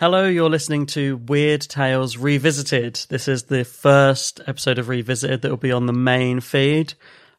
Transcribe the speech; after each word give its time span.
Hello, 0.00 0.26
you're 0.26 0.48
listening 0.48 0.86
to 0.86 1.18
Weird 1.18 1.60
Tales 1.60 2.16
Revisited. 2.16 2.98
This 3.10 3.28
is 3.28 3.42
the 3.42 3.66
first 3.66 4.40
episode 4.46 4.78
of 4.78 4.88
Revisited 4.88 5.42
that 5.42 5.50
will 5.50 5.58
be 5.58 5.72
on 5.72 5.84
the 5.84 5.92
main 5.92 6.40
feed. 6.40 6.94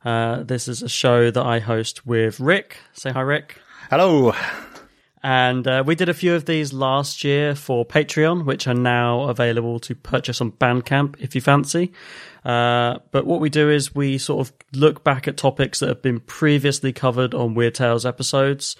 Uh, 0.05 0.43
this 0.43 0.67
is 0.67 0.83
a 0.83 0.87
show 0.87 1.31
that 1.31 1.43
I 1.43 1.57
host 1.57 2.05
with 2.05 2.39
Rick. 2.39 2.77
Say 2.93 3.09
hi, 3.09 3.21
Rick. 3.21 3.57
Hello. 3.89 4.35
And 5.23 5.67
uh, 5.67 5.83
we 5.83 5.95
did 5.95 6.07
a 6.07 6.13
few 6.13 6.35
of 6.35 6.45
these 6.45 6.71
last 6.71 7.23
year 7.23 7.55
for 7.55 7.83
Patreon, 7.83 8.45
which 8.45 8.67
are 8.67 8.75
now 8.75 9.21
available 9.21 9.79
to 9.79 9.95
purchase 9.95 10.39
on 10.39 10.51
Bandcamp 10.51 11.15
if 11.19 11.33
you 11.33 11.41
fancy. 11.41 11.93
Uh, 12.45 12.99
but 13.09 13.25
what 13.25 13.39
we 13.39 13.49
do 13.49 13.71
is 13.71 13.95
we 13.95 14.19
sort 14.19 14.47
of 14.47 14.53
look 14.73 15.03
back 15.03 15.27
at 15.27 15.35
topics 15.35 15.79
that 15.79 15.89
have 15.89 16.03
been 16.03 16.19
previously 16.19 16.93
covered 16.93 17.33
on 17.33 17.55
Weird 17.55 17.73
Tales 17.73 18.05
episodes, 18.05 18.75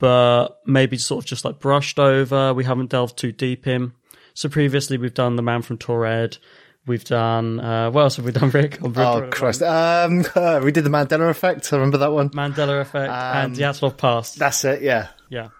but 0.00 0.58
maybe 0.66 0.98
sort 0.98 1.24
of 1.24 1.28
just 1.28 1.44
like 1.44 1.60
brushed 1.60 2.00
over. 2.00 2.52
We 2.52 2.64
haven't 2.64 2.90
delved 2.90 3.16
too 3.16 3.30
deep 3.30 3.68
in. 3.68 3.92
So 4.34 4.48
previously 4.48 4.98
we've 4.98 5.14
done 5.14 5.36
The 5.36 5.42
Man 5.42 5.62
from 5.62 5.78
Taured. 5.78 6.38
We've 6.86 7.04
done, 7.04 7.60
uh, 7.60 7.90
what 7.90 8.00
else 8.02 8.16
have 8.16 8.24
we 8.24 8.32
done, 8.32 8.50
Rick? 8.50 8.78
Oh 8.96 9.28
Christ! 9.30 9.62
Um, 9.62 10.18
we 10.64 10.72
did 10.72 10.82
the 10.82 10.90
Mandela 10.90 11.28
Effect. 11.30 11.72
I 11.72 11.76
remember 11.76 11.98
that 11.98 12.10
one. 12.10 12.30
Mandela 12.30 12.80
Effect 12.80 13.12
and 13.12 13.52
Um, 13.52 13.58
Dyatlov 13.58 13.96
Pass. 13.98 14.34
That's 14.34 14.64
it. 14.64 14.82
Yeah. 14.82 15.08
Yeah. 15.28 15.50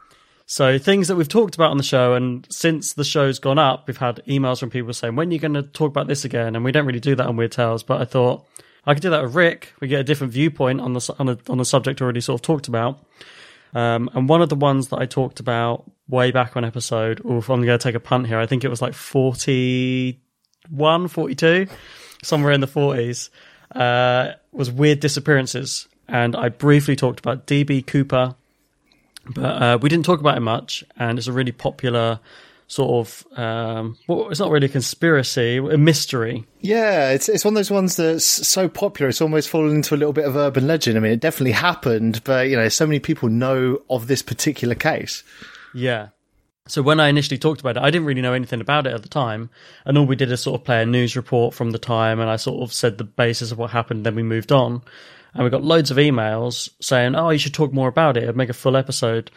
So 0.47 0.79
things 0.79 1.07
that 1.09 1.15
we've 1.17 1.29
talked 1.29 1.55
about 1.55 1.71
on 1.71 1.77
the 1.77 1.85
show, 1.85 2.15
and 2.15 2.45
since 2.51 2.95
the 2.95 3.05
show's 3.05 3.39
gone 3.39 3.59
up, 3.59 3.87
we've 3.87 3.99
had 3.99 4.21
emails 4.27 4.59
from 4.59 4.71
people 4.71 4.93
saying, 4.95 5.15
"When 5.15 5.29
are 5.29 5.33
you 5.33 5.39
going 5.39 5.55
to 5.55 5.63
talk 5.63 5.89
about 5.91 6.09
this 6.09 6.25
again?" 6.25 6.57
And 6.57 6.65
we 6.65 6.73
don't 6.73 6.87
really 6.87 6.99
do 7.01 7.15
that 7.15 7.27
on 7.27 7.37
Weird 7.37 7.53
Tales, 7.53 7.83
but 7.85 8.01
I 8.01 8.05
thought 8.07 8.47
I 8.87 8.95
could 8.95 9.03
do 9.03 9.11
that 9.11 9.23
with 9.23 9.35
Rick. 9.35 9.75
We 9.81 9.89
get 9.89 10.01
a 10.01 10.05
different 10.05 10.33
viewpoint 10.33 10.81
on 10.81 10.95
the 10.95 11.15
on 11.19 11.29
a 11.29 11.39
on 11.49 11.61
a 11.61 11.65
subject 11.67 12.01
already 12.01 12.21
sort 12.23 12.41
of 12.41 12.43
talked 12.43 12.67
about. 12.67 12.99
Um, 13.75 14.11
and 14.15 14.29
one 14.29 14.43
of 14.43 14.49
the 14.49 14.57
ones 14.57 14.89
that 14.89 14.99
I 14.99 15.07
talked 15.07 15.41
about 15.41 15.91
way 16.09 16.33
back 16.33 16.57
on 16.57 16.65
episode, 16.65 17.25
oof, 17.25 17.49
I'm 17.49 17.65
going 17.65 17.79
to 17.79 17.83
take 17.83 17.95
a 17.95 18.01
punt 18.01 18.27
here. 18.27 18.39
I 18.39 18.47
think 18.47 18.65
it 18.65 18.69
was 18.69 18.83
like 18.83 18.95
41, 18.95 21.09
42, 21.09 21.67
somewhere 22.23 22.53
in 22.53 22.61
the 22.61 22.67
40s, 22.67 23.31
uh, 23.75 24.33
was 24.53 24.71
weird 24.71 25.01
disappearances. 25.01 25.89
And 26.09 26.35
I 26.35 26.49
briefly 26.49 26.97
talked 26.97 27.21
about 27.21 27.47
DB 27.47 27.87
Cooper, 27.87 28.35
but 29.27 29.63
uh, 29.63 29.79
we 29.81 29.89
didn't 29.89 30.05
talk 30.05 30.21
about 30.21 30.37
it 30.37 30.41
much. 30.41 30.83
And 30.97 31.19
it's 31.19 31.29
a 31.29 31.33
really 31.33 31.53
popular 31.53 32.21
sort 32.71 33.05
of, 33.05 33.27
um, 33.37 33.97
well, 34.07 34.31
it's 34.31 34.39
not 34.39 34.53
really 34.53 34.67
a 34.67 34.71
conspiracy, 34.71 35.57
a 35.57 35.77
mystery. 35.77 36.47
Yeah, 36.61 37.11
it's 37.11 37.29
it's 37.29 37.45
one 37.45 37.55
of 37.55 37.57
those 37.57 37.71
ones 37.71 37.97
that's 37.97 38.25
so 38.25 38.69
popular. 38.69 39.09
It's 39.09 39.21
almost 39.21 39.49
fallen 39.49 39.75
into 39.75 39.95
a 39.95 39.99
little 39.99 40.13
bit 40.13 40.25
of 40.25 40.37
urban 40.37 40.69
legend. 40.69 40.97
I 40.97 41.01
mean, 41.01 41.11
it 41.11 41.19
definitely 41.19 41.53
happened, 41.53 42.23
but 42.23 42.49
you 42.49 42.55
know, 42.55 42.69
so 42.69 42.87
many 42.87 43.01
people 43.01 43.29
know 43.29 43.83
of 43.91 44.07
this 44.07 44.23
particular 44.23 44.77
case. 44.77 45.25
Yeah. 45.75 46.11
So 46.69 46.81
when 46.81 47.01
I 47.01 47.09
initially 47.09 47.39
talked 47.39 47.61
about 47.61 47.77
it, 47.77 47.83
I 47.83 47.91
didn't 47.91 48.07
really 48.07 48.23
know 48.23 48.35
anything 48.35 48.61
about 48.61 48.87
it 48.87 48.95
at 48.95 49.03
the 49.03 49.09
time, 49.09 49.51
and 49.85 49.99
all 49.99 50.07
we 50.07 50.15
did 50.15 50.31
is 50.31 50.41
sort 50.41 50.61
of 50.61 50.65
play 50.65 50.81
a 50.81 50.87
news 50.87 51.17
report 51.17 51.55
from 51.55 51.73
the 51.73 51.79
time, 51.79 52.21
and 52.21 52.31
I 52.31 52.37
sort 52.37 52.63
of 52.63 52.73
said 52.73 52.99
the 52.99 53.05
basis 53.05 53.51
of 53.51 53.59
what 53.59 53.71
happened. 53.71 54.07
Then 54.07 54.15
we 54.15 54.23
moved 54.23 54.53
on, 54.53 54.83
and 55.35 55.43
we 55.43 55.51
got 55.51 55.65
loads 55.65 55.91
of 55.91 55.97
emails 55.97 56.69
saying, 56.81 57.17
"Oh, 57.17 57.31
you 57.31 57.39
should 57.39 57.55
talk 57.55 57.73
more 57.73 57.89
about 57.89 58.17
it. 58.17 58.29
I'd 58.29 58.37
make 58.37 58.49
a 58.49 58.53
full 58.53 58.77
episode." 58.77 59.33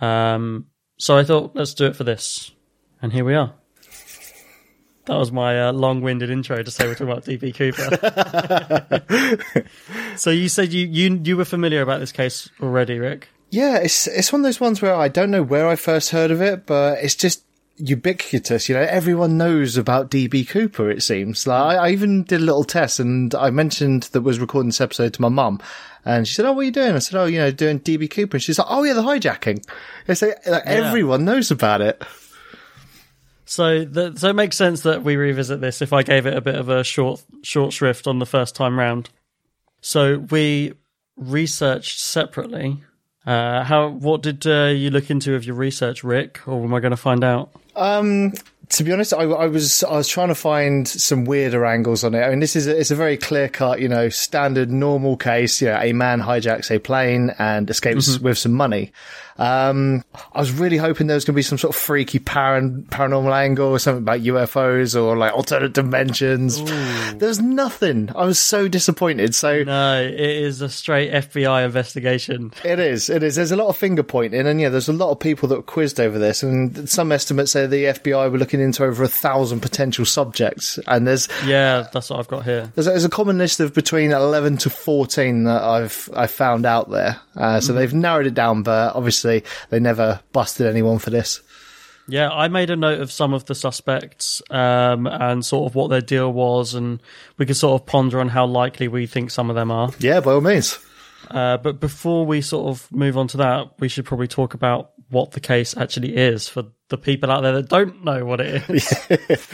Um, 0.00 0.68
so 0.96 1.18
I 1.18 1.24
thought, 1.24 1.54
let's 1.54 1.74
do 1.74 1.84
it 1.84 1.96
for 1.96 2.04
this, 2.04 2.50
and 3.02 3.12
here 3.12 3.24
we 3.24 3.34
are. 3.34 3.54
That 5.06 5.16
was 5.16 5.32
my 5.32 5.68
uh, 5.68 5.72
long-winded 5.72 6.28
intro 6.28 6.62
to 6.62 6.70
say 6.70 6.86
we're 6.86 6.94
talking 6.94 7.10
about 7.10 7.24
DB 7.24 7.54
Cooper. 7.54 7.88
so 10.16 10.30
you 10.30 10.50
said 10.50 10.70
you, 10.70 10.86
you 10.86 11.18
you 11.24 11.36
were 11.38 11.46
familiar 11.46 11.80
about 11.80 12.00
this 12.00 12.12
case 12.12 12.50
already, 12.60 12.98
Rick? 12.98 13.28
Yeah, 13.48 13.78
it's 13.78 14.06
it's 14.06 14.30
one 14.32 14.42
of 14.42 14.44
those 14.44 14.60
ones 14.60 14.82
where 14.82 14.94
I 14.94 15.08
don't 15.08 15.30
know 15.30 15.42
where 15.42 15.66
I 15.66 15.76
first 15.76 16.10
heard 16.10 16.30
of 16.30 16.42
it, 16.42 16.66
but 16.66 17.02
it's 17.02 17.14
just 17.14 17.42
ubiquitous. 17.78 18.68
You 18.68 18.74
know, 18.74 18.82
everyone 18.82 19.38
knows 19.38 19.78
about 19.78 20.10
DB 20.10 20.46
Cooper. 20.46 20.90
It 20.90 21.02
seems 21.02 21.46
like 21.46 21.76
I, 21.76 21.86
I 21.86 21.90
even 21.90 22.24
did 22.24 22.42
a 22.42 22.44
little 22.44 22.64
test, 22.64 23.00
and 23.00 23.34
I 23.34 23.48
mentioned 23.48 24.04
that 24.12 24.20
was 24.20 24.38
recording 24.38 24.68
this 24.68 24.82
episode 24.82 25.14
to 25.14 25.22
my 25.22 25.30
mum, 25.30 25.60
and 26.04 26.28
she 26.28 26.34
said, 26.34 26.44
"Oh, 26.44 26.52
what 26.52 26.62
are 26.62 26.64
you 26.64 26.70
doing?" 26.70 26.94
I 26.94 26.98
said, 26.98 27.18
"Oh, 27.18 27.24
you 27.24 27.38
know, 27.38 27.50
doing 27.50 27.80
DB 27.80 28.10
Cooper." 28.10 28.36
And 28.36 28.42
she's 28.42 28.58
like, 28.58 28.68
"Oh, 28.68 28.82
yeah, 28.82 28.92
the 28.92 29.02
hijacking." 29.02 29.66
It's 30.06 30.20
like, 30.20 30.46
like 30.46 30.66
everyone 30.66 31.24
knows 31.24 31.50
about 31.50 31.80
it. 31.80 32.02
So, 33.48 33.86
the, 33.86 34.14
so 34.14 34.28
it 34.28 34.34
makes 34.34 34.58
sense 34.58 34.82
that 34.82 35.02
we 35.02 35.16
revisit 35.16 35.62
this 35.62 35.80
if 35.80 35.94
I 35.94 36.02
gave 36.02 36.26
it 36.26 36.36
a 36.36 36.40
bit 36.42 36.54
of 36.54 36.68
a 36.68 36.84
short 36.84 37.24
short 37.42 37.72
shrift 37.72 38.06
on 38.06 38.18
the 38.18 38.26
first 38.26 38.54
time 38.54 38.78
round. 38.78 39.08
So 39.80 40.18
we 40.18 40.74
researched 41.16 41.98
separately. 41.98 42.82
Uh, 43.24 43.64
how? 43.64 43.88
What 43.88 44.22
did 44.22 44.46
uh, 44.46 44.66
you 44.66 44.90
look 44.90 45.10
into 45.10 45.34
of 45.34 45.46
your 45.46 45.56
research, 45.56 46.04
Rick? 46.04 46.46
Or 46.46 46.62
am 46.62 46.74
I 46.74 46.80
going 46.80 46.90
to 46.90 46.98
find 46.98 47.24
out? 47.24 47.50
Um, 47.74 48.34
to 48.68 48.84
be 48.84 48.92
honest, 48.92 49.14
I, 49.14 49.22
I 49.22 49.46
was 49.46 49.82
I 49.82 49.96
was 49.96 50.08
trying 50.08 50.28
to 50.28 50.34
find 50.34 50.86
some 50.86 51.24
weirder 51.24 51.64
angles 51.64 52.04
on 52.04 52.14
it. 52.14 52.20
I 52.20 52.28
mean, 52.28 52.40
this 52.40 52.54
is 52.54 52.66
a, 52.66 52.78
it's 52.78 52.90
a 52.90 52.96
very 52.96 53.16
clear 53.16 53.48
cut, 53.48 53.80
you 53.80 53.88
know, 53.88 54.10
standard 54.10 54.70
normal 54.70 55.16
case. 55.16 55.62
You 55.62 55.68
know, 55.68 55.78
a 55.80 55.94
man 55.94 56.20
hijacks 56.20 56.70
a 56.70 56.78
plane 56.78 57.34
and 57.38 57.70
escapes 57.70 58.18
with 58.18 58.36
some 58.36 58.52
money. 58.52 58.92
Um, 59.38 60.04
I 60.32 60.40
was 60.40 60.50
really 60.52 60.76
hoping 60.76 61.06
there 61.06 61.14
was 61.14 61.24
going 61.24 61.34
to 61.34 61.38
be 61.38 61.42
some 61.42 61.58
sort 61.58 61.74
of 61.74 61.80
freaky 61.80 62.18
paran- 62.18 62.82
paranormal 62.90 63.32
angle 63.32 63.68
or 63.68 63.78
something 63.78 64.02
about 64.02 64.20
UFOs 64.20 65.00
or 65.00 65.16
like 65.16 65.32
alternate 65.32 65.72
dimensions. 65.74 66.62
There 67.18 67.28
was 67.28 67.40
nothing. 67.40 68.10
I 68.16 68.24
was 68.24 68.38
so 68.38 68.66
disappointed. 68.68 69.34
So 69.34 69.62
No, 69.62 70.02
it 70.02 70.18
is 70.20 70.60
a 70.60 70.68
straight 70.68 71.12
FBI 71.12 71.64
investigation. 71.64 72.52
it 72.64 72.78
is. 72.80 73.08
It 73.10 73.22
is. 73.22 73.36
There's 73.36 73.52
a 73.52 73.56
lot 73.56 73.68
of 73.68 73.76
finger 73.76 74.02
pointing, 74.02 74.46
and 74.46 74.60
yeah, 74.60 74.68
there's 74.70 74.88
a 74.88 74.92
lot 74.92 75.10
of 75.10 75.20
people 75.20 75.48
that 75.50 75.56
were 75.56 75.62
quizzed 75.62 76.00
over 76.00 76.18
this, 76.18 76.42
and 76.42 76.88
some 76.88 77.12
estimates 77.12 77.52
say 77.52 77.66
the 77.66 77.84
FBI 77.84 78.30
were 78.30 78.38
looking 78.38 78.60
into 78.60 78.84
over 78.84 79.04
a 79.04 79.08
thousand 79.08 79.60
potential 79.60 80.04
subjects, 80.04 80.78
and 80.86 81.06
there's 81.06 81.28
Yeah, 81.46 81.86
that's 81.92 82.10
what 82.10 82.18
I've 82.18 82.28
got 82.28 82.44
here. 82.44 82.72
there's, 82.74 82.86
there's 82.86 83.04
a 83.04 83.08
common 83.08 83.38
list 83.38 83.60
of 83.60 83.72
between 83.74 84.10
11 84.12 84.56
to 84.58 84.70
14 84.70 85.44
that 85.44 85.62
I've 85.62 86.08
I 86.14 86.26
found 86.26 86.66
out 86.66 86.90
there. 86.90 87.20
Uh, 87.36 87.60
so 87.60 87.72
they've 87.72 87.94
narrowed 87.94 88.26
it 88.26 88.34
down, 88.34 88.62
but 88.64 88.96
obviously 88.96 89.27
they 89.70 89.80
never 89.80 90.20
busted 90.32 90.66
anyone 90.66 90.98
for 90.98 91.10
this. 91.10 91.40
Yeah, 92.10 92.30
I 92.30 92.48
made 92.48 92.70
a 92.70 92.76
note 92.76 93.00
of 93.00 93.12
some 93.12 93.34
of 93.34 93.44
the 93.44 93.54
suspects 93.54 94.40
um, 94.50 95.06
and 95.06 95.44
sort 95.44 95.70
of 95.70 95.74
what 95.74 95.88
their 95.88 96.00
deal 96.00 96.32
was, 96.32 96.72
and 96.74 97.02
we 97.36 97.44
could 97.44 97.56
sort 97.56 97.80
of 97.80 97.86
ponder 97.86 98.18
on 98.18 98.28
how 98.28 98.46
likely 98.46 98.88
we 98.88 99.06
think 99.06 99.30
some 99.30 99.50
of 99.50 99.56
them 99.56 99.70
are. 99.70 99.90
Yeah, 99.98 100.20
by 100.20 100.32
all 100.32 100.40
means. 100.40 100.78
Uh, 101.30 101.58
but 101.58 101.80
before 101.80 102.24
we 102.24 102.40
sort 102.40 102.68
of 102.68 102.90
move 102.90 103.18
on 103.18 103.28
to 103.28 103.36
that, 103.36 103.78
we 103.78 103.88
should 103.88 104.06
probably 104.06 104.28
talk 104.28 104.54
about 104.54 104.92
what 105.10 105.32
the 105.32 105.40
case 105.40 105.76
actually 105.76 106.16
is 106.16 106.48
for 106.48 106.64
the 106.88 106.98
people 106.98 107.30
out 107.30 107.42
there 107.42 107.52
that 107.52 107.68
don't 107.68 108.04
know 108.04 108.24
what 108.24 108.40
it 108.40 108.62
is. 108.70 109.44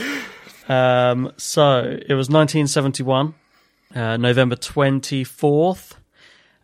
um, 0.69 1.33
so 1.37 1.81
it 1.81 2.15
was 2.15 2.29
1971, 2.29 3.35
uh, 3.97 4.17
November 4.17 4.55
24th, 4.55 5.95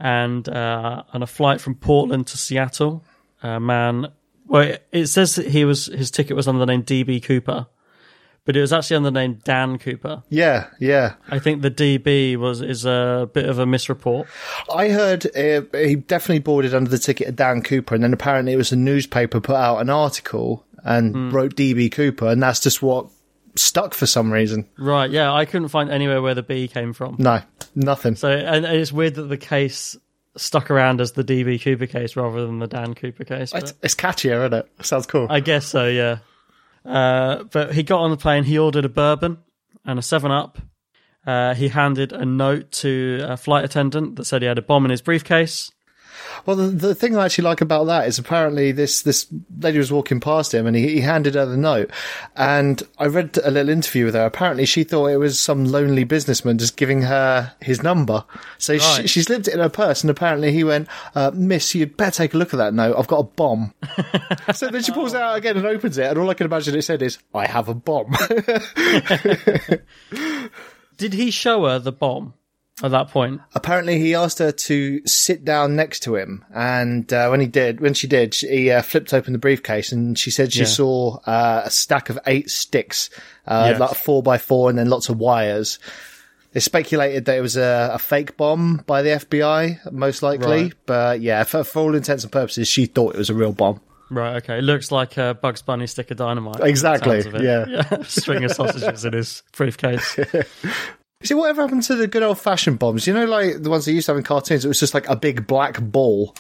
and 0.01 0.49
uh, 0.49 1.03
on 1.13 1.23
a 1.23 1.27
flight 1.27 1.61
from 1.61 1.75
Portland 1.75 2.27
to 2.29 2.39
Seattle, 2.39 3.05
a 3.43 3.61
man. 3.61 4.09
Well, 4.47 4.77
it- 4.91 5.07
says 5.07 5.37
that 5.37 5.47
he 5.49 5.65
was 5.65 5.87
his 5.87 6.11
ticket 6.11 6.35
was 6.37 6.49
under 6.49 6.59
the 6.59 6.67
name 6.67 6.83
DB 6.83 7.23
Cooper, 7.23 7.67
but 8.45 8.57
it 8.57 8.61
was 8.61 8.73
actually 8.73 8.97
under 8.97 9.11
the 9.11 9.21
name 9.21 9.39
Dan 9.45 9.79
Cooper. 9.79 10.23
Yeah, 10.29 10.69
yeah. 10.81 11.15
I 11.29 11.39
think 11.39 11.63
the 11.63 11.71
DB 11.71 12.37
was 12.37 12.61
is 12.63 12.85
a 12.85 13.29
bit 13.33 13.49
of 13.49 13.59
a 13.61 13.67
misreport. 13.67 14.27
I 14.75 14.89
heard 14.89 15.27
uh, 15.37 15.63
he 15.77 15.97
definitely 15.97 16.41
boarded 16.41 16.75
under 16.75 16.91
the 16.91 16.99
ticket 16.99 17.29
of 17.29 17.37
Dan 17.37 17.63
Cooper, 17.63 17.95
and 17.95 18.03
then 18.03 18.13
apparently 18.13 18.53
it 18.53 18.57
was 18.57 18.73
a 18.73 18.77
newspaper 18.77 19.41
put 19.41 19.57
out 19.57 19.79
an 19.79 19.91
article 19.91 20.65
and 20.83 21.31
wrote 21.33 21.55
DB 21.55 21.93
Cooper, 21.93 22.29
and 22.29 22.43
that's 22.43 22.59
just 22.61 22.83
what 22.83 23.07
stuck 23.57 23.95
for 23.95 24.07
some 24.07 24.33
reason. 24.33 24.69
Right? 24.79 25.11
Yeah, 25.11 25.33
I 25.33 25.45
couldn't 25.45 25.69
find 25.69 25.91
anywhere 25.91 26.23
where 26.23 26.35
the 26.35 26.43
B 26.43 26.69
came 26.69 26.93
from. 26.93 27.17
No, 27.19 27.41
nothing. 27.75 28.17
So, 28.17 28.31
and, 28.31 28.65
it's 28.65 28.93
weird 28.93 29.15
that 29.17 29.25
the 29.25 29.37
case 29.37 29.97
stuck 30.37 30.71
around 30.71 31.01
as 31.01 31.13
the 31.13 31.25
DB 31.25 31.61
Cooper 31.61 31.87
case 31.87 32.17
rather 32.17 32.47
than 32.47 32.59
the 32.59 32.67
Dan 32.67 32.95
Cooper 32.95 33.25
case. 33.25 33.53
It's, 33.55 33.75
it's 33.83 33.95
catchier, 33.95 34.47
isn't 34.47 34.55
it? 34.55 34.87
Sounds 34.87 35.07
cool. 35.07 35.27
I 35.29 35.41
guess 35.41 35.67
so, 35.67 35.87
yeah. 35.87 36.19
Uh, 36.85 37.45
but 37.45 37.75
he 37.75 37.83
got 37.83 38.01
on 38.01 38.11
the 38.11 38.17
plane. 38.17 38.45
He 38.45 38.59
ordered 38.59 38.85
a 38.85 38.89
bourbon 38.89 39.39
and 39.85 39.99
a 39.99 40.03
Seven 40.03 40.31
Up. 40.31 40.59
Uh, 41.27 41.55
he 41.55 41.69
handed 41.69 42.13
a 42.13 42.25
note 42.25 42.73
to 42.73 43.21
a 43.29 43.37
flight 43.37 43.65
attendant 43.65 44.17
that 44.17 44.25
said 44.25 44.43
he 44.43 44.49
had 44.49 44.59
a 44.59 44.63
bomb 44.63 44.85
in 44.85 44.91
his 44.91 45.03
briefcase. 45.03 45.71
Well, 46.47 46.57
the, 46.57 46.69
the 46.69 46.95
thing 46.95 47.17
I 47.17 47.27
actually 47.27 47.45
like 47.45 47.61
about 47.61 47.85
that 47.85 48.09
is 48.09 48.19
apparently 48.19 48.73
this 48.73 49.03
this 49.03 49.27
lady 49.61 49.79
was 49.79 49.93
walking 49.93 50.21
past 50.21 50.55
him 50.55 50.67
and 50.67 50.75
he, 50.77 50.89
he 50.89 51.01
handed 51.01 51.35
her 51.35 51.47
the 51.47 51.57
note. 51.57 51.91
And 52.37 52.83
I 52.99 53.07
read 53.07 53.39
a 53.43 53.51
little 53.51 53.71
interview 53.71 54.07
with 54.07 54.15
her. 54.15 54.25
Apparently, 54.25 54.65
she 54.67 54.85
thought 54.85 55.07
it 55.09 55.17
was 55.19 55.39
some 55.39 55.65
lonely 55.65 56.05
businessman 56.05 56.59
just 56.59 56.77
giving 56.77 57.03
her 57.03 57.53
his 57.61 57.83
number. 57.83 58.25
So 58.59 58.79
she, 58.79 59.01
Right. 59.01 59.09
she 59.11 59.23
slipped 59.23 59.49
it 59.49 59.55
in 59.55 59.61
her 59.61 59.69
purse, 59.69 60.03
and 60.03 60.11
apparently 60.11 60.53
he 60.53 60.65
went, 60.65 60.89
uh, 61.15 61.31
"Miss, 61.35 61.75
you'd 61.75 61.97
better 61.97 62.11
take 62.11 62.35
a 62.35 62.39
look 62.39 62.53
at 62.55 62.59
that 62.59 62.75
note. 62.75 62.97
I've 62.99 63.07
got 63.07 63.19
a 63.19 63.23
bomb." 63.25 63.75
so 64.55 64.69
then 64.69 64.83
she 64.83 64.93
pulls 64.93 65.15
it 65.15 65.21
out 65.21 65.37
again 65.37 65.57
and 65.57 65.67
opens 65.67 65.99
it, 65.99 66.07
and 66.07 66.19
all 66.19 66.29
I 66.31 66.35
can 66.35 66.47
imagine 66.47 66.75
it 66.77 66.83
said 66.83 67.03
is, 67.03 67.19
"I 67.35 67.47
have 67.47 67.69
a 67.69 67.75
bomb." 67.75 68.11
Did 70.97 71.15
he 71.15 71.31
show 71.31 71.67
her 71.67 71.79
the 71.79 71.93
bomb 71.93 72.35
at 72.83 72.91
that 72.91 73.09
point? 73.09 73.41
apparently 73.55 73.99
he 73.99 74.15
asked 74.15 74.39
her 74.39 74.53
to 74.53 75.01
sit 75.07 75.45
down 75.45 75.77
next 75.77 76.01
to 76.05 76.17
him 76.17 76.45
and 76.55 77.13
uh, 77.13 77.29
when 77.29 77.41
he 77.41 77.47
did 77.47 77.81
when 77.81 77.95
she 77.95 78.07
did 78.07 78.35
she, 78.35 78.49
he 78.49 78.71
uh, 78.71 78.83
flipped 78.83 79.13
open 79.15 79.33
the 79.33 79.39
briefcase 79.39 79.93
and 79.93 80.19
she 80.19 80.31
said 80.31 80.53
she 80.53 80.61
Yeah. 80.61 80.67
saw 80.67 81.17
uh, 81.27 81.63
a 81.65 81.71
stack 81.71 82.11
of 82.11 82.19
eight 82.27 82.51
sticks 82.51 83.11
uh, 83.47 83.69
Yes. 83.71 83.81
like 83.81 83.95
four 83.97 84.23
by 84.23 84.39
four 84.39 84.71
and 84.71 84.79
then 84.79 84.89
lots 84.89 85.09
of 85.09 85.19
wires 85.19 85.79
they 86.53 86.59
speculated 86.61 87.27
that 87.27 87.39
it 87.39 87.43
was 87.43 87.57
a, 87.57 87.91
a 87.93 87.99
fake 88.01 88.37
bomb 88.37 88.83
by 88.85 89.03
the 89.03 89.11
FBI, 89.11 89.93
most 89.93 90.21
likely. 90.21 90.63
Right. 90.65 90.73
But 90.85 91.21
yeah, 91.21 91.45
for, 91.45 91.63
for 91.63 91.79
all 91.79 91.95
intents 91.95 92.25
and 92.25 92.33
purposes, 92.33 92.67
she 92.67 92.87
thought 92.87 93.15
it 93.15 93.19
was 93.19 93.31
a 93.31 93.35
real 93.35 93.53
bomb. 93.53 93.81
Right, 94.11 94.35
okay. 94.43 94.59
It 94.59 94.63
looks 94.63 94.91
like 94.91 95.17
a 95.17 95.35
Bugs 95.41 95.63
Bunny 95.63 95.87
stick 95.87 96.11
of 96.11 96.17
dynamite. 96.17 96.59
Exactly, 96.61 97.21
of 97.21 97.37
it. 97.37 97.43
yeah. 97.45 98.03
String 98.03 98.43
of 98.43 98.51
sausages 98.51 99.05
in 99.05 99.13
his 99.13 99.45
briefcase. 99.57 100.19
You 101.21 101.27
see, 101.27 101.35
whatever 101.35 101.61
happened 101.63 101.83
to 101.85 101.97
the 101.97 102.07
good 102.07 102.23
old 102.23 102.39
fashioned 102.39 102.79
bombs? 102.79 103.07
You 103.07 103.13
know, 103.13 103.27
like 103.27 103.63
the 103.63 103.69
ones 103.69 103.85
they 103.85 103.93
used 103.93 104.07
to 104.07 104.13
have 104.13 104.17
in 104.19 104.25
cartoons, 104.25 104.65
it 104.65 104.69
was 104.69 104.81
just 104.81 104.95
like 104.95 105.07
a 105.09 105.17
big 105.17 105.47
black 105.47 105.79
ball. 105.81 106.35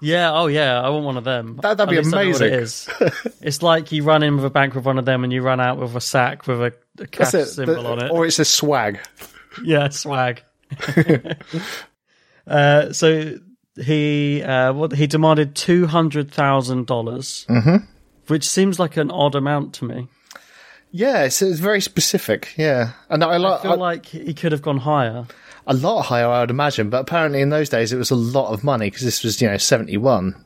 Yeah, 0.00 0.32
oh 0.32 0.46
yeah, 0.48 0.80
I 0.80 0.88
want 0.88 1.04
one 1.04 1.16
of 1.16 1.22
them. 1.24 1.56
That- 1.62 1.76
that'd 1.76 1.88
be 1.90 1.98
At 1.98 2.04
least 2.04 2.16
I 2.16 2.24
know 2.24 2.30
what 2.32 2.40
it 2.42 2.52
amazing. 2.52 2.62
is. 2.62 3.34
it's 3.40 3.62
like 3.62 3.92
you 3.92 4.02
run 4.02 4.22
in 4.24 4.34
with 4.36 4.44
a 4.44 4.50
bank 4.50 4.74
with 4.74 4.84
one 4.84 4.98
of 4.98 5.04
them 5.04 5.22
and 5.22 5.32
you 5.32 5.42
run 5.42 5.60
out 5.60 5.78
with 5.78 5.94
a 5.94 6.00
sack 6.00 6.46
with 6.48 6.60
a, 6.60 6.72
a 6.98 7.06
cash 7.06 7.34
it. 7.34 7.46
symbol 7.46 7.82
The- 7.82 7.88
on 7.88 8.04
it. 8.04 8.10
Or 8.10 8.26
it's 8.26 8.38
a 8.38 8.44
swag. 8.44 8.98
Yeah, 9.64 9.88
swag. 9.88 10.42
uh, 12.46 12.92
so 12.92 13.38
he 13.80 14.42
uh, 14.42 14.72
what 14.72 14.92
he 14.92 15.06
demanded 15.08 15.56
two 15.56 15.86
hundred 15.88 16.30
thousand 16.30 16.86
dollars, 16.86 17.44
Mm-hmm. 17.48 17.76
which 18.28 18.48
seems 18.48 18.78
like 18.78 18.96
an 18.96 19.10
odd 19.10 19.34
amount 19.34 19.74
to 19.74 19.84
me. 19.84 20.06
Yeah, 20.90 21.24
it's, 21.24 21.42
it's 21.42 21.60
very 21.60 21.80
specific. 21.80 22.54
Yeah, 22.56 22.92
and 23.08 23.22
I, 23.22 23.32
I 23.32 23.36
like 23.36 23.62
feel 23.62 23.76
like 23.76 24.06
he 24.06 24.34
could 24.34 24.52
have 24.52 24.62
gone 24.62 24.78
higher. 24.78 25.26
a 25.66 25.74
lot 25.74 26.02
higher, 26.02 26.26
I 26.26 26.40
would 26.40 26.50
imagine. 26.50 26.90
But 26.90 27.00
apparently, 27.00 27.40
in 27.40 27.50
those 27.50 27.68
days, 27.68 27.92
it 27.92 27.98
was 27.98 28.10
a 28.10 28.16
lot 28.16 28.52
of 28.52 28.64
money 28.64 28.86
because 28.86 29.02
this 29.02 29.22
was, 29.22 29.40
you 29.40 29.48
know, 29.48 29.58
seventy-one. 29.58 30.44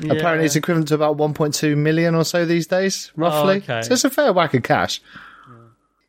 Apparently, 0.00 0.44
it's 0.44 0.56
equivalent 0.56 0.88
to 0.88 0.94
about 0.94 1.16
one 1.16 1.34
point 1.34 1.54
two 1.54 1.76
million 1.76 2.14
or 2.14 2.24
so 2.24 2.44
these 2.44 2.66
days, 2.66 3.12
roughly. 3.16 3.56
okay. 3.56 3.82
So 3.82 3.92
it's 3.92 4.04
a 4.04 4.10
fair 4.10 4.32
whack 4.32 4.54
of 4.54 4.62
cash. 4.62 5.00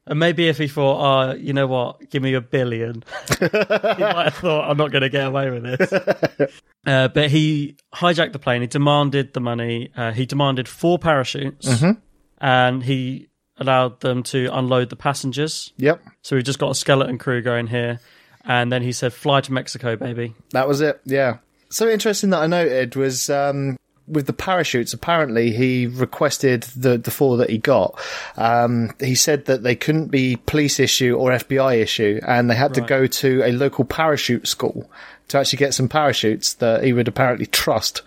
And 0.07 0.19
maybe 0.19 0.47
if 0.47 0.59
he 0.59 0.67
thought, 0.67 0.99
oh, 1.01 1.33
you 1.35 1.51
know 1.51 1.65
what, 1.65 2.11
give 2.11 2.21
me 2.21 2.35
a 2.35 2.41
billion, 2.41 3.03
he 3.39 3.47
might 3.47 4.25
have 4.25 4.35
thought, 4.35 4.69
I'm 4.69 4.77
not 4.77 4.91
going 4.91 5.01
to 5.01 5.09
get 5.09 5.25
away 5.25 5.49
with 5.49 5.63
this. 5.63 6.51
uh, 6.85 7.07
but 7.07 7.31
he 7.31 7.77
hijacked 7.91 8.31
the 8.31 8.37
plane. 8.37 8.61
He 8.61 8.67
demanded 8.67 9.33
the 9.33 9.39
money. 9.39 9.89
Uh, 9.97 10.11
he 10.11 10.27
demanded 10.27 10.67
four 10.67 10.99
parachutes, 10.99 11.83
and 12.39 12.83
he 12.83 13.29
allowed 13.57 13.99
them 14.01 14.23
to 14.23 14.49
unload 14.51 14.89
the 14.89 14.95
passengers. 14.95 15.73
Yep, 15.77 16.01
So 16.21 16.35
we've 16.35 16.45
just 16.45 16.59
got 16.59 16.71
a 16.71 16.75
skeleton 16.75 17.17
crew 17.17 17.41
going 17.41 17.67
here. 17.67 17.99
And 18.43 18.71
then 18.71 18.83
he 18.83 18.91
said, 18.91 19.13
fly 19.13 19.41
to 19.41 19.51
Mexico, 19.53 19.95
baby. 19.95 20.35
that 20.51 20.67
was 20.67 20.81
it. 20.81 21.01
Yeah. 21.05 21.37
So 21.69 21.89
interesting 21.89 22.29
that 22.29 22.41
I 22.41 22.47
noted 22.47 22.95
was 22.95 23.29
um, 23.29 23.77
with 24.07 24.27
the 24.27 24.33
parachutes. 24.33 24.93
Apparently, 24.93 25.51
he 25.51 25.87
requested 25.87 26.63
the 26.75 26.97
the 26.99 27.09
four 27.09 27.37
that 27.37 27.49
he 27.49 27.57
got. 27.57 27.99
Um, 28.37 28.91
he 28.99 29.15
said 29.15 29.45
that 29.45 29.63
they 29.63 29.75
couldn't 29.75 30.07
be 30.07 30.35
police 30.35 30.79
issue 30.79 31.15
or 31.15 31.31
FBI 31.31 31.77
issue, 31.81 32.21
and 32.25 32.49
they 32.49 32.55
had 32.55 32.75
to 32.75 32.81
go 32.81 33.07
to 33.07 33.41
a 33.43 33.51
local 33.51 33.83
parachute 33.83 34.47
school 34.47 34.89
to 35.29 35.39
actually 35.39 35.57
get 35.57 35.73
some 35.73 35.89
parachutes 35.89 36.53
that 36.53 36.83
he 36.83 36.93
would 36.93 37.07
apparently 37.07 37.47
trust. 37.47 38.03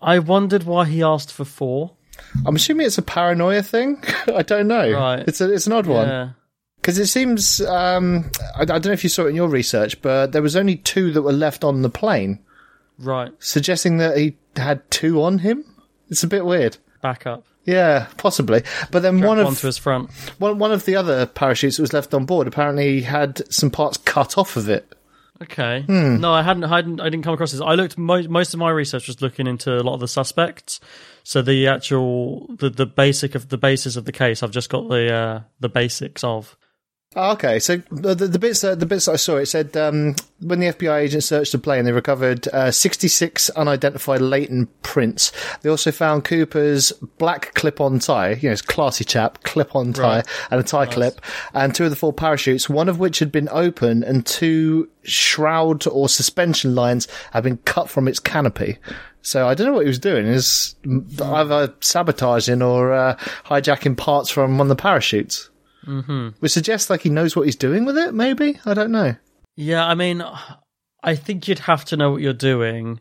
I 0.00 0.18
wondered 0.18 0.64
why 0.64 0.86
he 0.86 1.02
asked 1.02 1.30
for 1.30 1.44
four. 1.44 1.92
I'm 2.46 2.56
assuming 2.56 2.86
it's 2.86 2.98
a 2.98 3.02
paranoia 3.02 3.62
thing. 3.62 4.02
I 4.34 4.42
don't 4.42 4.68
know. 4.68 4.90
Right. 4.92 5.24
It's 5.28 5.40
a, 5.40 5.52
it's 5.52 5.66
an 5.66 5.72
odd 5.72 5.86
one 5.86 6.34
because 6.80 6.98
it 6.98 7.06
seems. 7.06 7.60
Um, 7.60 8.30
I, 8.56 8.62
I 8.62 8.64
don't 8.64 8.86
know 8.86 8.92
if 8.92 9.02
you 9.04 9.10
saw 9.10 9.24
it 9.26 9.30
in 9.30 9.36
your 9.36 9.48
research, 9.48 10.00
but 10.02 10.32
there 10.32 10.42
was 10.42 10.56
only 10.56 10.76
two 10.76 11.12
that 11.12 11.22
were 11.22 11.32
left 11.32 11.64
on 11.64 11.82
the 11.82 11.90
plane, 11.90 12.38
Right. 12.98 13.32
suggesting 13.38 13.98
that 13.98 14.16
he 14.16 14.36
had 14.56 14.88
two 14.90 15.22
on 15.22 15.38
him. 15.38 15.64
It's 16.08 16.22
a 16.22 16.28
bit 16.28 16.44
weird. 16.44 16.76
Back 17.02 17.26
up. 17.26 17.44
Yeah, 17.64 18.06
possibly. 18.16 18.62
But 18.90 19.02
then 19.02 19.20
one 19.20 19.36
One 19.38 19.46
of 19.46 19.60
to 19.60 19.66
his 19.66 19.76
front. 19.78 20.10
one, 20.38 20.58
one 20.58 20.72
of 20.72 20.86
the 20.86 20.96
other 20.96 21.26
parachutes 21.26 21.76
that 21.76 21.82
was 21.82 21.92
left 21.92 22.14
on 22.14 22.24
board 22.24 22.46
apparently 22.48 23.02
had 23.02 23.42
some 23.52 23.70
parts 23.70 23.96
cut 23.98 24.36
off 24.38 24.56
of 24.56 24.68
it. 24.68 24.90
Okay. 25.42 25.82
Hmm. 25.86 26.20
No, 26.20 26.32
I 26.32 26.42
hadn't, 26.42 26.64
I 26.64 26.68
hadn't. 26.76 27.00
I 27.00 27.04
didn't 27.04 27.22
come 27.24 27.32
across 27.34 27.52
this. 27.52 27.60
I 27.60 27.74
looked. 27.74 27.96
Mo- 27.96 28.28
most 28.28 28.52
of 28.54 28.60
my 28.60 28.70
research 28.70 29.06
was 29.08 29.22
looking 29.22 29.46
into 29.46 29.74
a 29.78 29.80
lot 29.82 29.94
of 29.94 30.00
the 30.00 30.08
suspects. 30.08 30.80
So 31.22 31.42
the 31.42 31.66
actual, 31.66 32.46
the 32.56 32.70
the 32.70 32.86
basic 32.86 33.34
of 33.34 33.48
the 33.48 33.58
basis 33.58 33.96
of 33.96 34.04
the 34.04 34.12
case, 34.12 34.42
I've 34.42 34.50
just 34.50 34.70
got 34.70 34.88
the 34.88 35.12
uh, 35.12 35.40
the 35.60 35.68
basics 35.68 36.24
of. 36.24 36.56
Oh, 37.16 37.32
okay, 37.32 37.58
so 37.58 37.78
the, 37.90 38.14
the, 38.14 38.28
the 38.28 38.38
bits 38.38 38.60
that, 38.60 38.78
the 38.78 38.86
bits 38.86 39.08
I 39.08 39.16
saw, 39.16 39.38
it 39.38 39.46
said 39.46 39.76
um, 39.76 40.14
when 40.38 40.60
the 40.60 40.68
FBI 40.68 41.00
agents 41.00 41.26
searched 41.26 41.50
the 41.50 41.58
plane, 41.58 41.84
they 41.84 41.90
recovered 41.90 42.46
uh, 42.48 42.70
66 42.70 43.50
unidentified 43.50 44.20
latent 44.20 44.82
prints. 44.82 45.32
They 45.62 45.70
also 45.70 45.90
found 45.90 46.24
Cooper's 46.24 46.92
black 47.18 47.52
clip-on 47.54 47.98
tie, 47.98 48.34
you 48.34 48.48
know, 48.48 48.52
it's 48.52 48.62
classy 48.62 49.02
chap, 49.02 49.42
clip-on 49.42 49.92
tie 49.92 50.18
Right. 50.18 50.26
and 50.52 50.60
a 50.60 50.62
tie 50.62 50.86
clip, 50.86 51.20
and 51.52 51.74
two 51.74 51.82
of 51.82 51.90
the 51.90 51.96
four 51.96 52.12
parachutes, 52.12 52.68
one 52.70 52.88
of 52.88 53.00
which 53.00 53.18
had 53.18 53.32
been 53.32 53.48
open 53.50 54.04
and 54.04 54.24
two 54.24 54.88
shroud 55.02 55.88
or 55.88 56.08
suspension 56.08 56.76
lines 56.76 57.08
had 57.32 57.42
been 57.42 57.56
cut 57.56 57.90
from 57.90 58.06
its 58.06 58.20
canopy. 58.20 58.78
So 59.22 59.48
I 59.48 59.54
don't 59.54 59.66
know 59.66 59.72
what 59.72 59.82
he 59.82 59.88
was 59.88 59.98
doing. 59.98 60.26
Is 60.28 60.76
either 61.20 61.74
sabotaging 61.80 62.62
or 62.62 62.92
uh, 62.92 63.16
hijacking 63.46 63.96
parts 63.96 64.30
from 64.30 64.58
one 64.58 64.66
of 64.70 64.76
the 64.76 64.80
parachutes. 64.80 65.49
Mm-hmm. 65.86 66.28
Which 66.40 66.52
suggests 66.52 66.90
like 66.90 67.02
he 67.02 67.10
knows 67.10 67.34
what 67.34 67.46
he's 67.46 67.56
doing 67.56 67.84
with 67.84 67.96
it, 67.96 68.14
maybe? 68.14 68.60
I 68.64 68.74
don't 68.74 68.92
know. 68.92 69.16
Yeah, 69.56 69.86
I 69.86 69.94
mean, 69.94 70.22
I 71.02 71.14
think 71.16 71.48
you'd 71.48 71.60
have 71.60 71.84
to 71.86 71.96
know 71.96 72.10
what 72.10 72.22
you're 72.22 72.32
doing 72.32 73.00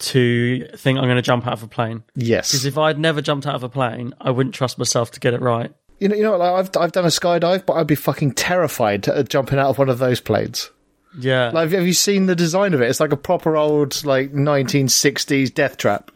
to 0.00 0.66
think 0.76 0.98
I'm 0.98 1.04
going 1.04 1.16
to 1.16 1.22
jump 1.22 1.46
out 1.46 1.54
of 1.54 1.62
a 1.62 1.68
plane. 1.68 2.04
Yes, 2.14 2.50
because 2.50 2.64
if 2.64 2.78
I'd 2.78 2.98
never 2.98 3.20
jumped 3.20 3.46
out 3.46 3.54
of 3.54 3.62
a 3.62 3.68
plane, 3.68 4.14
I 4.20 4.30
wouldn't 4.30 4.54
trust 4.54 4.78
myself 4.78 5.10
to 5.12 5.20
get 5.20 5.34
it 5.34 5.40
right. 5.40 5.72
You 5.98 6.08
know, 6.08 6.16
you 6.16 6.22
know 6.22 6.30
what, 6.32 6.40
like, 6.40 6.52
I've, 6.52 6.82
I've 6.82 6.92
done 6.92 7.04
a 7.04 7.08
skydive, 7.08 7.66
but 7.66 7.72
I'd 7.74 7.88
be 7.88 7.96
fucking 7.96 8.32
terrified 8.32 9.08
at 9.08 9.28
jumping 9.28 9.58
out 9.58 9.70
of 9.70 9.78
one 9.78 9.88
of 9.88 9.98
those 9.98 10.20
planes. 10.20 10.70
Yeah. 11.18 11.50
Like, 11.50 11.70
have 11.70 11.86
you 11.86 11.92
seen 11.92 12.26
the 12.26 12.36
design 12.36 12.74
of 12.74 12.80
it? 12.80 12.88
It's 12.88 13.00
like 13.00 13.12
a 13.12 13.16
proper 13.16 13.56
old, 13.56 14.04
like, 14.04 14.32
1960s 14.32 15.52
death 15.52 15.76
trap. 15.76 16.12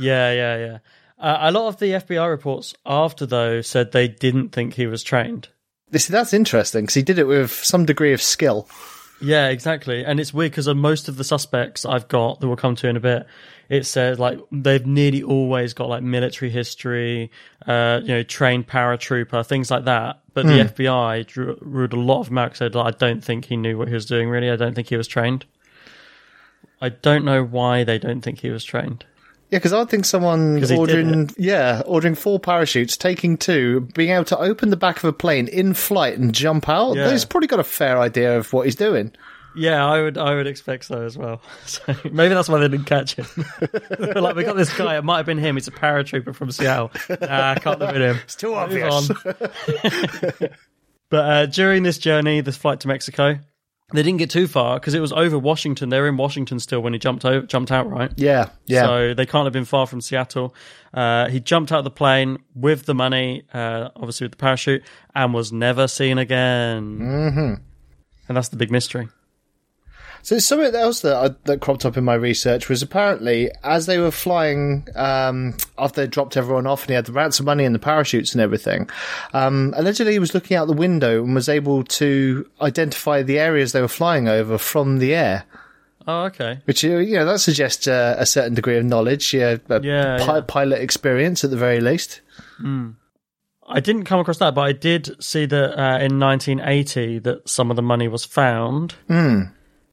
Yeah, 0.00 0.32
yeah, 0.32 0.56
yeah. 0.56 0.78
Uh, 1.18 1.38
a 1.40 1.52
lot 1.52 1.68
of 1.68 1.78
the 1.78 1.92
FBI 1.92 2.28
reports 2.28 2.74
after 2.84 3.24
though 3.24 3.62
said 3.62 3.92
they 3.92 4.08
didn't 4.08 4.50
think 4.50 4.74
he 4.74 4.86
was 4.86 5.02
trained. 5.02 5.48
See, 5.92 6.12
that's 6.12 6.34
interesting, 6.34 6.82
because 6.82 6.94
he 6.94 7.02
did 7.02 7.18
it 7.18 7.24
with 7.24 7.50
some 7.50 7.86
degree 7.86 8.12
of 8.12 8.20
skill. 8.20 8.68
Yeah, 9.20 9.48
exactly. 9.48 10.04
And 10.04 10.20
it's 10.20 10.34
weird 10.34 10.52
because 10.52 10.68
most 10.68 11.08
of 11.08 11.16
the 11.16 11.24
suspects 11.24 11.84
I've 11.86 12.08
got 12.08 12.40
that 12.40 12.46
we'll 12.46 12.56
come 12.56 12.76
to 12.76 12.88
in 12.88 12.96
a 12.96 13.00
bit, 13.00 13.26
it 13.68 13.86
says 13.86 14.18
like 14.18 14.38
they've 14.52 14.84
nearly 14.84 15.22
always 15.22 15.72
got 15.72 15.88
like 15.88 16.02
military 16.02 16.50
history, 16.50 17.30
uh, 17.66 18.00
you 18.02 18.08
know, 18.08 18.22
trained 18.22 18.68
paratrooper, 18.68 19.46
things 19.46 19.70
like 19.70 19.84
that. 19.84 20.20
But 20.34 20.44
the 20.46 20.64
FBI 20.64 21.26
drew, 21.26 21.56
ruled 21.62 21.94
a 21.94 21.98
lot 21.98 22.20
of 22.20 22.26
them 22.26 22.36
out 22.36 22.56
said, 22.56 22.74
like, 22.74 22.94
I 22.94 22.98
don't 22.98 23.24
think 23.24 23.46
he 23.46 23.56
knew 23.56 23.78
what 23.78 23.88
he 23.88 23.94
was 23.94 24.04
doing. 24.04 24.28
Really, 24.28 24.50
I 24.50 24.56
don't 24.56 24.74
think 24.74 24.88
he 24.88 24.96
was 24.98 25.08
trained. 25.08 25.46
I 26.82 26.90
don't 26.90 27.24
know 27.24 27.42
why 27.42 27.84
they 27.84 27.98
don't 27.98 28.20
think 28.20 28.40
he 28.40 28.50
was 28.50 28.62
trained. 28.64 29.06
Yeah, 29.50 29.58
because 29.58 29.72
I 29.72 29.84
think 29.84 30.04
someone 30.04 30.64
ordering, 30.72 31.30
yeah, 31.38 31.82
ordering 31.86 32.16
four 32.16 32.40
parachutes, 32.40 32.96
taking 32.96 33.36
two, 33.36 33.82
being 33.94 34.10
able 34.10 34.24
to 34.24 34.38
open 34.38 34.70
the 34.70 34.76
back 34.76 34.96
of 34.98 35.04
a 35.04 35.12
plane 35.12 35.46
in 35.46 35.72
flight 35.72 36.18
and 36.18 36.34
jump 36.34 36.68
out. 36.68 36.96
Yeah. 36.96 37.12
He's 37.12 37.24
probably 37.24 37.46
got 37.46 37.60
a 37.60 37.64
fair 37.64 37.98
idea 38.00 38.36
of 38.36 38.52
what 38.52 38.66
he's 38.66 38.74
doing. 38.74 39.12
Yeah, 39.56 39.86
I 39.86 40.02
would 40.02 40.18
I 40.18 40.34
would 40.34 40.46
expect 40.46 40.84
so 40.84 41.02
as 41.02 41.16
well. 41.16 41.40
So 41.66 41.94
maybe 42.04 42.34
that's 42.34 42.48
why 42.48 42.58
they 42.58 42.68
didn't 42.68 42.86
catch 42.86 43.14
him. 43.14 43.26
Like 43.98 44.36
we 44.36 44.44
got 44.44 44.56
this 44.56 44.76
guy. 44.76 44.96
It 44.98 45.04
might 45.04 45.18
have 45.18 45.26
been 45.26 45.38
him. 45.38 45.56
He's 45.56 45.68
a 45.68 45.72
paratrooper 45.72 46.34
from 46.34 46.50
Seattle. 46.50 46.90
Nah, 47.08 47.54
can't 47.54 47.80
have 47.80 47.92
been 47.92 48.02
him. 48.02 48.16
It's 48.24 48.36
too 48.36 48.48
Move 48.48 48.56
obvious. 48.58 49.08
but 51.08 51.24
uh, 51.24 51.46
during 51.46 51.82
this 51.82 51.98
journey, 51.98 52.40
this 52.40 52.56
flight 52.56 52.80
to 52.80 52.88
Mexico, 52.88 53.38
they 53.92 54.02
didn't 54.02 54.18
get 54.18 54.30
too 54.30 54.48
far 54.48 54.80
because 54.80 54.94
it 54.94 55.00
was 55.00 55.12
over 55.12 55.38
Washington. 55.38 55.90
They 55.90 56.00
were 56.00 56.08
in 56.08 56.16
Washington 56.16 56.58
still 56.58 56.80
when 56.80 56.92
he 56.92 56.98
jumped 56.98 57.24
over, 57.24 57.46
jumped 57.46 57.70
out, 57.70 57.88
right? 57.88 58.10
Yeah, 58.16 58.48
yeah. 58.66 58.82
So 58.82 59.14
they 59.14 59.26
can't 59.26 59.46
have 59.46 59.52
been 59.52 59.64
far 59.64 59.86
from 59.86 60.00
Seattle. 60.00 60.54
Uh, 60.92 61.28
he 61.28 61.38
jumped 61.38 61.70
out 61.70 61.78
of 61.78 61.84
the 61.84 61.90
plane 61.90 62.38
with 62.54 62.86
the 62.86 62.94
money, 62.94 63.44
uh, 63.54 63.90
obviously 63.94 64.24
with 64.24 64.32
the 64.32 64.38
parachute, 64.38 64.82
and 65.14 65.32
was 65.32 65.52
never 65.52 65.86
seen 65.86 66.18
again. 66.18 66.98
Mm-hmm. 66.98 67.54
And 68.28 68.36
that's 68.36 68.48
the 68.48 68.56
big 68.56 68.72
mystery. 68.72 69.08
So 70.26 70.40
something 70.40 70.74
else 70.74 71.02
that 71.02 71.14
I, 71.14 71.28
that 71.44 71.60
cropped 71.60 71.84
up 71.86 71.96
in 71.96 72.02
my 72.02 72.14
research 72.14 72.68
was 72.68 72.82
apparently 72.82 73.48
as 73.62 73.86
they 73.86 73.98
were 73.98 74.10
flying 74.10 74.84
um, 74.96 75.54
after 75.78 76.00
they 76.00 76.08
dropped 76.08 76.36
everyone 76.36 76.66
off 76.66 76.82
and 76.82 76.88
he 76.88 76.94
had 76.96 77.06
the 77.06 77.12
ransom 77.12 77.46
money 77.46 77.64
and 77.64 77.72
the 77.72 77.78
parachutes 77.78 78.32
and 78.32 78.40
everything. 78.40 78.90
Um, 79.32 79.72
allegedly, 79.76 80.14
he 80.14 80.18
was 80.18 80.34
looking 80.34 80.56
out 80.56 80.66
the 80.66 80.72
window 80.72 81.22
and 81.22 81.32
was 81.32 81.48
able 81.48 81.84
to 81.84 82.44
identify 82.60 83.22
the 83.22 83.38
areas 83.38 83.70
they 83.70 83.80
were 83.80 83.86
flying 83.86 84.26
over 84.26 84.58
from 84.58 84.98
the 84.98 85.14
air. 85.14 85.44
Oh, 86.08 86.24
okay. 86.24 86.58
Which 86.64 86.82
you 86.82 87.04
know 87.14 87.24
that 87.24 87.38
suggests 87.38 87.86
uh, 87.86 88.16
a 88.18 88.26
certain 88.26 88.54
degree 88.54 88.78
of 88.78 88.84
knowledge, 88.84 89.32
yeah, 89.32 89.58
Yeah, 89.70 90.18
pi- 90.26 90.34
yeah. 90.38 90.40
pilot 90.48 90.80
experience 90.80 91.44
at 91.44 91.50
the 91.50 91.56
very 91.56 91.78
least. 91.78 92.20
I 93.68 93.78
didn't 93.78 94.06
come 94.06 94.18
across 94.18 94.38
that, 94.38 94.56
but 94.56 94.62
I 94.62 94.72
did 94.72 95.22
see 95.22 95.46
that 95.46 95.78
uh, 95.80 95.98
in 96.04 96.18
1980 96.18 97.20
that 97.20 97.48
some 97.48 97.70
of 97.70 97.76
the 97.76 97.82
money 97.82 98.08
was 98.08 98.24
found. 98.24 98.96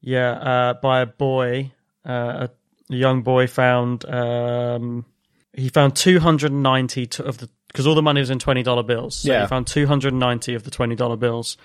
Yeah, 0.05 0.31
uh, 0.31 0.73
by 0.75 0.99
a 1.01 1.05
boy, 1.05 1.71
uh, 2.05 2.47
a 2.47 2.49
young 2.93 3.21
boy 3.23 3.47
found. 3.47 4.03
Um, 4.05 5.05
he 5.53 5.69
found 5.69 5.95
290 5.95 7.09
of 7.23 7.37
the 7.37 7.49
because 7.69 7.87
all 7.87 7.95
the 7.95 8.01
money 8.03 8.19
was 8.19 8.29
in 8.29 8.37
twenty 8.37 8.61
dollar 8.63 8.83
bills. 8.83 9.15
So 9.15 9.31
Yeah. 9.31 9.41
he 9.41 9.47
found 9.47 9.65
290 9.67 10.53
of 10.55 10.63
the 10.63 10.71
twenty 10.71 10.95
dollar 10.95 11.15
bills, 11.15 11.55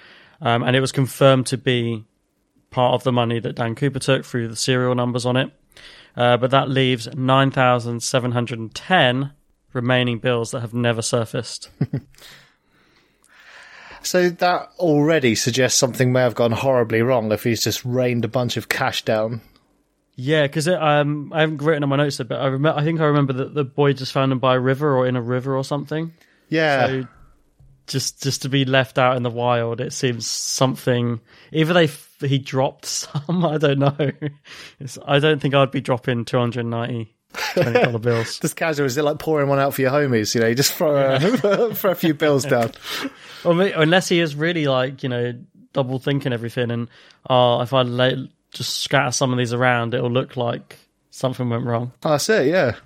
um, 0.41 0.63
and 0.63 0.77
it 0.77 0.81
was 0.81 0.93
confirmed 0.93 1.47
to 1.49 1.59
be 1.59 2.05
part 2.71 2.95
of 2.95 3.03
the 3.03 3.11
money 3.13 3.41
that 3.41 3.57
Dan 3.57 3.75
Cooper 3.75 3.99
took 3.99 4.25
through 4.25 4.47
the 4.49 4.57
serial 4.57 4.95
numbers 4.95 5.27
on 5.27 5.37
it. 5.37 5.51
Uh, 6.17 6.37
but 6.37 6.51
that 6.53 6.69
leaves 6.69 7.09
9,710 7.15 9.33
remaining 9.73 10.19
bills 10.19 10.51
that 10.53 10.61
have 10.61 10.75
never 10.75 11.03
surfaced. 11.03 11.71
So 14.09 14.31
that 14.31 14.71
already 14.79 15.35
suggests 15.35 15.79
something 15.79 16.15
may 16.15 16.23
have 16.23 16.35
gone 16.35 16.53
horribly 16.53 17.03
wrong 17.03 17.31
if 17.31 17.45
he's 17.45 17.63
just 17.63 17.85
rained 17.85 18.25
a 18.25 18.29
bunch 18.29 18.57
of 18.57 18.71
cash 18.71 19.05
down. 19.05 19.43
Yeah, 20.17 20.45
because 20.45 20.67
um, 20.67 21.31
I 21.31 21.43
haven't 21.43 21.61
written 21.61 21.83
on 21.83 21.91
my 21.91 21.97
notes, 21.97 22.17
but 22.17 22.41
I 22.41 22.47
remember. 22.47 22.81
I 22.81 22.85
think 22.85 23.01
I 23.01 23.05
remember 23.05 23.35
that 23.35 23.53
the 23.53 23.65
boy 23.65 23.93
just 23.93 24.13
found 24.13 24.33
him 24.33 24.39
by 24.39 24.55
a 24.55 24.61
river 24.61 24.97
or 24.97 25.07
in 25.07 25.15
a 25.15 25.21
river 25.21 25.55
or 25.55 25.63
something. 25.63 26.15
Yeah, 26.49 26.87
So 26.87 27.09
just 27.87 28.23
just 28.23 28.41
to 28.43 28.49
be 28.49 28.65
left 28.65 28.97
out 28.97 29.19
in 29.19 29.25
the 29.25 29.31
wild, 29.31 29.79
it 29.79 29.93
seems 29.93 30.27
something. 30.27 31.21
Either 31.53 31.75
they 31.75 31.85
f- 31.85 32.17
he 32.21 32.39
dropped 32.39 32.87
some, 32.87 33.45
I 33.45 33.59
don't 33.59 33.79
know. 33.79 34.13
It's, 34.81 34.97
I 35.07 35.19
don't 35.19 35.39
think 35.39 35.55
I'd 35.55 35.71
be 35.71 35.83
dropping 35.83 36.25
290 36.25 37.15
twenty 37.33 37.73
dollar 37.73 37.99
bills. 38.01 38.39
just 38.39 38.57
casual. 38.57 38.87
Is 38.87 38.97
it 38.97 39.03
like 39.05 39.19
pouring 39.19 39.49
one 39.49 39.59
out 39.59 39.75
for 39.75 39.83
your 39.83 39.91
homies? 39.91 40.35
You 40.35 40.41
know, 40.41 40.47
you 40.49 40.55
just 40.55 40.73
throw 40.75 40.97
a, 40.97 41.21
throw 41.75 41.91
a 41.91 41.95
few 41.95 42.15
bills 42.15 42.45
down. 42.45 42.73
May- 43.45 43.73
unless 43.73 44.09
he 44.09 44.21
is 44.21 44.35
really 44.35 44.67
like 44.67 45.03
you 45.03 45.09
know 45.09 45.35
double 45.73 45.99
thinking 45.99 46.33
everything, 46.33 46.71
and 46.71 46.89
oh, 47.29 47.61
if 47.61 47.73
I 47.73 47.83
let, 47.83 48.15
just 48.53 48.81
scatter 48.81 49.13
some 49.13 49.33
of 49.33 49.39
these 49.39 49.53
around, 49.53 49.95
it'll 49.95 50.11
look 50.11 50.37
like 50.37 50.79
something 51.11 51.49
went 51.49 51.65
wrong. 51.65 51.93
Oh, 52.05 52.11
that's 52.11 52.29
it. 52.29 52.47
Yeah. 52.47 52.77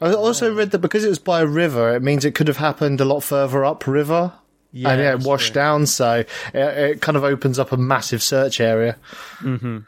I 0.00 0.12
also 0.12 0.52
read 0.52 0.72
that 0.72 0.80
because 0.80 1.04
it 1.04 1.08
was 1.08 1.20
by 1.20 1.40
a 1.40 1.46
river, 1.46 1.94
it 1.94 2.02
means 2.02 2.24
it 2.24 2.34
could 2.34 2.48
have 2.48 2.56
happened 2.56 3.00
a 3.00 3.04
lot 3.04 3.20
further 3.20 3.64
up 3.64 3.86
river. 3.86 4.32
Yeah, 4.72 4.90
and 4.90 5.00
yeah, 5.00 5.12
it 5.12 5.20
washed 5.20 5.52
true. 5.52 5.54
down, 5.54 5.86
so 5.86 6.14
it, 6.18 6.28
it 6.52 7.00
kind 7.00 7.16
of 7.16 7.22
opens 7.22 7.60
up 7.60 7.70
a 7.70 7.76
massive 7.76 8.22
search 8.24 8.60
area. 8.60 8.96
Mm-hmm. 9.38 9.78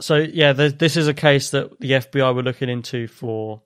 So 0.00 0.16
yeah, 0.16 0.52
th 0.52 0.78
this 0.78 0.96
is 0.96 1.08
a 1.08 1.14
case 1.14 1.50
that 1.50 1.78
the 1.80 1.92
FBI 1.92 2.34
were 2.34 2.42
looking 2.42 2.68
into 2.68 3.08
for 3.08 3.62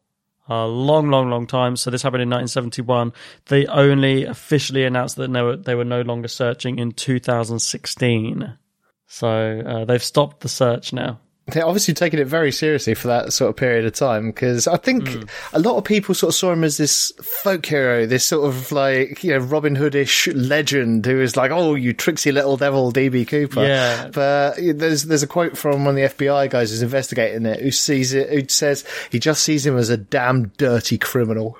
a 0.49 0.67
long, 0.67 1.09
long, 1.09 1.31
long 1.31 1.47
time. 1.47 1.77
So 1.77 1.91
this 1.91 2.03
happened 2.03 2.23
in 2.23 2.31
1971. 2.31 3.12
They 3.47 3.67
only 3.67 4.25
officially 4.25 4.85
announced 4.85 5.17
that 5.17 5.33
they 5.33 5.43
were, 5.43 5.57
they 5.57 5.75
were 5.75 5.85
no 5.85 6.03
longer 6.03 6.29
searching 6.29 6.79
in 6.79 6.93
2016. 6.93 8.59
So 9.07 9.62
uh, 9.67 9.85
they've 9.85 10.03
stopped 10.03 10.41
the 10.41 10.49
search 10.49 10.93
now. 10.93 11.21
They're 11.53 11.67
obviously 11.67 11.95
taking 11.95 12.19
it 12.21 12.27
very 12.27 12.53
seriously 12.53 12.95
for 12.95 13.09
that 13.09 13.33
sort 13.33 13.51
of 13.51 13.57
period 13.57 13.85
of 13.85 13.93
time 13.95 14.27
because 14.31 14.67
I 14.67 14.77
think 14.77 15.09
Hmm. 15.09 15.23
a 15.53 15.59
lot 15.59 15.77
of 15.77 15.85
people 15.85 16.15
sort 16.15 16.31
of 16.31 16.35
saw 16.37 16.53
him 16.53 16.65
as 16.65 16.77
this 16.77 17.13
folk 17.23 17.65
hero, 17.67 18.07
this 18.07 18.25
sort 18.25 18.47
of 18.49 18.73
like, 18.73 19.23
you 19.25 19.33
know, 19.33 19.39
Robin 19.39 19.77
Hoodish 19.77 20.33
legend 20.35 21.07
who 21.07 21.21
is 21.21 21.37
like, 21.37 21.51
oh, 21.51 21.75
you 21.75 21.93
tricksy 21.93 22.33
little 22.33 22.57
devil, 22.57 22.93
DB 22.93 23.27
Cooper. 23.27 23.63
Yeah. 23.65 24.09
But 24.13 24.57
there's, 24.59 25.05
there's 25.05 25.23
a 25.23 25.27
quote 25.27 25.57
from 25.57 25.85
one 25.85 25.97
of 25.99 26.17
the 26.19 26.25
FBI 26.25 26.49
guys 26.51 26.71
who's 26.71 26.83
investigating 26.83 27.47
it 27.47 27.61
who 27.61 27.71
sees 27.71 28.13
it, 28.15 28.29
who 28.31 28.49
says 28.49 28.85
he 29.11 29.19
just 29.19 29.43
sees 29.43 29.65
him 29.67 29.77
as 29.77 29.91
a 29.91 29.97
damn 29.97 30.49
dirty 30.59 30.99
criminal. 30.99 31.59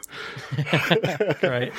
Great. 1.41 1.73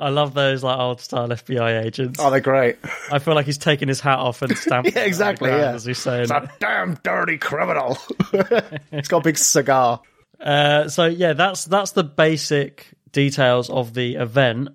I 0.00 0.08
love 0.10 0.34
those 0.34 0.62
like 0.62 0.78
old 0.78 1.00
style 1.00 1.28
FBI 1.28 1.84
agents. 1.84 2.18
Oh, 2.22 2.30
they're 2.30 2.40
great. 2.40 2.76
I 3.10 3.18
feel 3.18 3.34
like 3.34 3.46
he's 3.46 3.58
taking 3.58 3.88
his 3.88 4.00
hat 4.00 4.18
off 4.18 4.42
and 4.42 4.56
stamping. 4.58 4.92
Yeah, 4.94 5.02
exactly. 5.04 5.50
Yeah. 5.50 5.72
as 5.74 5.84
he's 5.84 5.98
saying. 5.98 6.22
It's 6.22 6.30
a 6.30 6.50
damn 6.60 6.94
dirty 7.02 7.38
criminal. 7.40 7.98
He's 8.90 9.08
got 9.08 9.18
a 9.18 9.24
big 9.24 9.38
cigar. 9.38 10.00
Uh, 10.40 10.88
so 10.88 11.06
yeah, 11.06 11.32
that's 11.34 11.64
that's 11.64 11.92
the 11.92 12.04
basic 12.04 12.86
details 13.12 13.70
of 13.70 13.94
the 13.94 14.16
event. 14.16 14.68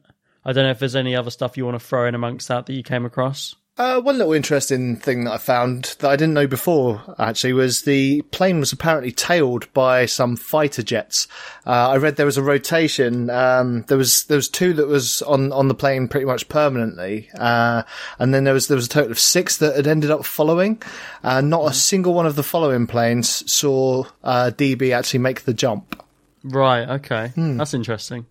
I 0.43 0.53
don't 0.53 0.65
know 0.65 0.71
if 0.71 0.79
there's 0.79 0.95
any 0.95 1.15
other 1.15 1.31
stuff 1.31 1.57
you 1.57 1.65
want 1.65 1.79
to 1.79 1.85
throw 1.85 2.07
in 2.07 2.15
amongst 2.15 2.47
that 2.49 2.67
that 2.67 2.73
you 2.73 2.83
came 2.83 3.05
across. 3.05 3.55
Uh, 3.77 3.99
one 3.99 4.17
little 4.17 4.31
interesting 4.31 4.95
thing 4.95 5.25
that 5.25 5.33
I 5.33 5.37
found 5.37 5.97
that 5.99 6.09
I 6.09 6.15
didn't 6.15 6.33
know 6.33 6.47
before 6.47 7.01
actually 7.19 7.51
was 7.51 7.81
the 7.81 8.21
plane 8.31 8.61
was 8.61 8.71
apparently 8.71 9.11
tailed 9.11 9.71
by 9.73 10.05
some 10.05 10.37
fighter 10.37 10.81
jets. 10.81 11.27
Uh, 11.67 11.89
I 11.89 11.97
read 11.97 12.15
there 12.15 12.25
was 12.25 12.37
a 12.37 12.43
rotation. 12.43 13.29
Um, 13.29 13.81
there 13.87 13.97
was 13.97 14.23
there 14.25 14.37
was 14.37 14.47
two 14.47 14.71
that 14.73 14.87
was 14.87 15.21
on, 15.23 15.51
on 15.51 15.67
the 15.67 15.75
plane 15.75 16.07
pretty 16.07 16.25
much 16.25 16.47
permanently, 16.47 17.29
uh, 17.37 17.83
and 18.17 18.33
then 18.33 18.45
there 18.45 18.53
was 18.53 18.69
there 18.69 18.77
was 18.77 18.85
a 18.85 18.89
total 18.89 19.11
of 19.11 19.19
six 19.19 19.57
that 19.57 19.75
had 19.75 19.87
ended 19.87 20.09
up 20.09 20.23
following. 20.23 20.81
Uh, 21.21 21.41
not 21.41 21.69
a 21.69 21.73
single 21.73 22.13
one 22.13 22.25
of 22.25 22.37
the 22.37 22.43
following 22.43 22.87
planes 22.87 23.51
saw 23.51 24.05
uh, 24.23 24.51
DB 24.55 24.95
actually 24.95 25.19
make 25.19 25.43
the 25.43 25.53
jump. 25.53 26.01
Right. 26.45 26.87
Okay. 26.87 27.29
Hmm. 27.35 27.57
That's 27.57 27.73
interesting. 27.73 28.25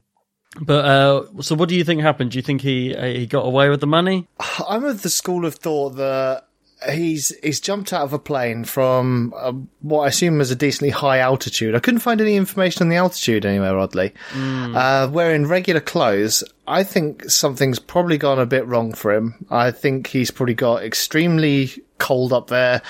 But 0.61 0.84
uh, 0.84 1.42
so, 1.42 1.54
what 1.54 1.68
do 1.68 1.75
you 1.75 1.84
think 1.84 2.00
happened? 2.00 2.30
Do 2.30 2.38
you 2.38 2.42
think 2.42 2.61
he 2.61 2.94
uh, 2.94 3.06
he 3.06 3.26
got 3.26 3.44
away 3.46 3.68
with 3.70 3.80
the 3.80 3.87
money? 3.87 4.28
I'm 4.68 4.84
of 4.84 5.02
the 5.02 5.11
school 5.11 5.44
of 5.44 5.56
thought 5.56 5.96
that 5.96 6.46
he's 6.90 7.34
he's 7.42 7.61
jumped 7.61 7.92
out 7.92 8.02
of 8.02 8.12
a 8.12 8.18
plane 8.18 8.64
from 8.64 9.32
uh, 9.37 9.52
what 9.80 10.02
I 10.02 10.08
assume 10.08 10.38
was 10.38 10.50
a 10.50 10.56
decently 10.56 10.90
high 10.90 11.18
altitude. 11.18 11.75
I 11.75 11.80
couldn't 11.80 12.00
find 12.00 12.20
any 12.20 12.37
information 12.37 12.82
on 12.82 12.88
the 12.88 12.96
altitude 12.96 13.44
anywhere, 13.44 13.78
oddly. 13.78 14.12
Uh, 14.34 15.08
wearing 15.11 15.46
regular 15.46 15.80
clothes, 15.80 16.44
I 16.66 16.84
think 16.84 17.28
something's 17.30 17.78
probably 17.78 18.18
gone 18.18 18.38
a 18.38 18.46
bit 18.46 18.66
wrong 18.66 18.92
for 18.92 19.12
him. 19.12 19.46
I 19.50 19.70
think 19.70 20.08
he's 20.08 20.30
probably 20.30 20.54
got 20.54 20.82
extremely 20.82 21.70
cold 21.99 22.32
up 22.32 22.49
there. 22.49 22.82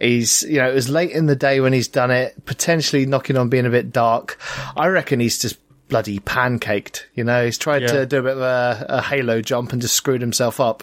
He's, 0.00 0.42
you 0.42 0.58
know, 0.58 0.68
it 0.68 0.74
was 0.74 0.90
late 0.90 1.12
in 1.12 1.24
the 1.24 1.36
day 1.36 1.60
when 1.60 1.72
he's 1.72 1.88
done 1.88 2.10
it, 2.10 2.44
potentially 2.44 3.06
knocking 3.06 3.38
on 3.38 3.48
being 3.48 3.64
a 3.64 3.70
bit 3.70 3.92
dark. 3.92 4.38
I 4.76 4.88
reckon 4.88 5.20
he's 5.20 5.38
just 5.38 5.56
bloody 5.88 6.18
pancaked. 6.20 7.06
You 7.14 7.24
know, 7.24 7.44
he's 7.44 7.58
tried 7.58 7.82
Yeah. 7.82 7.88
to 7.88 8.06
do 8.06 8.18
a 8.18 8.22
bit 8.22 8.32
of 8.32 8.40
a, 8.40 8.86
a 8.88 9.02
halo 9.02 9.40
jump 9.40 9.72
and 9.72 9.80
just 9.82 9.94
screwed 9.94 10.20
himself 10.20 10.60
up. 10.60 10.82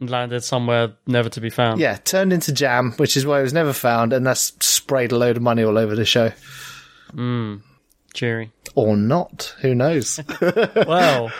And 0.00 0.10
landed 0.10 0.42
somewhere 0.42 0.92
never 1.06 1.28
to 1.28 1.40
be 1.40 1.50
found. 1.50 1.78
Yeah, 1.80 1.96
turned 1.96 2.32
into 2.32 2.52
jam, 2.52 2.92
which 2.96 3.16
is 3.16 3.24
why 3.24 3.38
it 3.38 3.42
was 3.44 3.52
never 3.52 3.72
found, 3.72 4.12
and 4.12 4.26
that's 4.26 4.52
sprayed 4.60 5.12
a 5.12 5.16
load 5.16 5.36
of 5.36 5.42
money 5.42 5.62
all 5.62 5.78
over 5.78 5.94
the 5.94 6.04
show. 6.04 6.32
Cheery. 8.12 8.52
Or 8.74 8.96
not. 8.96 9.54
Who 9.60 9.74
knows? 9.74 10.20
well, 10.86 11.30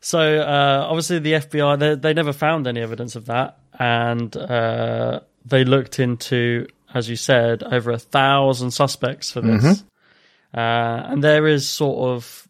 so 0.00 0.20
uh, 0.38 0.86
obviously 0.88 1.18
the 1.18 1.32
FBI 1.34 1.78
they, 1.78 1.94
they 1.96 2.14
never 2.14 2.32
found 2.32 2.66
any 2.66 2.80
evidence 2.80 3.16
of 3.16 3.26
that, 3.26 3.58
and 3.78 4.36
uh, 4.36 5.20
they 5.44 5.64
looked 5.64 5.98
into, 5.98 6.66
as 6.92 7.08
you 7.08 7.16
said, 7.16 7.62
over 7.64 7.90
a 7.90 7.98
thousand 7.98 8.70
suspects 8.70 9.30
for 9.32 9.40
this, 9.40 9.82
uh, 10.54 10.58
and 10.60 11.22
there 11.22 11.46
is 11.48 11.68
sort 11.68 12.10
of 12.10 12.43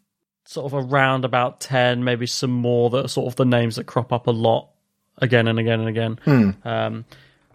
sort 0.45 0.71
of 0.71 0.91
around 0.91 1.25
about 1.25 1.59
ten, 1.59 2.03
maybe 2.03 2.25
some 2.25 2.51
more 2.51 2.89
that 2.91 3.05
are 3.05 3.09
sort 3.09 3.27
of 3.27 3.35
the 3.35 3.45
names 3.45 3.75
that 3.75 3.85
crop 3.85 4.13
up 4.13 4.27
a 4.27 4.31
lot 4.31 4.69
again 5.17 5.47
and 5.47 5.59
again 5.59 5.79
and 5.79 5.89
again. 5.89 6.55
Um, 6.63 7.05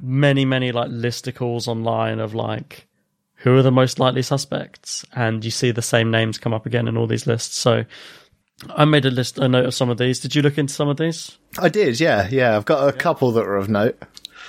many 0.00 0.44
many 0.44 0.73
like 0.73 0.90
listicles 0.90 1.68
online 1.68 2.20
of 2.20 2.35
like 2.35 2.87
who 3.37 3.56
are 3.56 3.62
the 3.62 3.73
most 3.73 3.99
likely 3.99 4.23
suspects, 4.23 5.04
and 5.14 5.44
you 5.44 5.50
see 5.50 5.70
the 5.70 5.82
same 5.82 6.11
names 6.11 6.38
come 6.38 6.52
up 6.52 6.66
again 6.66 6.88
in 6.88 6.97
all 6.97 7.06
these 7.06 7.26
lists. 7.26 7.56
So 7.56 7.85
I 8.68 8.85
made 8.85 9.06
a 9.06 9.11
list, 9.11 9.38
a 9.38 9.49
note 9.49 9.64
of 9.64 9.75
some 9.75 9.88
of 9.88 9.97
these. 9.97 10.20
Did 10.20 10.35
you 10.35 10.42
look 10.42 10.59
into 10.59 10.75
some 10.75 10.88
of 10.88 10.99
these? 10.99 11.38
I 11.59 11.70
did, 11.70 11.99
yeah, 11.99 12.28
yeah. 12.30 12.56
I've 12.56 12.66
got 12.66 12.87
a 12.88 12.92
couple 12.92 13.32
that 13.32 13.47
are 13.47 13.56
of 13.56 13.70
note. 13.70 13.99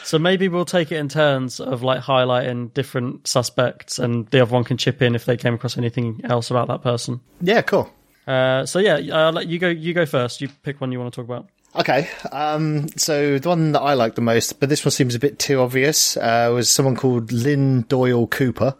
So 0.03 0.19
maybe 0.19 0.47
we'll 0.47 0.65
take 0.65 0.91
it 0.91 0.97
in 0.97 1.09
turns 1.09 1.59
of 1.59 1.83
like 1.83 2.01
highlighting 2.01 2.73
different 2.73 3.27
suspects, 3.27 3.99
and 3.99 4.27
the 4.27 4.41
other 4.41 4.51
one 4.51 4.63
can 4.63 4.77
chip 4.77 5.01
in 5.01 5.15
if 5.15 5.25
they 5.25 5.37
came 5.37 5.53
across 5.53 5.77
anything 5.77 6.21
else 6.23 6.51
about 6.51 6.67
that 6.67 6.81
person. 6.81 7.21
Yeah, 7.39 7.61
cool. 7.61 7.89
Uh, 8.27 8.65
so 8.65 8.79
yeah, 8.79 8.99
I'll 9.13 9.31
let 9.31 9.47
you 9.47 9.59
go. 9.59 9.67
You 9.69 9.93
go 9.93 10.05
first. 10.05 10.41
You 10.41 10.49
pick 10.63 10.79
one 10.81 10.91
you 10.91 10.99
want 10.99 11.13
to 11.13 11.21
talk 11.21 11.25
about. 11.25 11.47
Okay, 11.73 12.09
um, 12.33 12.89
so 12.97 13.39
the 13.39 13.47
one 13.47 13.71
that 13.71 13.79
I 13.79 13.93
like 13.93 14.15
the 14.15 14.21
most, 14.21 14.59
but 14.59 14.67
this 14.67 14.83
one 14.83 14.91
seems 14.91 15.15
a 15.15 15.19
bit 15.19 15.39
too 15.39 15.61
obvious, 15.61 16.17
uh, 16.17 16.51
was 16.53 16.69
someone 16.69 16.97
called 16.97 17.31
Lynn 17.31 17.83
Doyle 17.83 18.27
Cooper. 18.27 18.75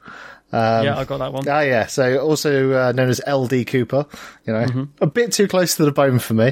Um, 0.52 0.84
yeah, 0.84 0.98
I 0.98 1.06
got 1.06 1.20
that 1.20 1.32
one. 1.32 1.48
Ah, 1.48 1.62
yeah. 1.62 1.86
So 1.86 2.18
also 2.18 2.74
uh, 2.74 2.92
known 2.92 3.08
as 3.10 3.22
LD 3.26 3.66
Cooper. 3.68 4.06
You 4.46 4.54
know, 4.54 4.66
Mm-hmm. 4.66 4.84
a 5.04 5.08
bit 5.08 5.32
too 5.32 5.48
close 5.48 5.78
to 5.78 5.86
the 5.86 5.94
bone 5.94 6.20
for 6.20 6.34
me. 6.34 6.52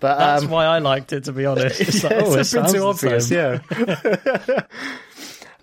But 0.00 0.18
That's 0.18 0.44
um, 0.44 0.50
why 0.50 0.66
I 0.66 0.78
liked 0.80 1.14
it, 1.14 1.24
to 1.24 1.32
be 1.32 1.46
honest. 1.46 1.80
It's, 1.88 2.04
like, 2.04 2.12
yeah, 2.12 2.20
oh, 2.22 2.34
it 2.34 2.52
a 2.52 2.62
bit 2.62 2.70
too 2.70 2.84
obvious. 2.84 3.28
same. 3.28 3.60
Yeah. 3.78 4.60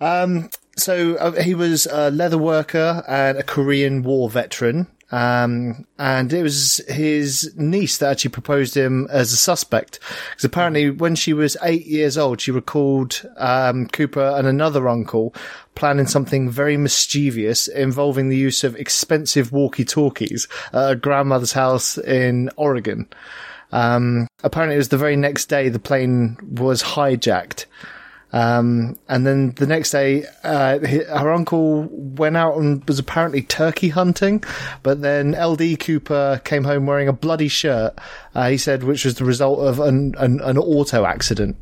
um. 0.00 0.50
So 0.76 1.14
uh, 1.14 1.40
he 1.40 1.54
was 1.54 1.86
a 1.86 2.10
leather 2.10 2.36
worker 2.36 3.02
and 3.08 3.38
a 3.38 3.42
Korean 3.42 4.02
War 4.02 4.28
veteran. 4.28 4.88
Um, 5.12 5.86
and 5.98 6.32
it 6.32 6.42
was 6.42 6.80
his 6.88 7.52
niece 7.56 7.98
that 7.98 8.10
actually 8.10 8.32
proposed 8.32 8.76
him 8.76 9.06
as 9.10 9.32
a 9.32 9.36
suspect. 9.36 10.00
Because 10.30 10.44
apparently, 10.44 10.90
when 10.90 11.14
she 11.14 11.32
was 11.32 11.56
eight 11.62 11.86
years 11.86 12.18
old, 12.18 12.40
she 12.40 12.50
recalled 12.50 13.22
um, 13.36 13.86
Cooper 13.86 14.34
and 14.36 14.46
another 14.46 14.88
uncle 14.88 15.34
planning 15.74 16.06
something 16.06 16.48
very 16.50 16.76
mischievous 16.76 17.68
involving 17.68 18.28
the 18.28 18.36
use 18.36 18.64
of 18.64 18.76
expensive 18.76 19.52
walkie-talkies 19.52 20.48
at 20.72 20.72
her 20.72 20.94
grandmother's 20.94 21.52
house 21.52 21.98
in 21.98 22.50
Oregon. 22.56 23.06
Um, 23.72 24.26
apparently, 24.42 24.74
it 24.74 24.78
was 24.78 24.88
the 24.88 24.98
very 24.98 25.16
next 25.16 25.46
day 25.46 25.68
the 25.68 25.78
plane 25.78 26.36
was 26.42 26.82
hijacked. 26.82 27.66
Um, 28.32 28.98
and 29.08 29.26
then 29.26 29.52
the 29.52 29.66
next 29.66 29.90
day, 29.90 30.24
uh, 30.42 30.78
her 30.78 31.32
uncle 31.32 31.88
went 31.90 32.36
out 32.36 32.56
and 32.56 32.86
was 32.86 32.98
apparently 32.98 33.42
turkey 33.42 33.88
hunting, 33.88 34.42
but 34.82 35.00
then 35.00 35.32
LD 35.32 35.80
Cooper 35.80 36.40
came 36.44 36.64
home 36.64 36.86
wearing 36.86 37.08
a 37.08 37.12
bloody 37.12 37.48
shirt, 37.48 37.98
uh, 38.34 38.48
he 38.48 38.58
said, 38.58 38.84
which 38.84 39.04
was 39.04 39.14
the 39.14 39.24
result 39.24 39.60
of 39.60 39.80
an, 39.80 40.14
an, 40.18 40.40
an 40.40 40.58
auto 40.58 41.04
accident. 41.04 41.56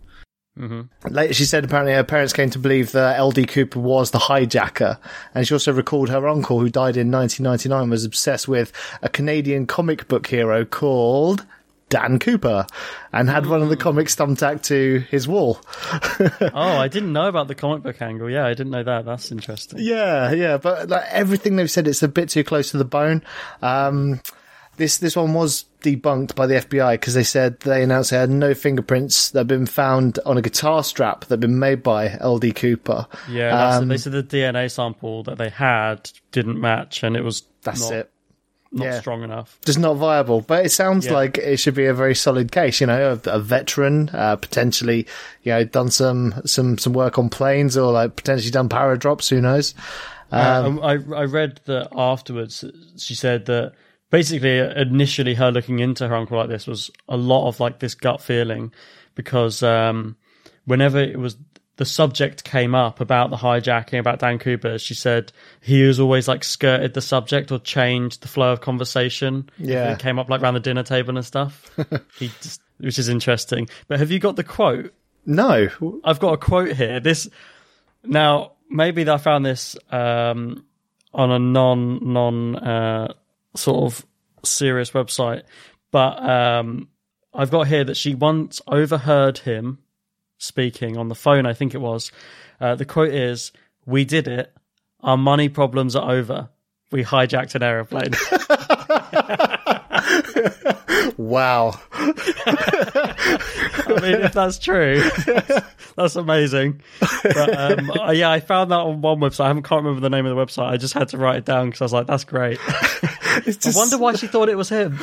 Later, 1.10 1.34
she 1.34 1.44
said 1.44 1.64
apparently 1.64 1.94
her 1.94 2.04
parents 2.04 2.32
came 2.32 2.48
to 2.50 2.60
believe 2.60 2.92
that 2.92 3.20
LD 3.20 3.48
Cooper 3.48 3.80
was 3.80 4.12
the 4.12 4.18
hijacker, 4.18 4.98
and 5.34 5.46
she 5.46 5.54
also 5.54 5.72
recalled 5.72 6.10
her 6.10 6.28
uncle, 6.28 6.60
who 6.60 6.68
died 6.68 6.96
in 6.96 7.10
1999, 7.10 7.90
was 7.90 8.04
obsessed 8.04 8.46
with 8.46 8.72
a 9.02 9.08
Canadian 9.08 9.66
comic 9.66 10.06
book 10.06 10.28
hero 10.28 10.64
called 10.64 11.44
Dan 11.94 12.18
Cooper, 12.18 12.66
and 13.12 13.30
had 13.30 13.46
one 13.46 13.62
of 13.62 13.68
the 13.68 13.76
comics 13.76 14.16
thumbtacked 14.16 14.62
to 14.64 15.04
his 15.10 15.28
wall. 15.28 15.60
Oh, 16.52 16.78
I 16.78 16.88
didn't 16.88 17.12
know 17.12 17.28
about 17.28 17.46
the 17.48 17.54
comic 17.54 17.82
book 17.82 18.00
angle. 18.02 18.28
Yeah, 18.28 18.46
I 18.46 18.54
didn't 18.54 18.70
know 18.70 18.82
that. 18.82 19.04
That's 19.04 19.30
interesting. 19.30 19.78
Yeah, 19.82 20.32
yeah, 20.32 20.56
but 20.56 20.88
like 20.88 21.04
everything 21.10 21.56
they've 21.56 21.70
said, 21.70 21.86
it's 21.86 22.02
a 22.02 22.08
bit 22.08 22.28
too 22.28 22.42
close 22.44 22.70
to 22.72 22.78
the 22.78 22.84
bone. 22.84 23.22
Um, 23.62 24.20
this 24.76 24.98
this 24.98 25.14
one 25.16 25.34
was 25.34 25.66
debunked 25.82 26.34
by 26.34 26.46
the 26.46 26.54
FBI 26.54 26.94
because 26.94 27.14
they 27.14 27.22
said 27.22 27.60
they 27.60 27.82
announced 27.82 28.10
they 28.10 28.16
had 28.16 28.30
no 28.30 28.54
fingerprints 28.54 29.30
that 29.30 29.40
had 29.40 29.46
been 29.46 29.66
found 29.66 30.18
on 30.26 30.36
a 30.36 30.42
guitar 30.42 30.82
strap 30.82 31.20
that 31.22 31.30
had 31.30 31.40
been 31.40 31.58
made 31.58 31.82
by 31.82 32.16
LD 32.16 32.54
Cooper. 32.56 33.06
Yeah, 33.28 33.76
Um, 33.76 33.88
they 33.88 33.98
said 33.98 34.12
the 34.12 34.22
DNA 34.22 34.70
sample 34.70 35.22
that 35.24 35.38
they 35.38 35.50
had 35.50 36.10
didn't 36.32 36.60
match, 36.60 37.02
and 37.02 37.16
it 37.16 37.22
was 37.22 37.44
That's 37.62 37.82
not, 37.90 37.92
it. 37.92 38.10
Not 38.74 38.84
Yeah. 38.86 39.00
strong 39.00 39.22
enough. 39.22 39.58
Just 39.64 39.78
not 39.78 39.94
viable, 39.94 40.40
but 40.42 40.66
it 40.66 40.70
sounds 40.70 41.06
Yeah. 41.06 41.12
like 41.14 41.38
it 41.38 41.58
should 41.58 41.74
be 41.74 41.86
a 41.86 41.94
very 41.94 42.14
solid 42.14 42.52
case. 42.52 42.80
You 42.80 42.86
know, 42.88 43.18
a, 43.24 43.30
a 43.30 43.38
veteran, 43.38 44.10
uh, 44.12 44.36
potentially, 44.36 45.06
you 45.42 45.52
know, 45.52 45.64
done 45.64 45.90
some 45.90 46.34
some 46.44 46.76
some 46.78 46.92
work 46.92 47.18
on 47.18 47.28
planes 47.30 47.76
or 47.76 47.92
like 47.92 48.16
potentially 48.16 48.50
done 48.50 48.68
paradrops. 48.68 49.28
Who 49.30 49.40
knows? 49.40 49.74
Um, 50.32 50.78
Uh, 50.80 50.82
I 50.86 50.92
I 50.94 51.24
read 51.24 51.60
that 51.66 51.88
afterwards. 51.96 52.64
She 52.98 53.14
said 53.14 53.46
that 53.46 53.72
basically 54.10 54.58
initially 54.58 55.34
her 55.34 55.50
looking 55.50 55.78
into 55.78 56.06
her 56.08 56.14
uncle 56.14 56.38
like 56.38 56.48
this 56.48 56.66
was 56.66 56.90
a 57.08 57.16
lot 57.16 57.48
of 57.48 57.60
like 57.60 57.78
this 57.80 57.94
gut 57.94 58.20
feeling 58.20 58.72
because 59.14 59.62
um, 59.62 60.16
whenever 60.66 60.98
it 60.98 61.18
was 61.18 61.36
the 61.76 61.84
subject 61.84 62.44
came 62.44 62.74
up 62.74 63.00
about 63.00 63.30
the 63.30 63.36
hijacking 63.36 63.98
about 63.98 64.20
Dan 64.20 64.38
Cooper, 64.38 64.78
she 64.78 64.94
said 64.94 65.32
he 65.60 65.82
was 65.82 65.98
always 65.98 66.28
like 66.28 66.44
skirted 66.44 66.94
the 66.94 67.00
subject 67.00 67.50
or 67.50 67.58
changed 67.58 68.22
the 68.22 68.28
flow 68.28 68.52
of 68.52 68.60
conversation. 68.60 69.48
Yeah. 69.58 69.92
it 69.92 69.98
came 69.98 70.18
up 70.18 70.30
like 70.30 70.40
around 70.40 70.54
the 70.54 70.60
dinner 70.60 70.84
table 70.84 71.16
and 71.16 71.26
stuff. 71.26 71.70
he 72.18 72.28
just, 72.40 72.60
which 72.78 72.98
is 72.98 73.08
interesting. 73.08 73.68
But 73.88 73.98
have 73.98 74.10
you 74.10 74.18
got 74.18 74.36
the 74.36 74.44
quote? 74.44 74.94
no, 75.26 75.68
I've 76.04 76.20
got 76.20 76.34
a 76.34 76.36
quote 76.36 76.72
here. 76.72 77.00
This 77.00 77.28
now 78.04 78.52
maybe 78.70 79.08
I 79.08 79.16
found 79.16 79.44
this 79.44 79.76
um, 79.90 80.64
on 81.12 81.30
a 81.30 81.38
non 81.38 82.12
non 82.12 82.56
uh, 82.56 83.14
sort 83.56 83.84
of 83.84 84.06
serious 84.44 84.90
website, 84.90 85.42
but 85.90 86.22
um, 86.22 86.88
I've 87.32 87.50
got 87.50 87.66
here 87.68 87.84
that 87.84 87.96
she 87.96 88.14
once 88.14 88.60
overheard 88.66 89.38
him 89.38 89.78
speaking 90.44 90.96
on 90.96 91.08
the 91.08 91.14
phone. 91.14 91.46
I 91.46 91.54
think 91.54 91.74
it 91.74 91.80
was. 91.80 92.12
Uh, 92.60 92.74
the 92.74 92.84
quote 92.84 93.12
is, 93.12 93.52
"We 93.86 94.04
did 94.04 94.28
it. 94.28 94.52
Our 95.00 95.16
money 95.16 95.48
problems 95.48 95.96
are 95.96 96.10
over. 96.10 96.48
We 96.90 97.04
hijacked 97.04 97.54
an 97.54 97.62
aeroplane." 97.62 98.12
wow. 101.16 101.80
I 103.86 104.00
mean, 104.00 104.22
if 104.22 104.32
that's 104.32 104.58
true, 104.58 105.02
that's 105.96 106.16
amazing. 106.16 106.80
But 107.22 107.58
um, 107.58 107.90
yeah, 108.14 108.30
I 108.30 108.40
found 108.40 108.70
that 108.70 108.80
on 108.80 109.00
one 109.00 109.18
website. 109.18 109.46
I 109.46 109.52
can't 109.60 109.84
remember 109.84 110.00
the 110.00 110.10
name 110.10 110.26
of 110.26 110.36
the 110.36 110.42
website. 110.42 110.68
I 110.68 110.76
just 110.76 110.94
had 110.94 111.08
to 111.10 111.18
write 111.18 111.36
it 111.36 111.44
down 111.44 111.66
because 111.66 111.80
I 111.80 111.84
was 111.84 111.92
like, 111.92 112.06
"That's 112.06 112.24
great." 112.24 112.58
It's 113.46 113.66
I 113.66 113.78
wonder 113.78 113.98
why 113.98 114.14
she 114.14 114.26
thought 114.26 114.48
it 114.48 114.56
was 114.56 114.68
him. 114.68 114.98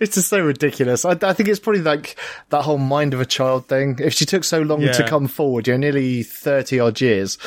it's 0.00 0.14
just 0.14 0.28
so 0.28 0.40
ridiculous. 0.40 1.04
I, 1.04 1.10
I 1.22 1.32
think 1.32 1.48
it's 1.48 1.60
probably 1.60 1.82
like 1.82 2.16
that 2.50 2.62
whole 2.62 2.78
mind 2.78 3.14
of 3.14 3.20
a 3.20 3.26
child 3.26 3.68
thing. 3.68 3.98
If 4.00 4.14
she 4.14 4.24
took 4.24 4.44
so 4.44 4.62
long 4.62 4.80
to 4.80 5.06
come 5.06 5.28
forward, 5.28 5.66
you 5.66 5.74
know, 5.74 5.78
nearly 5.78 6.22
30 6.22 6.80
odd 6.80 7.00
years 7.00 7.38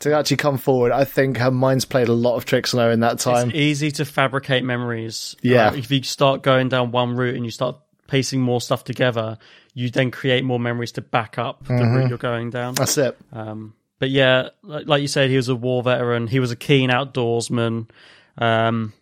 to 0.00 0.14
actually 0.14 0.36
come 0.38 0.58
forward, 0.58 0.92
I 0.92 1.04
think 1.04 1.38
her 1.38 1.50
mind's 1.50 1.84
played 1.84 2.08
a 2.08 2.12
lot 2.12 2.36
of 2.36 2.44
tricks 2.44 2.74
on 2.74 2.80
her 2.80 2.90
in 2.90 3.00
that 3.00 3.18
time. 3.18 3.48
It's 3.48 3.56
easy 3.56 3.90
to 3.92 4.04
fabricate 4.04 4.64
memories. 4.64 5.36
Yeah. 5.42 5.68
Uh, 5.68 5.74
if 5.74 5.90
you 5.90 6.02
start 6.02 6.42
going 6.42 6.68
down 6.68 6.90
one 6.90 7.16
route 7.16 7.36
and 7.36 7.44
you 7.44 7.50
start 7.50 7.76
piecing 8.08 8.40
more 8.40 8.60
stuff 8.60 8.84
together, 8.84 9.38
you 9.74 9.90
then 9.90 10.10
create 10.10 10.44
more 10.44 10.60
memories 10.60 10.92
to 10.92 11.00
back 11.00 11.38
up 11.38 11.64
the 11.64 11.74
route 11.74 12.08
you're 12.08 12.18
going 12.18 12.50
down. 12.50 12.74
That's 12.74 12.98
it. 12.98 13.16
Um, 13.32 13.74
but 13.98 14.10
yeah, 14.10 14.48
like, 14.62 14.86
like 14.88 15.00
you 15.00 15.08
said, 15.08 15.30
he 15.30 15.36
was 15.36 15.48
a 15.48 15.54
war 15.54 15.82
veteran. 15.82 16.26
He 16.26 16.40
was 16.40 16.50
a 16.50 16.56
keen 16.56 16.90
outdoorsman. 16.90 17.88
Um, 18.38 18.92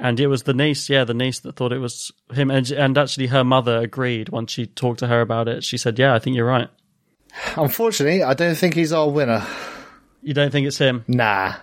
and 0.00 0.20
it 0.20 0.28
was 0.28 0.44
the 0.44 0.54
niece, 0.54 0.88
yeah, 0.88 1.04
the 1.04 1.14
niece 1.14 1.40
that 1.40 1.56
thought 1.56 1.72
it 1.72 1.78
was 1.78 2.12
him. 2.32 2.50
And, 2.50 2.70
and 2.70 2.96
actually, 2.96 3.26
her 3.28 3.44
mother 3.44 3.78
agreed 3.78 4.28
once 4.28 4.52
she 4.52 4.66
talked 4.66 5.00
to 5.00 5.08
her 5.08 5.20
about 5.20 5.48
it. 5.48 5.64
She 5.64 5.76
said, 5.76 5.98
Yeah, 5.98 6.14
I 6.14 6.18
think 6.18 6.36
you're 6.36 6.46
right. 6.46 6.68
Unfortunately, 7.56 8.22
I 8.22 8.34
don't 8.34 8.56
think 8.56 8.74
he's 8.74 8.92
our 8.92 9.10
winner. 9.10 9.44
You 10.22 10.34
don't 10.34 10.50
think 10.50 10.66
it's 10.66 10.78
him? 10.78 11.04
Nah. 11.08 11.54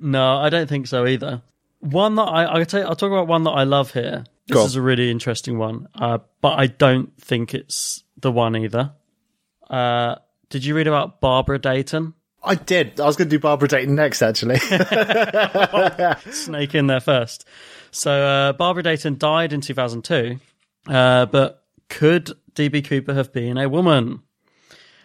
No, 0.00 0.36
I 0.36 0.48
don't 0.50 0.68
think 0.68 0.86
so 0.86 1.06
either. 1.06 1.42
One 1.80 2.14
that 2.16 2.22
I, 2.22 2.44
I'll, 2.44 2.64
tell 2.64 2.80
you, 2.80 2.86
I'll 2.86 2.96
talk 2.96 3.10
about 3.10 3.26
one 3.26 3.44
that 3.44 3.50
I 3.50 3.64
love 3.64 3.92
here. 3.92 4.24
This 4.46 4.54
Go 4.54 4.60
on. 4.60 4.66
is 4.66 4.76
a 4.76 4.82
really 4.82 5.10
interesting 5.10 5.58
one, 5.58 5.88
uh, 5.94 6.18
but 6.40 6.58
I 6.58 6.66
don't 6.66 7.16
think 7.20 7.54
it's 7.54 8.02
the 8.18 8.32
one 8.32 8.56
either. 8.56 8.92
Uh, 9.68 10.16
did 10.50 10.64
you 10.64 10.76
read 10.76 10.86
about 10.86 11.20
Barbara 11.20 11.58
Dayton? 11.58 12.14
I 12.44 12.54
did. 12.54 13.00
I 13.00 13.06
was 13.06 13.16
going 13.16 13.28
to 13.28 13.36
do 13.36 13.40
Barbara 13.40 13.68
Dayton 13.68 13.94
next, 13.94 14.22
actually. 14.22 14.58
snake 16.32 16.74
in 16.74 16.86
there 16.86 17.00
first. 17.00 17.46
So 17.90 18.10
uh, 18.10 18.52
Barbara 18.52 18.82
Dayton 18.82 19.18
died 19.18 19.52
in 19.52 19.60
2002, 19.60 20.38
uh, 20.88 21.26
but 21.26 21.64
could 21.88 22.32
DB 22.54 22.84
Cooper 22.84 23.14
have 23.14 23.32
been 23.32 23.56
a 23.56 23.68
woman? 23.68 24.22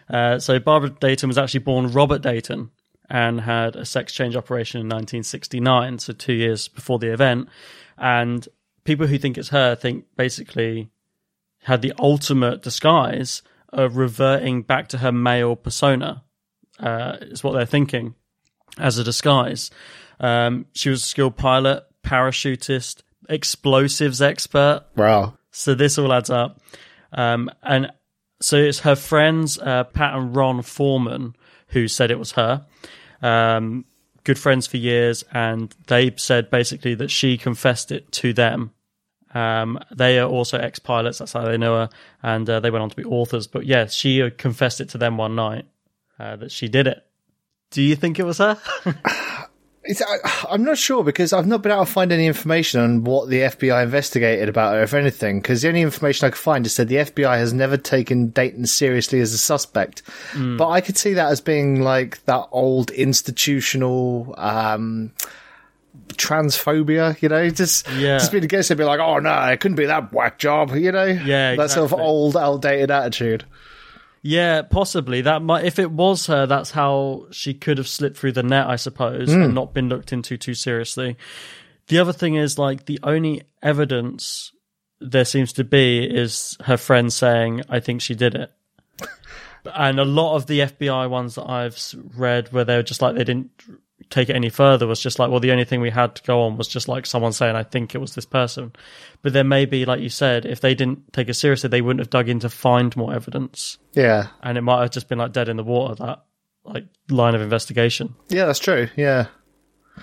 Uh, 0.08 0.38
so 0.38 0.58
Barbara 0.58 0.90
Dayton 0.90 1.28
was 1.28 1.38
actually 1.38 1.60
born 1.60 1.92
Robert 1.92 2.20
Dayton 2.20 2.70
and 3.08 3.40
had 3.40 3.76
a 3.76 3.84
sex 3.84 4.12
change 4.12 4.36
operation 4.36 4.80
in 4.80 4.86
1969, 4.86 5.98
so 5.98 6.12
two 6.12 6.32
years 6.32 6.68
before 6.68 6.98
the 6.98 7.12
event. 7.12 7.48
And 7.96 8.46
people 8.84 9.06
who 9.06 9.18
think 9.18 9.38
it's 9.38 9.48
her 9.48 9.74
think 9.74 10.04
basically 10.16 10.90
had 11.64 11.82
the 11.82 11.92
ultimate 11.98 12.62
disguise 12.62 13.42
of 13.72 13.96
reverting 13.96 14.62
back 14.62 14.88
to 14.88 14.98
her 14.98 15.12
male 15.12 15.56
persona. 15.56 16.24
Uh, 16.80 17.18
is 17.20 17.44
what 17.44 17.52
they're 17.52 17.66
thinking 17.66 18.14
as 18.78 18.98
a 18.98 19.04
disguise. 19.04 19.70
Um, 20.18 20.66
she 20.72 20.90
was 20.90 21.02
a 21.02 21.06
skilled 21.06 21.36
pilot, 21.36 21.84
parachutist, 22.02 23.02
explosives 23.28 24.20
expert. 24.22 24.84
wow. 24.96 25.34
So 25.52 25.74
this 25.74 25.98
all 25.98 26.12
adds 26.12 26.30
up. 26.30 26.60
Um, 27.12 27.50
and 27.62 27.90
so 28.40 28.56
it's 28.56 28.80
her 28.80 28.94
friends, 28.94 29.58
uh, 29.58 29.84
Pat 29.84 30.14
and 30.14 30.34
Ron 30.34 30.62
Forman, 30.62 31.34
who 31.68 31.88
said 31.88 32.10
it 32.10 32.18
was 32.18 32.32
her. 32.32 32.64
Um, 33.20 33.84
good 34.24 34.38
friends 34.38 34.66
for 34.66 34.76
years, 34.76 35.24
and 35.32 35.74
they 35.88 36.14
said 36.16 36.50
basically 36.50 36.94
that 36.94 37.10
she 37.10 37.36
confessed 37.36 37.90
it 37.90 38.10
to 38.12 38.32
them. 38.32 38.72
Um, 39.34 39.78
they 39.94 40.18
are 40.18 40.28
also 40.28 40.58
ex 40.58 40.78
pilots. 40.78 41.18
That's 41.18 41.32
how 41.32 41.44
they 41.44 41.58
know 41.58 41.74
her, 41.74 41.88
and 42.22 42.48
uh, 42.48 42.60
they 42.60 42.70
went 42.70 42.82
on 42.82 42.90
to 42.90 42.96
be 42.96 43.04
authors. 43.04 43.46
But 43.46 43.66
yeah, 43.66 43.86
she 43.86 44.30
confessed 44.30 44.80
it 44.80 44.88
to 44.90 44.98
them 44.98 45.16
one 45.16 45.34
night 45.34 45.66
uh, 46.20 46.36
that 46.36 46.52
she 46.52 46.68
did 46.68 46.86
it. 46.86 47.04
Do 47.70 47.80
you 47.82 47.96
think 47.96 48.18
it 48.18 48.24
was 48.24 48.38
her? 48.38 48.58
It's, 49.82 50.02
I, 50.02 50.46
I'm 50.50 50.62
not 50.62 50.76
sure 50.76 51.02
because 51.02 51.32
I've 51.32 51.46
not 51.46 51.62
been 51.62 51.72
able 51.72 51.86
to 51.86 51.90
find 51.90 52.12
any 52.12 52.26
information 52.26 52.80
on 52.80 53.02
what 53.02 53.30
the 53.30 53.38
FBI 53.40 53.82
investigated 53.82 54.46
about 54.50 54.74
her, 54.74 54.82
if 54.82 54.92
anything. 54.92 55.40
Because 55.40 55.62
the 55.62 55.68
only 55.68 55.80
information 55.80 56.26
I 56.26 56.30
could 56.30 56.38
find 56.38 56.66
is 56.66 56.74
said 56.74 56.88
the 56.88 56.96
FBI 56.96 57.38
has 57.38 57.54
never 57.54 57.78
taken 57.78 58.28
Dayton 58.28 58.66
seriously 58.66 59.20
as 59.20 59.32
a 59.32 59.38
suspect. 59.38 60.02
But 60.36 60.68
I 60.68 60.82
could 60.82 60.98
see 60.98 61.14
that 61.14 61.32
as 61.32 61.40
being 61.40 61.80
like 61.80 62.22
that 62.26 62.46
old 62.52 62.90
institutional 62.90 64.34
um, 64.36 65.12
transphobia. 66.12 67.20
You 67.22 67.30
know, 67.30 67.48
just 67.50 67.88
Yeah. 67.90 68.18
just 68.18 68.32
being 68.32 68.44
against 68.44 68.70
it, 68.70 68.76
be 68.76 68.84
like, 68.84 69.00
oh 69.00 69.18
no, 69.18 69.34
it 69.46 69.60
couldn't 69.60 69.76
be 69.76 69.86
that 69.86 70.12
whack 70.12 70.38
job. 70.38 70.74
You 70.74 70.92
know, 70.92 71.04
Yeah, 71.06 71.56
that 71.56 71.70
sort 71.70 71.90
of 71.90 71.98
old, 71.98 72.36
outdated 72.36 72.90
attitude. 72.90 73.44
Yeah, 74.22 74.62
possibly. 74.62 75.22
That 75.22 75.42
might 75.42 75.64
if 75.64 75.78
it 75.78 75.90
was 75.90 76.26
her, 76.26 76.46
that's 76.46 76.70
how 76.70 77.26
she 77.30 77.54
could 77.54 77.78
have 77.78 77.88
slipped 77.88 78.18
through 78.18 78.32
the 78.32 78.42
net, 78.42 78.66
I 78.66 78.76
suppose, 78.76 79.32
and 79.32 79.46
hmm. 79.46 79.54
not 79.54 79.72
been 79.72 79.88
looked 79.88 80.12
into 80.12 80.36
too 80.36 80.54
seriously. 80.54 81.16
The 81.86 81.98
other 81.98 82.12
thing 82.12 82.34
is 82.34 82.58
like 82.58 82.84
the 82.84 83.00
only 83.02 83.42
evidence 83.62 84.52
there 85.00 85.24
seems 85.24 85.52
to 85.54 85.64
be 85.64 86.04
is 86.04 86.56
her 86.64 86.76
friend 86.76 87.12
saying, 87.12 87.62
"I 87.68 87.80
think 87.80 88.02
she 88.02 88.14
did 88.14 88.34
it." 88.34 88.52
and 89.74 89.98
a 89.98 90.04
lot 90.04 90.36
of 90.36 90.46
the 90.46 90.60
FBI 90.60 91.08
ones 91.08 91.36
that 91.36 91.48
I've 91.48 91.78
read, 92.14 92.52
where 92.52 92.64
they're 92.64 92.82
just 92.82 93.00
like 93.00 93.14
they 93.14 93.24
didn't 93.24 93.50
take 94.08 94.30
it 94.30 94.36
any 94.36 94.48
further, 94.48 94.86
was 94.86 95.00
just 95.00 95.18
like, 95.18 95.30
well, 95.30 95.40
the 95.40 95.52
only 95.52 95.64
thing 95.64 95.80
we 95.80 95.90
had 95.90 96.14
to 96.16 96.22
go 96.22 96.42
on 96.42 96.56
was 96.56 96.68
just 96.68 96.88
like 96.88 97.06
someone 97.06 97.32
saying, 97.32 97.56
"I 97.56 97.62
think 97.62 97.94
it 97.94 97.98
was 97.98 98.14
this 98.14 98.24
person." 98.24 98.72
But 99.22 99.32
then 99.32 99.48
maybe, 99.48 99.84
like 99.84 100.00
you 100.00 100.08
said, 100.08 100.46
if 100.46 100.60
they 100.60 100.74
didn't 100.74 101.12
take 101.12 101.28
it 101.28 101.34
seriously, 101.34 101.68
they 101.68 101.82
wouldn't 101.82 102.00
have 102.00 102.10
dug 102.10 102.28
in 102.28 102.40
to 102.40 102.48
find 102.48 102.96
more 102.96 103.12
evidence 103.12 103.78
Yeah, 103.92 104.28
and 104.42 104.56
it 104.56 104.62
might 104.62 104.80
have 104.80 104.90
just 104.90 105.08
been 105.08 105.18
like 105.18 105.32
dead 105.32 105.48
in 105.48 105.56
the 105.56 105.64
water 105.64 105.94
that 105.96 106.24
like 106.64 106.84
line 107.08 107.34
of 107.34 107.40
investigation. 107.40 108.14
Yeah, 108.28 108.46
that's 108.46 108.58
true. 108.58 108.88
Yeah. 108.96 109.26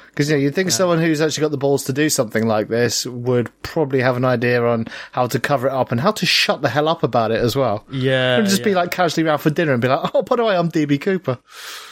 Because 0.08 0.30
you 0.30 0.36
know, 0.36 0.42
you'd 0.42 0.56
think 0.56 0.72
someone 0.72 1.00
who's 1.00 1.22
actually 1.22 1.42
got 1.42 1.52
the 1.52 1.58
balls 1.58 1.84
to 1.86 1.94
do 1.94 2.10
something 2.10 2.48
like 2.48 2.68
this 2.68 3.06
would 3.06 3.50
probably 3.64 4.02
have 4.02 4.18
an 4.18 4.26
idea 4.26 4.64
on 4.64 4.88
how 5.12 5.28
to 5.28 5.40
cover 5.40 5.68
it 5.68 5.74
up 5.74 5.92
and 5.92 6.02
how 6.02 6.12
to 6.12 6.26
shut 6.26 6.62
the 6.62 6.70
hell 6.70 6.88
up 6.88 7.04
about 7.04 7.32
it 7.32 7.40
as 7.40 7.56
well. 7.56 7.86
Yeah, 7.92 8.38
Wouldn't 8.38 8.50
just 8.50 8.64
be 8.64 8.74
like 8.74 8.92
casually 8.92 9.28
around 9.28 9.40
for 9.40 9.50
dinner 9.50 9.74
and 9.74 9.82
be 9.82 9.88
like, 9.88 10.12
"Oh, 10.14 10.22
by 10.22 10.36
the 10.36 10.46
way, 10.46 10.56
I'm 10.56 10.70
DB 10.70 11.00
Cooper." 11.00 11.40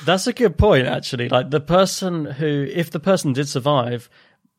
That's 0.05 0.27
a 0.27 0.33
good 0.33 0.57
point, 0.57 0.87
actually. 0.87 1.29
Like 1.29 1.49
the 1.49 1.61
person 1.61 2.25
who, 2.25 2.67
if 2.71 2.91
the 2.91 2.99
person 2.99 3.33
did 3.33 3.47
survive, 3.47 4.09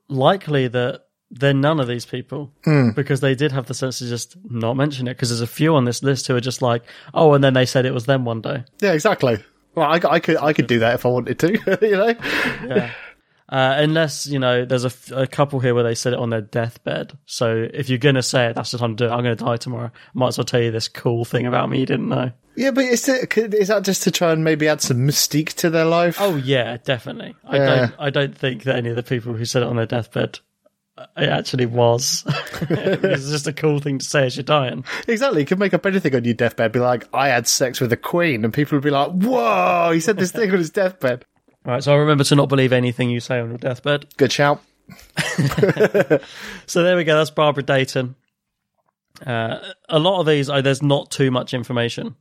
likely 0.08 0.68
that 0.68 1.06
they're 1.30 1.54
none 1.54 1.80
of 1.80 1.88
these 1.88 2.06
people 2.06 2.52
hmm. 2.64 2.90
because 2.90 3.20
they 3.20 3.34
did 3.34 3.52
have 3.52 3.66
the 3.66 3.74
sense 3.74 3.98
to 3.98 4.08
just 4.08 4.36
not 4.48 4.76
mention 4.76 5.08
it. 5.08 5.14
Because 5.14 5.30
there's 5.30 5.40
a 5.40 5.46
few 5.46 5.74
on 5.74 5.84
this 5.84 6.02
list 6.02 6.26
who 6.26 6.36
are 6.36 6.40
just 6.40 6.62
like, 6.62 6.84
oh, 7.14 7.34
and 7.34 7.42
then 7.42 7.54
they 7.54 7.66
said 7.66 7.86
it 7.86 7.94
was 7.94 8.06
them 8.06 8.24
one 8.24 8.40
day. 8.40 8.64
Yeah, 8.80 8.92
exactly. 8.92 9.38
Well, 9.74 9.86
I, 9.86 10.00
I 10.08 10.20
could 10.20 10.38
I 10.38 10.52
could 10.52 10.66
do 10.66 10.78
that 10.80 10.94
if 10.94 11.04
I 11.04 11.10
wanted 11.10 11.38
to. 11.40 11.52
you 11.82 11.96
know. 11.96 12.14
Yeah. 12.66 12.92
Uh, 13.48 13.74
unless 13.78 14.26
you 14.26 14.38
know, 14.40 14.64
there's 14.64 14.84
a 15.12 15.26
couple 15.26 15.60
here 15.60 15.72
where 15.74 15.84
they 15.84 15.94
said 15.94 16.12
it 16.12 16.18
on 16.18 16.30
their 16.30 16.40
deathbed. 16.40 17.16
So 17.26 17.68
if 17.72 17.88
you're 17.88 17.98
gonna 17.98 18.22
say 18.22 18.46
it, 18.46 18.54
that's 18.56 18.72
what 18.72 18.82
I'm 18.82 18.96
doing. 18.96 19.12
I'm 19.12 19.18
gonna 19.22 19.36
die 19.36 19.56
tomorrow. 19.56 19.90
Might 20.14 20.28
as 20.28 20.38
well 20.38 20.44
tell 20.44 20.60
you 20.60 20.72
this 20.72 20.88
cool 20.88 21.24
thing 21.24 21.46
about 21.46 21.70
me 21.70 21.78
you 21.80 21.86
didn't 21.86 22.08
know. 22.08 22.32
Yeah, 22.56 22.70
but 22.70 22.84
is, 22.86 23.06
it, 23.08 23.36
is 23.36 23.68
that 23.68 23.84
just 23.84 24.02
to 24.04 24.10
try 24.10 24.32
and 24.32 24.42
maybe 24.42 24.66
add 24.66 24.80
some 24.80 25.06
mystique 25.06 25.52
to 25.56 25.68
their 25.70 25.84
life? 25.84 26.16
Oh 26.18 26.36
yeah, 26.36 26.78
definitely. 26.78 27.36
I 27.44 27.56
Yeah. 27.56 27.66
don't. 27.66 27.94
I 27.98 28.10
don't 28.10 28.36
think 28.36 28.64
that 28.64 28.76
any 28.76 28.88
of 28.88 28.96
the 28.96 29.02
people 29.02 29.34
who 29.34 29.44
said 29.44 29.62
it 29.62 29.68
on 29.68 29.76
their 29.76 29.84
deathbed, 29.86 30.40
uh, 30.98 31.04
it 31.18 31.28
actually 31.28 31.66
was. 31.66 32.24
it's 32.62 33.28
just 33.30 33.46
a 33.46 33.52
cool 33.52 33.78
thing 33.78 33.98
to 33.98 34.04
say 34.04 34.24
as 34.26 34.36
you're 34.36 34.42
dying. 34.42 34.84
Exactly. 35.06 35.40
You 35.42 35.46
could 35.46 35.58
make 35.58 35.74
up 35.74 35.84
anything 35.86 36.16
on 36.16 36.24
your 36.24 36.34
deathbed. 36.34 36.72
Be 36.72 36.80
like, 36.80 37.06
"I 37.14 37.28
had 37.28 37.46
sex 37.46 37.80
with 37.80 37.92
a 37.92 37.96
queen," 37.96 38.42
and 38.44 38.52
people 38.52 38.76
would 38.76 38.82
be 38.84 38.90
like, 38.90 39.10
"Whoa, 39.12 39.90
he 39.92 40.00
said 40.00 40.16
this 40.16 40.32
thing 40.32 40.50
on 40.50 40.58
his 40.58 40.70
deathbed." 40.70 41.26
Right. 41.66 41.82
So 41.82 41.92
I 41.92 41.96
remember 41.96 42.24
to 42.24 42.36
not 42.36 42.48
believe 42.48 42.72
anything 42.72 43.10
you 43.10 43.20
say 43.20 43.40
on 43.40 43.48
your 43.48 43.58
deathbed. 43.58 44.06
Good 44.16 44.32
shout. 44.32 44.62
So 46.66 46.82
there 46.82 46.96
we 46.96 47.04
go. 47.04 47.16
That's 47.16 47.30
Barbara 47.30 47.62
Dayton. 47.62 48.14
Uh, 49.26 49.58
a 49.88 49.98
lot 49.98 50.20
of 50.20 50.26
these, 50.26 50.48
uh, 50.50 50.60
there's 50.60 50.82
not 50.82 51.10
too 51.10 51.30
much 51.30 51.54
information, 51.54 52.16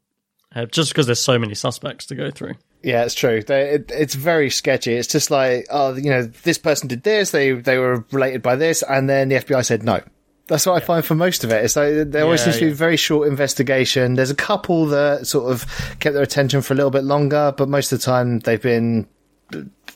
uh, 0.55 0.65
just 0.65 0.91
because 0.91 1.05
there's 1.05 1.21
so 1.21 1.37
many 1.37 1.53
suspects 1.53 2.05
to 2.07 2.15
go 2.15 2.31
through. 2.31 2.55
Yeah, 2.83 3.03
it's 3.03 3.15
true. 3.15 3.41
They, 3.43 3.71
it, 3.71 3.91
it's 3.93 4.15
very 4.15 4.49
sketchy. 4.49 4.93
It's 4.93 5.07
just 5.07 5.29
like, 5.31 5.67
oh, 5.69 5.95
you 5.95 6.09
know, 6.09 6.23
this 6.23 6.57
person 6.57 6.87
did 6.87 7.03
this. 7.03 7.31
They 7.31 7.51
they 7.53 7.77
were 7.77 8.05
related 8.11 8.41
by 8.41 8.55
this, 8.55 8.81
and 8.83 9.09
then 9.09 9.29
the 9.29 9.35
FBI 9.35 9.65
said 9.65 9.83
no. 9.83 10.01
That's 10.47 10.65
what 10.67 10.81
I 10.81 10.85
find 10.85 11.03
for 11.03 11.15
most 11.15 11.43
of 11.43 11.51
it. 11.51 11.65
It's 11.65 11.75
like 11.75 12.11
there 12.11 12.23
always 12.23 12.41
Yeah, 12.41 12.45
seems 12.45 12.55
to 12.57 12.61
be 12.61 12.65
yeah. 12.67 12.71
a 12.73 12.75
very 12.75 12.97
short 12.97 13.27
investigation. 13.27 14.13
There's 14.13 14.29
a 14.29 14.35
couple 14.35 14.85
that 14.87 15.25
sort 15.27 15.51
of 15.51 15.65
kept 15.99 16.13
their 16.13 16.21
attention 16.23 16.61
for 16.61 16.73
a 16.73 16.77
little 16.77 16.91
bit 16.91 17.03
longer, 17.03 17.53
but 17.57 17.67
most 17.67 17.91
of 17.91 17.99
the 17.99 18.05
time 18.05 18.39
they've 18.39 18.61
been 18.61 19.07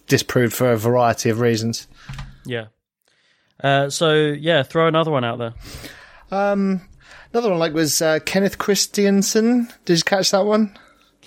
disproved 0.08 0.54
for 0.54 0.72
a 0.72 0.78
variety 0.78 1.30
of 1.30 1.40
reasons. 1.40 1.88
Yeah. 2.46 2.68
Uh, 3.62 3.90
so 3.90 4.14
yeah, 4.14 4.64
throw 4.64 4.88
another 4.88 5.12
one 5.12 5.24
out 5.24 5.38
there. 5.40 5.54
Another 6.32 7.50
one 7.52 7.60
like 7.60 7.74
was 7.74 8.02
uh, 8.02 8.20
Kenneth 8.26 8.58
Christiansen. 8.58 9.72
Did 9.86 9.98
you 9.98 10.04
catch 10.04 10.32
that 10.32 10.46
one? 10.46 10.78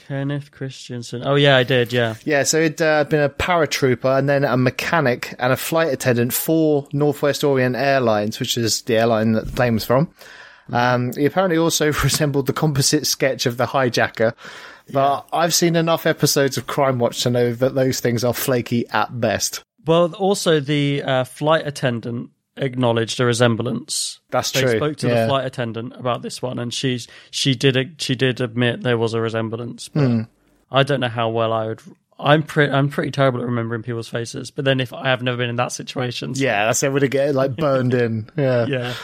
Kenneth 0.09 0.51
Christiansen. 0.51 1.23
Oh 1.25 1.37
yeah, 1.37 1.57
I 1.57 1.63
did. 1.63 1.93
Yeah. 1.93 2.17
Yeah, 2.25 2.43
so 2.43 2.61
he'd 2.61 2.83
uh, 2.83 3.05
been 3.05 3.21
a 3.21 3.29
paratrooper 3.29 4.19
and 4.19 4.29
then 4.29 4.45
a 4.45 4.57
mechanic 4.57 5.35
and 5.39 5.53
a 5.53 5.57
flight 5.57 5.93
attendant 5.93 6.33
for 6.33 6.89
Northwest 6.93 7.45
Orient 7.45 7.77
Airlines, 7.77 8.41
which 8.41 8.59
is 8.59 8.83
the 8.83 8.97
airline 8.97 9.33
that 9.33 9.47
the 9.47 9.53
plane 9.53 9.75
was 9.75 9.85
from. 9.85 10.13
Um, 10.73 11.13
he 11.13 11.25
apparently 11.25 11.57
also 11.57 11.93
resembled 12.03 12.47
the 12.47 12.53
composite 12.53 13.07
sketch 13.07 13.47
of 13.47 13.57
the 13.57 13.67
hijacker, 13.67 14.35
but 14.92 15.26
I've 15.33 15.55
seen 15.55 15.76
enough 15.76 16.07
episodes 16.07 16.57
of 16.57 16.66
Crime 16.66 16.98
Watch 16.98 17.22
to 17.22 17.31
know 17.31 17.52
that 17.52 17.74
those 17.74 18.00
things 18.00 18.24
are 18.24 18.35
flaky 18.35 18.87
at 18.88 19.20
best. 19.20 19.62
Well, 19.87 20.12
also 20.14 20.61
the 20.61 21.02
uh, 21.02 21.24
flight 21.24 21.66
attendant 21.66 22.31
acknowledged 22.57 23.18
a 23.18 23.24
resemblance. 23.24 24.20
That's 24.31 24.50
they 24.52 24.61
true, 24.61 24.76
spoke 24.76 24.96
to 24.98 25.09
yeah. 25.09 25.22
the 25.22 25.28
flight 25.28 25.46
attendant 25.46 25.94
about 25.96 26.22
this 26.22 26.40
one, 26.42 26.59
and 26.59 26.72
she 26.72 27.00
she 27.31 27.55
did 27.55 27.96
she 28.00 28.14
did 28.14 28.40
admit 28.40 28.83
there 28.83 28.98
was 28.98 29.14
a 29.14 29.20
resemblance. 29.20 29.88
But 29.88 30.07
Hmm. 30.07 30.20
I 30.70 30.83
don't 30.83 31.00
know 31.00 31.09
how 31.09 31.31
well 31.31 31.52
I 31.52 31.66
would. 31.68 31.81
I'm 32.18 32.42
pretty 32.44 32.72
I'm 32.72 32.88
pretty 32.88 33.11
terrible 33.11 33.40
at 33.40 33.46
remembering 33.46 33.83
people's 33.83 34.09
faces. 34.09 34.50
But 34.50 34.64
then 34.64 34.78
if 34.81 34.92
I 34.92 35.09
have 35.09 35.22
never 35.22 35.37
been 35.38 35.50
in 35.50 35.57
that 35.57 35.72
situation, 35.72 36.35
so- 36.35 36.44
Yeah, 36.44 36.66
that's 36.66 36.83
it. 36.83 36.92
Would 36.92 37.02
it 37.02 37.09
get 37.09 37.35
like 37.35 37.57
burned 37.57 37.94
in? 37.94 38.28
Yeah. 38.37 38.66
yeah, 38.66 38.94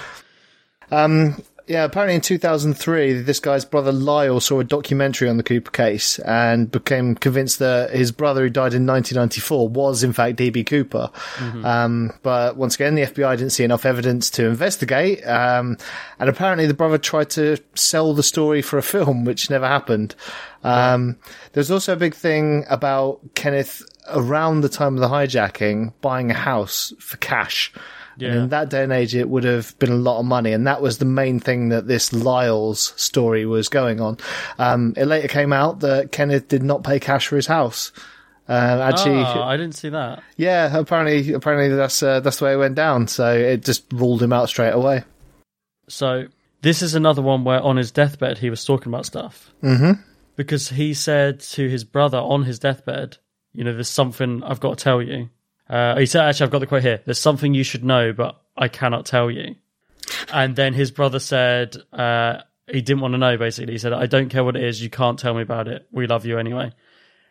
Yeah, 1.69 1.85
apparently 1.85 2.15
in 2.15 2.23
2003, 2.23 3.21
this 3.21 3.41
guy's 3.41 3.67
brother 3.67 3.93
Lyle 3.93 4.41
saw 4.41 4.61
a 4.61 4.65
documentary 4.65 5.29
on 5.29 5.37
the 5.37 5.43
Cooper 5.43 5.71
case 5.71 6.19
and 6.21 6.71
became 6.71 7.15
convinced 7.15 7.59
that 7.59 7.91
his 7.91 8.11
brother, 8.11 8.45
who 8.45 8.49
died 8.49 8.73
in 8.73 8.87
1994, 8.87 9.69
was 9.69 10.03
in 10.03 10.15
fact 10.15 10.39
DB 10.39 10.67
Cooper. 10.67 11.11
Um, 11.67 12.13
but 12.23 12.57
once 12.57 12.75
again, 12.75 12.95
the 12.95 13.03
FBI 13.03 13.37
didn't 13.37 13.53
see 13.53 13.65
enough 13.65 13.85
evidence 13.85 14.31
to 14.31 14.47
investigate. 14.47 15.23
Um, 15.27 15.77
and 16.19 16.31
apparently 16.31 16.67
the 16.67 16.73
brother 16.73 16.97
tried 16.97 17.29
to 17.31 17.59
sell 17.75 18.15
the 18.15 18.23
story 18.23 18.63
for 18.63 18.79
a 18.79 18.83
film, 18.83 19.27
which 19.27 19.51
never 19.51 19.67
happened. 19.67 20.15
Um, 20.65 21.19
there's 21.53 21.71
also 21.71 21.93
a 21.93 21.97
big 21.97 22.15
thing 22.15 22.65
about 22.71 23.21
Kenneth 23.35 23.83
around 24.09 24.63
the 24.63 24.71
time 24.71 24.95
of 24.95 25.01
the 25.01 25.09
hijacking 25.09 25.93
buying 26.01 26.31
a 26.31 26.35
house 26.35 26.95
for 26.99 27.19
cash. 27.19 27.75
And 28.21 28.37
in 28.45 28.49
that 28.51 28.69
day 28.69 28.83
and 28.83 28.93
age, 28.93 29.15
it 29.15 29.29
would 29.29 29.45
have 29.45 29.79
been 29.79 29.93
a 29.93 29.97
lot 29.97 30.19
of 30.19 30.25
money, 30.27 30.53
and 30.53 30.67
that 30.67 30.83
was 30.83 30.99
the 30.99 31.05
main 31.05 31.39
thing 31.41 31.69
that 31.69 31.87
this 31.87 32.13
Lyle's 32.13 32.93
story 33.01 33.47
was 33.47 33.69
going 33.69 34.01
on. 34.01 34.19
Um, 34.59 34.93
it 34.97 35.07
later 35.07 35.29
came 35.29 35.53
out 35.53 35.81
that 35.81 36.11
Kenneth 36.13 36.49
did 36.49 36.63
not 36.63 36.83
pay 36.83 36.99
cash 36.99 37.29
for 37.29 37.37
his 37.37 37.47
house. 37.47 37.93
Uh, 38.49 38.81
actually, 38.93 39.21
Ah, 39.21 39.47
I 39.47 39.57
didn't 39.57 39.75
see 39.77 39.91
that. 39.91 40.23
yeah, 40.37 40.77
apparently, 40.77 41.33
apparently 41.35 41.77
that's 41.77 42.03
uh, 42.03 42.21
that's 42.21 42.39
the 42.39 42.47
way 42.47 42.55
it 42.55 42.59
went 42.59 42.75
down. 42.75 43.07
So 43.07 43.33
it 43.33 43.63
just 43.65 43.85
ruled 43.93 44.23
him 44.23 44.33
out 44.33 44.49
straight 44.49 44.73
away. 44.73 45.05
So 45.89 46.27
this 46.63 46.83
is 46.83 46.95
another 46.95 47.23
one 47.23 47.45
where 47.45 47.61
on 47.61 47.77
his 47.77 47.91
deathbed 47.91 48.39
he 48.39 48.51
was 48.51 48.65
talking 48.65 48.91
about 48.93 49.07
stuff. 49.07 49.53
Mm-hmm. 49.63 50.01
Because 50.37 50.71
he 50.71 50.95
said 50.95 51.41
to 51.41 51.69
his 51.69 51.85
brother 51.85 52.19
on 52.19 52.45
his 52.45 52.59
deathbed, 52.59 53.19
you 53.53 53.65
know, 53.65 53.75
there's 53.75 53.89
something 53.89 54.43
I've 54.45 54.61
got 54.61 54.79
to 54.79 54.83
tell 54.85 55.03
you. 55.03 55.29
Uh, 55.69 55.97
he 55.99 56.07
said, 56.07 56.23
actually, 56.25 56.45
I've 56.45 56.51
got 56.51 56.61
the 56.61 56.67
quote 56.67 56.83
here. 56.83 57.03
There's 57.05 57.21
something 57.21 57.55
you 57.55 57.65
should 57.65 57.85
know, 57.85 58.13
but 58.13 58.41
I 58.57 58.69
cannot 58.69 59.07
tell 59.07 59.31
you. 59.31 59.57
And 60.33 60.57
then 60.57 60.73
his 60.73 60.91
brother 60.91 61.19
said, 61.19 61.77
uh, 61.93 62.39
he 62.67 62.81
didn't 62.81 63.01
want 63.01 63.13
to 63.13 63.19
know, 63.19 63.37
basically. 63.37 63.73
He 63.75 63.79
said, 63.79 63.93
I 63.93 64.07
don't 64.07 64.29
care 64.29 64.45
what 64.45 64.57
it 64.57 64.65
is. 64.65 64.83
You 64.83 64.91
can't 64.91 65.19
tell 65.19 65.35
me 65.35 65.43
about 65.43 65.69
it. 65.69 65.87
We 65.91 66.07
love 66.07 66.25
you 66.25 66.39
anyway. 66.39 66.73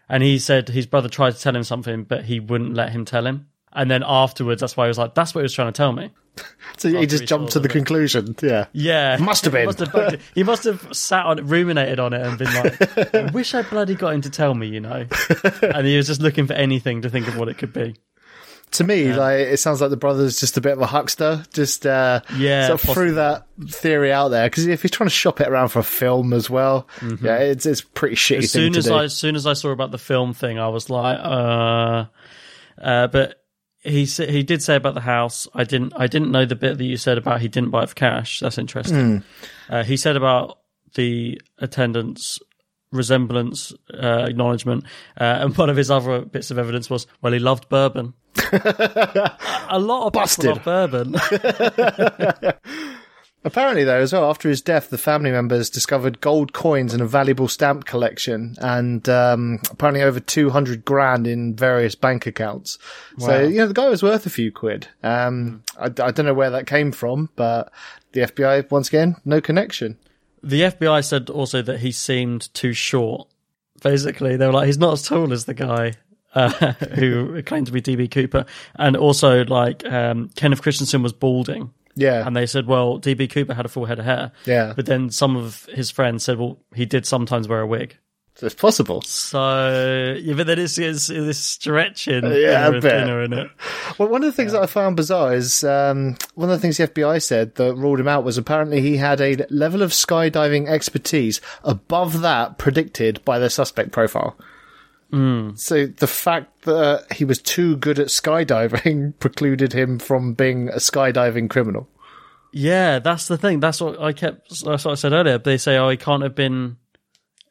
And 0.10 0.24
he 0.24 0.40
said 0.40 0.70
his 0.70 0.86
brother 0.86 1.10
tried 1.10 1.36
to 1.36 1.40
tell 1.40 1.56
him 1.56 1.64
something, 1.64 2.04
but 2.04 2.26
he 2.26 2.40
wouldn't 2.40 2.74
let 2.74 2.92
him 2.92 3.06
tell 3.06 3.26
him. 3.26 3.48
And 3.74 3.92
then 3.92 4.04
afterwards, 4.06 4.62
that's 4.62 4.78
why 4.78 4.86
he 4.86 4.88
was 4.88 4.98
like, 4.98 5.14
"That's 5.14 5.36
what 5.36 5.42
he 5.42 5.44
was 5.44 5.54
trying 5.54 5.72
to 5.72 5.78
tell 5.78 5.92
me." 5.92 6.12
So 6.78 6.90
he 6.90 7.08
just 7.08 7.26
jumped 7.26 7.54
to 7.54 7.60
the 7.60 7.68
conclusion. 7.68 8.36
Yeah. 8.44 8.68
Yeah, 8.72 9.18
Must 9.20 9.44
have 9.46 9.54
been. 9.54 9.62
He 9.62 9.66
must 9.66 9.80
have, 9.80 10.22
he 10.36 10.44
must 10.44 10.64
have 10.66 10.96
sat 10.96 11.26
on 11.26 11.40
it, 11.40 11.46
ruminated 11.46 12.00
on 12.00 12.14
it, 12.14 12.22
and 12.22 12.38
been 12.38 12.54
like, 12.54 13.16
"I 13.16 13.32
wish 13.32 13.56
I 13.56 13.64
bloody 13.64 13.96
got 13.96 14.14
him 14.14 14.22
to 14.22 14.30
tell 14.30 14.54
me," 14.54 14.68
you 14.68 14.80
know. 14.80 15.08
and 15.64 15.88
he 15.88 15.98
was 15.98 16.06
just 16.06 16.22
looking 16.22 16.46
for 16.46 16.54
anything 16.54 17.02
to 17.02 17.10
think 17.10 17.28
of 17.28 17.38
what 17.38 17.50
it 17.50 17.58
could 17.58 17.74
be. 17.74 17.96
To 18.72 18.84
me, 18.84 19.14
like 19.14 19.40
it 19.40 19.60
sounds 19.60 19.80
like 19.80 19.90
the 19.90 19.98
brother's 19.98 20.40
just 20.40 20.58
a 20.58 20.62
bit 20.62 20.74
of 20.74 20.82
a 20.82 20.86
huckster. 20.86 21.44
Just 21.54 21.86
uh, 21.86 22.22
Yeah, 22.36 22.68
sort 22.68 22.84
of 22.84 22.94
threw 22.94 23.12
that 23.14 23.48
theory 23.70 24.12
out 24.12 24.28
there 24.30 24.48
because 24.50 24.68
if 24.68 24.82
he's 24.82 24.92
trying 24.92 25.08
to 25.08 25.16
shop 25.16 25.40
it 25.40 25.48
around 25.48 25.70
for 25.70 25.80
a 25.80 25.84
film 25.84 26.34
as 26.34 26.50
well, 26.50 26.88
yeah, 27.22 27.38
it's 27.38 27.66
it's 27.66 27.82
pretty 27.82 28.16
shitty 28.16 28.38
Mm-hmm. 28.38 28.44
As 28.44 28.52
soon 28.52 28.76
as 28.76 28.86
do. 28.86 28.94
I, 28.94 29.04
as 29.06 29.16
soon 29.16 29.36
as 29.36 29.48
I 29.48 29.54
saw 29.54 29.70
about 29.70 29.92
the 29.92 29.98
film 29.98 30.34
thing, 30.34 30.60
I 30.60 30.68
was 30.68 30.90
like, 30.90 31.18
uh, 31.20 32.06
uh, 32.82 33.08
but 33.08 33.42
he 33.80 34.04
he 34.06 34.44
did 34.44 34.62
say 34.62 34.76
about 34.76 34.96
the 34.96 35.02
house. 35.02 35.48
I 35.54 35.64
didn't, 35.64 35.94
I 35.96 36.08
didn't 36.08 36.32
know 36.32 36.46
the 36.46 36.56
bit 36.56 36.78
that 36.78 36.84
you 36.84 36.98
said 36.98 37.18
about 37.18 37.42
he 37.42 37.48
didn't 37.48 37.70
buy 37.72 37.84
it 37.84 37.90
for 37.90 37.96
cash. 37.96 38.42
That's 38.42 38.58
interesting. 38.58 39.24
Uh, 39.70 39.84
he 39.84 39.96
said 39.98 40.18
about 40.18 40.60
the 40.96 41.42
attendance 41.58 42.40
resemblance 42.92 43.74
uh, 43.94 44.26
acknowledgement, 44.28 44.84
uh, 45.20 45.40
and 45.42 45.58
one 45.58 45.70
of 45.70 45.78
his 45.78 45.90
other 45.92 46.22
bits 46.22 46.52
of 46.52 46.58
evidence 46.58 46.90
was, 46.90 47.08
well, 47.22 47.34
he 47.34 47.40
loved 47.40 47.70
bourbon. 47.70 48.14
a 49.70 49.80
lot 49.80 50.08
of 50.08 50.14
Busted. 50.14 50.64
bourbon. 50.64 51.16
Apparently, 53.44 53.86
though, 53.86 54.02
as 54.02 54.12
well, 54.12 54.30
after 54.30 54.50
his 54.50 54.62
death, 54.62 54.90
the 54.90 54.98
family 54.98 55.32
members 55.32 55.70
discovered 55.70 56.20
gold 56.20 56.52
coins 56.52 56.92
and 56.92 57.02
a 57.02 57.08
valuable 57.08 57.48
stamp 57.48 57.86
collection, 57.86 58.56
and 58.60 59.08
um, 59.08 59.60
apparently 59.72 60.02
over 60.02 60.20
200 60.20 60.84
grand 60.84 61.28
in 61.28 61.56
various 61.56 61.96
bank 61.96 62.26
accounts. 62.26 62.78
So, 63.20 63.44
you 63.44 63.58
know, 63.58 63.68
the 63.68 63.74
guy 63.74 63.88
was 63.88 64.04
worth 64.04 64.26
a 64.26 64.30
few 64.30 64.52
quid. 64.52 64.88
Um, 65.02 65.64
I, 65.80 65.86
I 65.86 66.12
don't 66.12 66.26
know 66.26 66.34
where 66.34 66.50
that 66.50 66.68
came 66.68 66.92
from, 66.92 67.30
but 67.38 67.72
the 68.12 68.22
FBI, 68.22 68.70
once 68.70 68.90
again, 68.90 69.16
no 69.24 69.40
connection. 69.40 69.98
The 70.44 70.62
FBI 70.64 71.06
said 71.06 71.30
also 71.30 71.62
that 71.62 71.80
he 71.80 71.94
seemed 71.94 72.54
too 72.54 72.74
short. 72.74 73.30
Basically, 73.82 74.36
they 74.36 74.48
were 74.48 74.54
like, 74.54 74.66
he's 74.66 74.78
not 74.78 74.94
as 74.94 75.04
tall 75.04 75.32
as 75.32 75.46
the 75.46 75.54
guy 75.54 75.94
uh, 76.38 76.50
who 76.96 77.42
claimed 77.44 77.68
to 77.68 77.74
be 77.74 77.82
DB 77.82 78.10
Cooper, 78.10 78.46
and 78.76 78.96
also 78.96 79.44
like 79.46 79.86
um, 79.86 80.30
Kenneth 80.36 80.62
Christiansen 80.62 81.04
was 81.04 81.14
balding. 81.14 81.74
Yeah. 81.96 82.26
And 82.26 82.36
they 82.36 82.46
said, 82.46 82.68
well, 82.68 83.00
DB 83.00 83.28
Cooper 83.30 83.56
had 83.56 83.66
a 83.66 83.70
full 83.70 83.86
head 83.86 83.98
of 83.98 84.06
hair. 84.06 84.32
Yeah. 84.46 84.74
But 84.76 84.86
then 84.86 85.10
some 85.10 85.36
of 85.36 85.66
his 85.74 85.90
friends 85.90 86.24
said, 86.24 86.38
well, 86.38 86.60
he 86.76 86.86
did 86.86 87.08
sometimes 87.08 87.48
wear 87.48 87.62
a 87.62 87.68
wig. 87.68 87.98
It's 88.40 88.54
possible. 88.54 89.02
So, 89.02 90.16
yeah, 90.20 90.36
but 90.36 90.46
then 90.46 90.60
it's, 90.60 90.78
it's, 90.78 91.10
it's 91.10 91.40
stretching 91.40 92.24
Yeah, 92.24 92.66
thinner 92.66 92.74
and 92.76 92.82
thinner, 92.84 93.22
isn't 93.24 93.34
it? 93.34 93.52
Well, 93.98 94.10
one 94.10 94.24
of 94.24 94.28
the 94.28 94.36
things 94.36 94.52
that 94.52 94.62
I 94.62 94.68
found 94.68 94.96
bizarre 94.96 95.34
is 95.34 95.64
um, 95.64 96.18
one 96.36 96.52
of 96.52 96.56
the 96.56 96.60
things 96.60 96.78
the 96.78 96.88
FBI 96.88 97.20
said 97.24 97.56
that 97.56 97.74
ruled 97.74 98.00
him 98.00 98.08
out 98.08 98.24
was 98.24 98.38
apparently 98.38 98.80
he 98.80 98.98
had 98.98 99.20
a 99.22 99.44
level 99.50 99.82
of 99.82 99.90
skydiving 99.90 100.68
expertise 100.68 101.42
above 101.64 102.22
that 102.22 102.60
predicted 102.60 103.26
by 103.26 103.40
the 103.40 103.50
suspect 103.50 103.92
profile. 103.92 104.38
Mm. 105.12 105.58
So 105.58 105.88
the 105.88 106.08
fact 106.08 106.64
that 106.64 107.12
he 107.14 107.26
was 107.26 107.42
too 107.42 107.78
good 107.78 108.00
at 108.00 108.08
skydiving 108.08 109.14
precluded 109.20 109.74
him 109.74 110.00
from 110.00 110.34
being 110.34 110.70
a 110.70 110.78
skydiving 110.78 111.50
criminal. 111.50 111.88
Yeah, 112.52 113.00
that's 113.00 113.28
the 113.28 113.38
thing. 113.38 113.60
That's 113.60 113.82
what 113.82 114.02
I 114.02 114.14
kept. 114.14 114.50
That's 114.50 114.86
what 114.86 114.88
I 114.88 114.96
said 114.96 115.14
earlier. 115.14 115.38
They 115.38 115.58
say, 115.58 115.78
"Oh, 115.78 115.90
he 115.90 115.98
can't 115.98 116.24
have 116.24 116.36
been. 116.36 116.78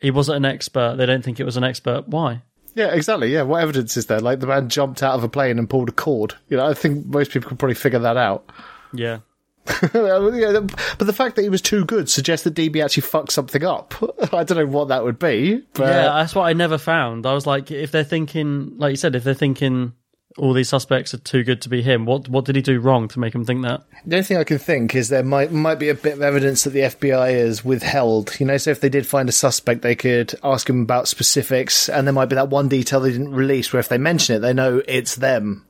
He 0.00 0.10
wasn't 0.10 0.38
an 0.38 0.44
expert. 0.44 0.96
They 0.96 1.06
don't 1.06 1.22
think 1.24 1.38
it 1.38 1.44
was 1.44 1.56
an 1.56 1.64
expert. 1.64 2.08
Why? 2.08 2.42
Yeah, 2.74 2.92
exactly. 2.94 3.32
Yeah, 3.32 3.42
what 3.42 3.62
evidence 3.62 3.96
is 3.96 4.06
there? 4.06 4.20
Like 4.20 4.40
the 4.40 4.46
man 4.46 4.68
jumped 4.68 5.02
out 5.02 5.14
of 5.14 5.24
a 5.24 5.28
plane 5.28 5.58
and 5.58 5.68
pulled 5.68 5.88
a 5.88 5.92
cord. 5.92 6.34
You 6.48 6.58
know, 6.58 6.66
I 6.66 6.74
think 6.74 7.06
most 7.06 7.30
people 7.30 7.48
could 7.48 7.58
probably 7.58 7.74
figure 7.74 7.98
that 8.00 8.18
out. 8.18 8.50
Yeah, 8.92 9.20
but 9.92 11.06
the 11.06 11.12
fact 11.14 11.36
that 11.36 11.42
he 11.42 11.48
was 11.48 11.62
too 11.62 11.84
good 11.84 12.08
suggests 12.08 12.44
that 12.44 12.54
DB 12.54 12.84
actually 12.84 13.02
fucked 13.02 13.32
something 13.32 13.64
up. 13.64 13.94
I 14.32 14.44
don't 14.44 14.58
know 14.58 14.66
what 14.66 14.88
that 14.88 15.04
would 15.04 15.18
be. 15.18 15.62
But 15.74 15.88
yeah. 15.88 16.02
That's 16.14 16.34
what 16.34 16.44
I 16.44 16.52
never 16.52 16.78
found. 16.78 17.26
I 17.26 17.34
was 17.34 17.46
like, 17.46 17.70
if 17.70 17.90
they're 17.92 18.04
thinking, 18.04 18.78
like 18.78 18.90
you 18.90 18.96
said, 18.96 19.14
if 19.14 19.24
they're 19.24 19.34
thinking 19.34 19.92
all 20.38 20.52
these 20.52 20.68
suspects 20.68 21.14
are 21.14 21.18
too 21.18 21.42
good 21.44 21.62
to 21.62 21.68
be 21.70 21.80
him, 21.80 22.04
what 22.04 22.28
what 22.28 22.44
did 22.44 22.56
he 22.56 22.62
do 22.62 22.78
wrong 22.78 23.08
to 23.08 23.18
make 23.18 23.34
him 23.34 23.44
think 23.44 23.62
that? 23.62 23.82
the 24.04 24.16
only 24.16 24.22
thing 24.24 24.36
I 24.36 24.44
can 24.44 24.58
think 24.58 24.94
is 24.94 25.08
there 25.08 25.22
might 25.22 25.50
might 25.50 25.76
be 25.78 25.88
a 25.88 25.94
bit 25.94 26.12
of 26.14 26.22
evidence 26.22 26.64
that 26.64 26.70
the 26.70 26.80
FBI 26.80 27.32
has 27.32 27.64
withheld. 27.64 28.38
You 28.38 28.44
know, 28.46 28.58
so 28.58 28.70
if 28.70 28.80
they 28.80 28.90
did 28.90 29.06
find 29.06 29.28
a 29.28 29.32
suspect, 29.32 29.80
they 29.82 29.94
could 29.94 30.34
ask 30.44 30.68
him 30.68 30.82
about 30.82 31.08
specifics, 31.08 31.88
and 31.88 32.06
there 32.06 32.12
might 32.12 32.26
be 32.26 32.34
that 32.34 32.50
one 32.50 32.68
detail 32.68 33.00
they 33.00 33.12
didn't 33.12 33.32
release, 33.34 33.72
where 33.72 33.80
if 33.80 33.88
they 33.88 33.98
mention 33.98 34.36
it, 34.36 34.38
they 34.40 34.52
know 34.52 34.82
it's 34.86 35.16
them. 35.16 35.64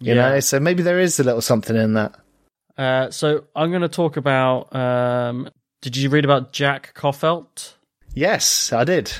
You 0.00 0.14
Yeah. 0.14 0.30
know, 0.30 0.40
so 0.40 0.58
maybe 0.58 0.82
there 0.82 1.00
is 1.00 1.18
a 1.20 1.24
little 1.24 1.42
something 1.42 1.76
in 1.76 1.92
that. 1.94 2.14
Uh, 2.78 3.10
so 3.10 3.44
I'm 3.56 3.70
going 3.70 3.82
to 3.82 3.88
talk 3.88 4.16
about. 4.16 4.74
Um, 4.74 5.50
did 5.80 5.96
you 5.96 6.08
read 6.10 6.24
about 6.24 6.52
Jack 6.52 6.94
Coffelt? 6.94 7.74
Yes, 8.14 8.72
I 8.72 8.84
did. 8.84 9.12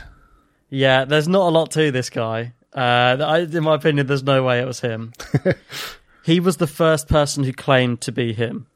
Yeah, 0.71 1.05
there's 1.05 1.29
not 1.29 1.49
a 1.49 1.51
lot 1.51 1.73
to 1.73 1.91
this 1.91 2.09
guy. 2.09 2.53
Uh, 2.75 3.17
I, 3.21 3.39
in 3.41 3.65
my 3.65 3.75
opinion, 3.75 4.07
there's 4.07 4.23
no 4.23 4.43
way 4.43 4.61
it 4.61 4.67
was 4.67 4.81
him. 4.81 5.13
he 6.25 6.41
was 6.41 6.59
the 6.59 6.67
first 6.67 7.09
person 7.09 7.43
who 7.43 7.53
claimed 7.53 8.01
to 8.03 8.13
be 8.13 8.33
him. 8.33 8.67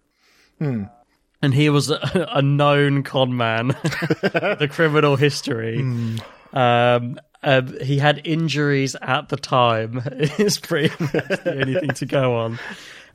And 1.43 1.55
he 1.55 1.71
was 1.71 1.91
a, 1.91 2.29
a 2.33 2.43
known 2.43 3.03
con 3.03 3.37
man, 3.37 3.69
the 3.83 4.69
criminal 4.71 5.17
history. 5.17 5.79
Um, 6.53 7.21
um, 7.45 7.81
he 7.81 7.99
had 7.99 8.21
injuries 8.25 8.95
at 9.01 9.29
the 9.29 9.37
time. 9.37 10.03
It's 10.07 10.59
pretty 10.59 10.95
much 11.03 11.13
the 11.13 11.61
only 11.61 11.75
thing 11.81 11.91
to 11.91 12.07
go 12.07 12.37
on. 12.37 12.59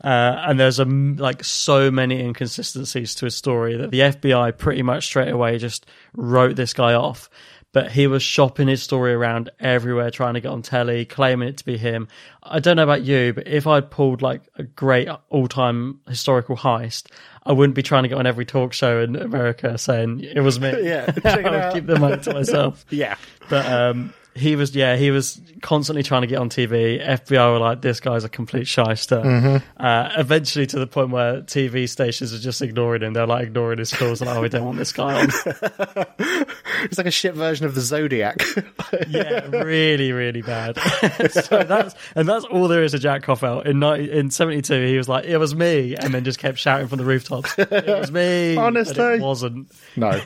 Uh, 0.03 0.43
and 0.47 0.59
there's 0.59 0.79
a, 0.79 0.85
like 0.85 1.43
so 1.43 1.89
many 1.91 2.19
inconsistencies 2.21 3.15
to 3.15 3.25
his 3.25 3.35
story 3.35 3.77
that 3.77 3.91
the 3.91 4.01
FBI 4.01 4.57
pretty 4.57 4.83
much 4.83 5.05
straight 5.05 5.29
away 5.29 5.57
just 5.57 5.85
wrote 6.15 6.55
this 6.55 6.73
guy 6.73 6.93
off. 6.93 7.29
But 7.73 7.91
he 7.91 8.07
was 8.07 8.23
shopping 8.23 8.69
his 8.69 8.81
story 8.81 9.13
around 9.13 9.49
everywhere, 9.59 10.09
trying 10.09 10.35
to 10.35 10.39
get 10.41 10.51
on 10.51 10.61
telly, 10.61 11.05
claiming 11.05 11.49
it 11.49 11.57
to 11.57 11.65
be 11.65 11.77
him. 11.77 12.07
I 12.41 12.59
don't 12.59 12.77
know 12.77 12.83
about 12.83 13.03
you, 13.03 13.33
but 13.33 13.45
if 13.45 13.67
I'd 13.67 13.91
pulled 13.91 14.21
like 14.21 14.41
a 14.55 14.63
great 14.63 15.09
all-time 15.29 15.99
historical 16.07 16.55
heist, 16.55 17.11
I 17.45 17.51
wouldn't 17.51 17.75
be 17.75 17.83
trying 17.83 18.03
to 18.03 18.09
get 18.09 18.17
on 18.17 18.25
every 18.25 18.45
talk 18.45 18.73
show 18.73 19.01
in 19.01 19.15
America 19.15 19.77
saying 19.77 20.21
it 20.21 20.39
was 20.39 20.59
me. 20.59 20.73
Yeah, 20.83 21.11
I 21.25 21.49
would 21.49 21.73
keep 21.73 21.85
the 21.85 21.99
money 21.99 22.21
to 22.23 22.33
myself. 22.33 22.85
Yeah. 22.89 23.15
But 23.49 23.65
um, 23.65 24.13
he 24.37 24.55
was, 24.55 24.75
yeah, 24.75 24.95
he 24.95 25.11
was 25.11 25.41
constantly 25.61 26.03
trying 26.03 26.21
to 26.21 26.27
get 26.27 26.39
on 26.39 26.49
TV. 26.49 27.05
FBI 27.05 27.51
were 27.53 27.59
like, 27.59 27.81
this 27.81 27.99
guy's 27.99 28.23
a 28.23 28.29
complete 28.29 28.67
shyster. 28.67 29.17
Mm-hmm. 29.17 29.83
Uh, 29.83 30.09
eventually, 30.17 30.65
to 30.67 30.79
the 30.79 30.87
point 30.87 31.09
where 31.09 31.41
TV 31.41 31.87
stations 31.89 32.33
are 32.33 32.39
just 32.39 32.61
ignoring 32.61 33.03
him. 33.03 33.13
They're 33.13 33.27
like 33.27 33.47
ignoring 33.47 33.79
his 33.79 33.93
calls. 33.93 34.21
Like, 34.21 34.35
oh, 34.35 34.41
we 34.41 34.49
don't 34.49 34.65
want 34.65 34.77
this 34.77 34.91
guy 34.91 35.21
on. 35.21 35.29
It's 36.83 36.97
like 36.97 37.07
a 37.07 37.11
shit 37.11 37.33
version 37.33 37.65
of 37.65 37.75
the 37.75 37.81
Zodiac. 37.81 38.41
yeah, 39.07 39.47
really, 39.47 40.11
really 40.11 40.41
bad. 40.41 40.77
so 41.31 41.63
that's 41.63 41.95
and 42.15 42.27
that's 42.27 42.45
all 42.45 42.67
there 42.67 42.83
is 42.83 42.91
to 42.91 42.99
Jack 42.99 43.23
Coffelt. 43.23 43.65
In 43.65 43.81
in 43.83 44.29
seventy 44.29 44.61
two, 44.61 44.85
he 44.85 44.97
was 44.97 45.09
like, 45.09 45.25
"It 45.25 45.37
was 45.37 45.55
me," 45.55 45.95
and 45.95 46.13
then 46.13 46.23
just 46.23 46.39
kept 46.39 46.57
shouting 46.57 46.87
from 46.87 46.99
the 46.99 47.05
rooftops, 47.05 47.53
"It 47.57 47.87
was 47.87 48.11
me." 48.11 48.55
Honestly. 48.57 49.15
it 49.15 49.21
wasn't. 49.21 49.71
no. 49.95 50.21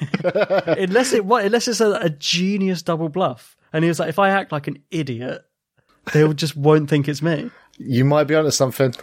unless 0.67 1.13
it 1.13 1.25
what 1.25 1.45
unless 1.45 1.67
it's 1.67 1.81
a, 1.81 1.91
a 1.91 2.09
genius 2.09 2.81
double 2.81 3.09
bluff. 3.09 3.55
And 3.73 3.83
he 3.83 3.87
was 3.87 3.99
like, 3.99 4.09
if 4.09 4.19
I 4.19 4.29
act 4.29 4.51
like 4.51 4.67
an 4.67 4.79
idiot, 4.91 5.43
they 6.13 6.23
will 6.23 6.33
just 6.33 6.55
won't 6.57 6.89
think 6.89 7.07
it's 7.07 7.21
me. 7.21 7.49
you 7.77 8.03
might 8.05 8.25
be 8.25 8.35
onto 8.35 8.51
something. 8.51 8.93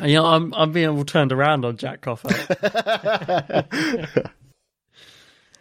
And, 0.00 0.10
you 0.10 0.16
know, 0.16 0.26
I'm 0.26 0.54
I'm 0.54 0.72
being 0.72 0.88
all 0.88 1.04
turned 1.04 1.32
around 1.32 1.64
on 1.64 1.76
Jack 1.76 2.00
Coffer. 2.00 2.28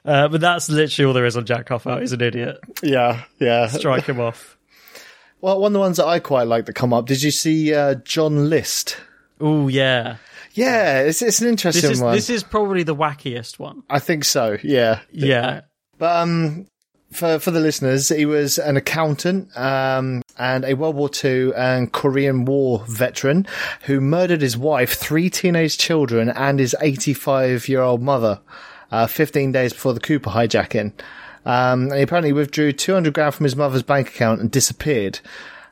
uh, 0.05 0.27
but 0.27 0.41
that's 0.41 0.69
literally 0.69 1.07
all 1.07 1.13
there 1.13 1.25
is 1.25 1.37
on 1.37 1.45
Jack 1.45 1.65
Coffer. 1.65 1.99
He's 1.99 2.13
an 2.13 2.21
idiot. 2.21 2.57
Yeah, 2.81 3.23
yeah. 3.39 3.67
Strike 3.67 4.05
him 4.05 4.19
off. 4.19 4.57
Well, 5.41 5.59
one 5.59 5.69
of 5.69 5.73
the 5.73 5.79
ones 5.79 5.97
that 5.97 6.05
I 6.05 6.19
quite 6.19 6.47
like 6.47 6.65
that 6.65 6.73
come 6.73 6.93
up. 6.93 7.05
Did 7.05 7.23
you 7.23 7.31
see 7.31 7.73
uh, 7.73 7.95
John 7.95 8.49
List? 8.49 8.97
Oh 9.41 9.67
yeah, 9.69 10.17
Yeah, 10.53 10.99
it's 10.99 11.21
it's 11.21 11.41
an 11.41 11.47
interesting 11.47 11.81
this 11.89 11.97
is 11.97 12.03
one. 12.03 12.13
this 12.13 12.29
is 12.29 12.43
probably 12.43 12.83
the 12.83 12.95
wackiest 12.95 13.57
one. 13.57 13.83
I 13.89 13.99
think 13.99 14.25
so. 14.25 14.57
Yeah, 14.63 14.99
Yeah, 15.11 15.61
but 15.97 16.15
um, 16.17 16.67
for 17.11 17.39
for 17.39 17.51
the 17.51 17.59
listeners, 17.59 18.09
he 18.09 18.25
was 18.25 18.57
an 18.57 18.77
accountant 18.77 19.55
um, 19.57 20.21
and 20.37 20.63
a 20.63 20.75
World 20.75 20.95
War 20.95 21.09
II 21.23 21.53
and 21.55 21.91
Korean 21.91 22.45
War 22.45 22.83
veteran 22.87 23.47
who 23.83 23.99
murdered 23.99 24.41
his 24.41 24.57
wife, 24.57 24.93
three 24.93 25.29
teenage 25.29 25.77
children, 25.77 26.29
and 26.29 26.59
his 26.59 26.75
85 26.81 27.67
year 27.67 27.81
old 27.81 28.01
mother. 28.01 28.39
Uh, 28.91 29.05
15 29.05 29.51
days 29.51 29.71
before 29.71 29.93
the 29.93 29.99
Cooper 29.99 30.31
hijacking. 30.31 30.91
Um, 31.45 31.91
he 31.91 32.01
apparently 32.01 32.33
withdrew 32.33 32.71
200 32.71 33.13
grand 33.13 33.35
from 33.35 33.43
his 33.43 33.55
mother's 33.55 33.83
bank 33.83 34.07
account 34.07 34.41
and 34.41 34.49
disappeared. 34.49 35.19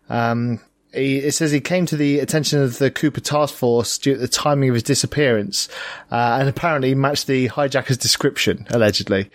Um, 0.08 0.60
he, 0.94 1.18
it 1.18 1.34
says 1.34 1.52
he 1.52 1.60
came 1.60 1.86
to 1.88 1.98
the 1.98 2.20
attention 2.20 2.62
of 2.62 2.78
the 2.78 2.92
Cooper 2.92 3.20
task 3.20 3.56
force 3.56 3.98
due 3.98 4.14
to 4.14 4.20
the 4.20 4.28
timing 4.28 4.70
of 4.70 4.76
his 4.76 4.84
disappearance, 4.84 5.68
uh, 6.12 6.38
and 6.40 6.48
apparently 6.48 6.94
matched 6.96 7.28
the 7.28 7.50
hijacker's 7.50 7.98
description, 7.98 8.68
allegedly. 8.70 9.30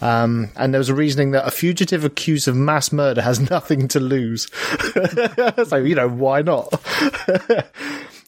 Um, 0.00 0.50
and 0.56 0.74
there 0.74 0.78
was 0.78 0.88
a 0.88 0.94
reasoning 0.94 1.30
that 1.32 1.46
a 1.46 1.50
fugitive 1.50 2.04
accused 2.04 2.48
of 2.48 2.56
mass 2.56 2.92
murder 2.92 3.22
has 3.22 3.38
nothing 3.50 3.88
to 3.88 4.00
lose. 4.00 4.48
so, 5.66 5.76
you 5.76 5.94
know, 5.94 6.08
why 6.08 6.42
not? 6.42 6.72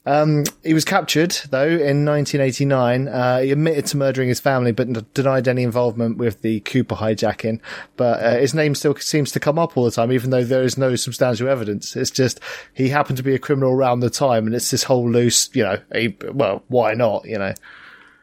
Um, 0.07 0.45
he 0.63 0.73
was 0.73 0.85
captured 0.85 1.33
though 1.51 1.67
in 1.67 2.05
1989. 2.05 3.09
Uh, 3.09 3.41
he 3.41 3.51
admitted 3.51 3.87
to 3.87 3.97
murdering 3.97 4.29
his 4.29 4.39
family, 4.39 4.71
but 4.71 4.87
n- 4.87 5.05
denied 5.15 5.49
any 5.49 5.65
involvement 5.65 6.17
with 6.17 6.43
the 6.43 6.61
Cooper 6.61 6.95
hijacking. 6.95 7.61
But 7.97 8.23
uh, 8.23 8.37
his 8.37 8.55
name 8.55 8.77
still 8.77 8.95
seems 8.97 9.33
to 9.33 9.41
come 9.41 9.59
up 9.59 9.77
all 9.77 9.85
the 9.85 9.91
time, 9.91 10.13
even 10.13 10.31
though 10.31 10.45
there 10.45 10.63
is 10.63 10.79
no 10.79 10.95
substantial 10.95 11.49
evidence. 11.49 11.97
It's 11.97 12.13
just 12.13 12.39
he 12.73 12.89
happened 12.89 13.17
to 13.17 13.25
be 13.25 13.35
a 13.35 13.39
criminal 13.41 13.73
around 13.73 14.01
the 14.01 14.11
time, 14.11 14.47
and 14.47 14.55
it's 14.55 14.71
this 14.71 14.85
whole 14.85 15.11
loose, 15.11 15.51
you 15.55 15.65
know. 15.65 15.79
He, 15.93 16.17
well, 16.33 16.63
why 16.69 16.95
not? 16.95 17.25
You 17.25 17.39
know. 17.39 17.55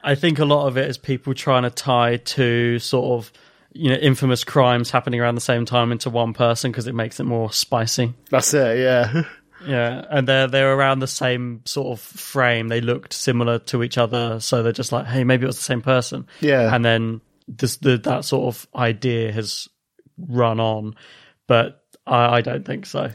I 0.03 0.15
think 0.15 0.39
a 0.39 0.45
lot 0.45 0.67
of 0.67 0.77
it 0.77 0.89
is 0.89 0.97
people 0.97 1.33
trying 1.33 1.63
to 1.63 1.69
tie 1.69 2.17
to 2.17 2.79
sort 2.79 3.19
of 3.19 3.31
you 3.71 3.89
know 3.89 3.95
infamous 3.95 4.43
crimes 4.43 4.91
happening 4.91 5.19
around 5.19 5.35
the 5.35 5.41
same 5.41 5.65
time 5.65 5.91
into 5.91 6.09
one 6.09 6.33
person 6.33 6.71
because 6.71 6.87
it 6.87 6.93
makes 6.95 7.19
it 7.19 7.23
more 7.23 7.51
spicy. 7.51 8.13
That's 8.29 8.53
it. 8.53 8.79
Yeah. 8.79 9.23
Yeah, 9.65 10.03
and 10.09 10.27
they're 10.27 10.47
they're 10.47 10.73
around 10.75 10.99
the 10.99 11.07
same 11.07 11.61
sort 11.63 11.97
of 11.97 12.01
frame. 12.01 12.67
They 12.67 12.81
looked 12.81 13.13
similar 13.13 13.59
to 13.59 13.81
each 13.81 13.97
other, 13.97 14.41
so 14.41 14.61
they're 14.61 14.73
just 14.73 14.91
like, 14.91 15.05
hey, 15.05 15.23
maybe 15.23 15.43
it 15.43 15.47
was 15.47 15.55
the 15.55 15.63
same 15.63 15.81
person. 15.81 16.27
Yeah. 16.41 16.75
and 16.75 16.83
then 16.83 17.21
this 17.47 17.77
the 17.77 17.97
that 17.99 18.25
sort 18.25 18.53
of 18.53 18.67
idea 18.75 19.31
has 19.31 19.69
run 20.17 20.59
on, 20.59 20.95
but 21.47 21.81
I, 22.05 22.37
I 22.37 22.41
don't 22.41 22.65
think 22.65 22.85
so. 22.85 23.11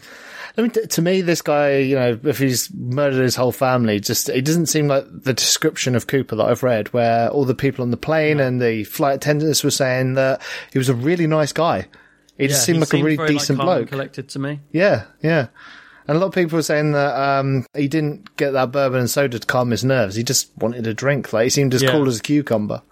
I 0.59 0.63
mean, 0.63 0.71
t- 0.73 0.87
to 0.87 1.03
me, 1.03 1.21
this 1.21 1.41
guy, 1.41 1.77
you 1.79 1.95
know, 1.95 2.19
if 2.25 2.39
he's 2.39 2.69
murdered 2.75 3.23
his 3.23 3.37
whole 3.37 3.53
family, 3.53 4.01
just 4.01 4.29
it 4.29 4.45
doesn't 4.45 4.67
seem 4.67 4.89
like 4.89 5.05
the 5.09 5.33
description 5.33 5.95
of 5.95 6.09
Cooper 6.09 6.35
that 6.35 6.45
I've 6.47 6.65
read, 6.65 6.93
where 6.93 7.29
all 7.31 7.45
the 7.45 7.55
people 7.55 7.83
on 7.85 7.93
the 7.93 7.97
plane 7.97 8.41
and 8.41 8.61
the 8.61 8.83
flight 8.85 9.15
attendants 9.15 9.63
were 9.63 9.71
saying 9.71 10.15
that 10.15 10.43
he 10.73 10.79
was 10.79 10.89
a 10.89 10.95
really 10.95 11.29
nice 11.29 11.53
guy. 11.53 11.87
He 12.37 12.49
just 12.49 12.65
seemed 12.65 12.77
he 12.77 12.81
like 12.81 12.93
a 12.95 13.03
really 13.05 13.17
very, 13.17 13.29
decent 13.29 13.61
and 13.61 13.67
bloke. 13.67 13.89
collected 13.89 14.29
to 14.31 14.39
me. 14.41 14.61
Yeah, 14.73 15.05
yeah. 15.23 15.47
And 16.09 16.17
a 16.17 16.21
lot 16.21 16.27
of 16.29 16.33
people 16.35 16.57
were 16.57 16.63
saying 16.63 16.93
that 16.93 17.15
um, 17.21 17.65
he 17.77 17.87
didn't 17.87 18.37
get 18.37 18.53
that 18.53 18.73
bourbon 18.73 18.99
and 19.01 19.11
soda 19.11 19.39
to 19.39 19.47
calm 19.47 19.71
his 19.71 19.85
nerves. 19.85 20.15
He 20.17 20.23
just 20.25 20.51
wanted 20.57 20.87
a 20.87 20.95
drink. 20.95 21.33
Like 21.33 21.45
he 21.45 21.51
seemed 21.51 21.75
as 21.75 21.83
Yeah. 21.83 21.91
cool 21.93 22.09
as 22.09 22.19
a 22.19 22.23
cucumber. 22.23 22.83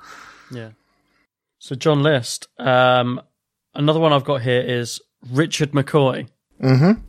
Yeah. 0.53 0.71
So 1.59 1.75
John 1.75 2.03
List. 2.03 2.47
Um, 2.59 3.21
another 3.75 3.99
one 3.99 4.13
I've 4.13 4.25
got 4.25 4.43
here 4.43 4.61
is 4.61 5.01
Richard 5.33 5.73
McCoy. 5.73 6.29
Mm-hmm. 6.63 7.01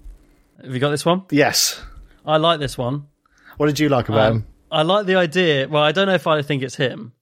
Have 0.64 0.74
you 0.74 0.80
got 0.80 0.90
this 0.92 1.06
one? 1.06 1.24
Yes. 1.32 1.82
I 2.26 2.38
like 2.38 2.60
this 2.60 2.78
one. 2.78 3.08
What 3.58 3.68
did 3.68 3.80
you 3.80 3.90
like 3.90 4.10
about 4.10 4.32
Um, 4.32 4.38
him? 4.38 4.46
I 4.72 4.82
like 4.84 5.06
the 5.06 5.16
idea. 5.16 5.68
Well, 5.68 5.84
I 5.84 5.92
don't 5.92 6.08
know 6.08 6.14
if 6.16 6.28
I 6.28 6.42
think 6.42 6.62
it's 6.64 6.76
him, 6.76 7.14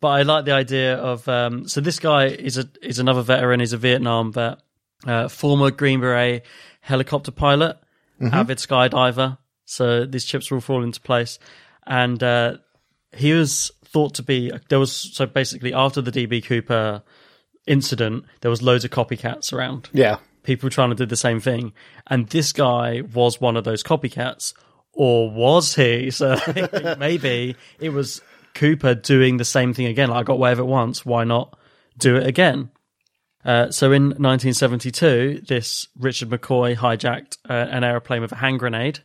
but 0.00 0.08
I 0.08 0.22
like 0.22 0.44
the 0.44 0.52
idea 0.52 0.96
of. 0.96 1.28
Um, 1.28 1.68
so 1.68 1.80
this 1.80 1.98
guy 1.98 2.26
is 2.26 2.58
a 2.58 2.68
is 2.82 2.98
another 2.98 3.22
veteran. 3.22 3.60
He's 3.60 3.72
a 3.72 3.76
Vietnam 3.78 4.32
vet, 4.32 4.58
uh, 5.06 5.28
former 5.28 5.70
Green 5.70 6.00
Beret 6.00 6.44
helicopter 6.80 7.30
pilot, 7.30 7.78
avid 8.20 8.58
skydiver. 8.58 9.38
So 9.66 10.04
these 10.04 10.24
chips 10.24 10.50
will 10.50 10.60
fall 10.60 10.82
into 10.82 11.00
place, 11.00 11.38
and 11.86 12.20
uh, 12.22 12.56
he 13.14 13.32
was 13.32 13.70
thought 13.84 14.14
to 14.14 14.22
be. 14.24 14.50
There 14.68 14.80
was 14.80 14.92
so 14.92 15.26
basically 15.26 15.72
after 15.72 16.00
the 16.02 16.10
DB 16.10 16.44
Cooper 16.44 17.02
incident, 17.68 18.24
there 18.40 18.50
was 18.50 18.62
loads 18.62 18.84
of 18.84 18.90
copycats 18.90 19.52
around 19.52 19.88
Yeah. 19.92 20.16
People 20.50 20.68
trying 20.68 20.90
to 20.90 20.96
do 20.96 21.06
the 21.06 21.14
same 21.14 21.38
thing. 21.38 21.72
And 22.08 22.26
this 22.26 22.52
guy 22.52 23.02
was 23.02 23.40
one 23.40 23.56
of 23.56 23.62
those 23.62 23.84
copycats, 23.84 24.52
or 24.92 25.30
was 25.30 25.76
he? 25.76 26.10
So 26.20 26.36
maybe 26.98 27.54
it 27.78 27.90
was 27.90 28.20
Cooper 28.56 28.96
doing 28.96 29.36
the 29.36 29.44
same 29.44 29.72
thing 29.74 29.86
again. 29.86 30.10
Like, 30.10 30.22
I 30.22 30.22
got 30.24 30.32
away 30.32 30.50
with 30.50 30.58
it 30.58 30.66
once, 30.66 31.06
why 31.06 31.22
not 31.22 31.56
do 31.98 32.16
it 32.16 32.26
again? 32.26 32.70
Uh, 33.44 33.70
so 33.70 33.92
in 33.92 34.06
1972, 34.06 35.42
this 35.46 35.86
Richard 35.96 36.30
McCoy 36.30 36.76
hijacked 36.76 37.38
uh, 37.48 37.52
an 37.52 37.84
aeroplane 37.84 38.20
with 38.20 38.32
a 38.32 38.36
hand 38.36 38.58
grenade, 38.58 38.98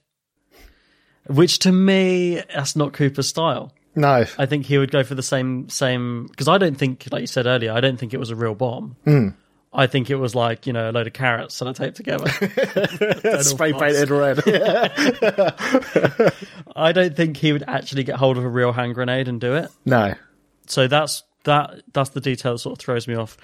which 1.27 1.60
to 1.60 1.71
me, 1.71 2.41
that's 2.55 2.75
not 2.75 2.93
Cooper's 2.93 3.27
style. 3.27 3.71
No. 3.93 4.25
I 4.39 4.47
think 4.47 4.65
he 4.65 4.79
would 4.79 4.91
go 4.91 5.03
for 5.03 5.13
the 5.13 5.23
same 5.23 5.69
same 5.69 6.25
because 6.25 6.47
I 6.47 6.58
don't 6.58 6.75
think, 6.75 7.08
like 7.12 7.21
you 7.21 7.27
said 7.27 7.45
earlier, 7.45 7.71
I 7.71 7.81
don't 7.81 7.97
think 7.97 8.15
it 8.15 8.19
was 8.19 8.31
a 8.31 8.36
real 8.36 8.55
bomb. 8.55 8.95
I 9.75 9.88
think 9.88 10.09
it 10.09 10.15
was 10.15 10.33
like 10.33 10.65
you 10.65 10.73
know 10.73 10.89
a 10.89 10.91
load 10.91 11.07
of 11.07 11.13
carrots 11.13 11.59
that 11.59 11.67
I 11.67 11.73
taped 11.73 11.97
together. 11.97 12.27
Spray 13.43 13.73
painted 13.73 14.09
red. 14.09 14.39
I 16.75 16.91
don't 16.91 17.15
think 17.15 17.38
he 17.38 17.51
would 17.51 17.63
actually 17.67 18.03
get 18.03 18.15
hold 18.15 18.38
of 18.38 18.43
a 18.43 18.49
real 18.49 18.71
hand 18.71 18.95
grenade 18.95 19.27
and 19.27 19.39
do 19.39 19.55
it. 19.55 19.69
no. 19.85 20.13
So 20.67 20.88
that's 20.88 21.23
that. 21.43 21.83
That's 21.93 22.09
the 22.11 22.21
detail 22.21 22.53
that 22.53 22.59
sort 22.59 22.79
of 22.79 22.79
throws 22.83 23.07
me 23.07 23.15
off. 23.15 23.38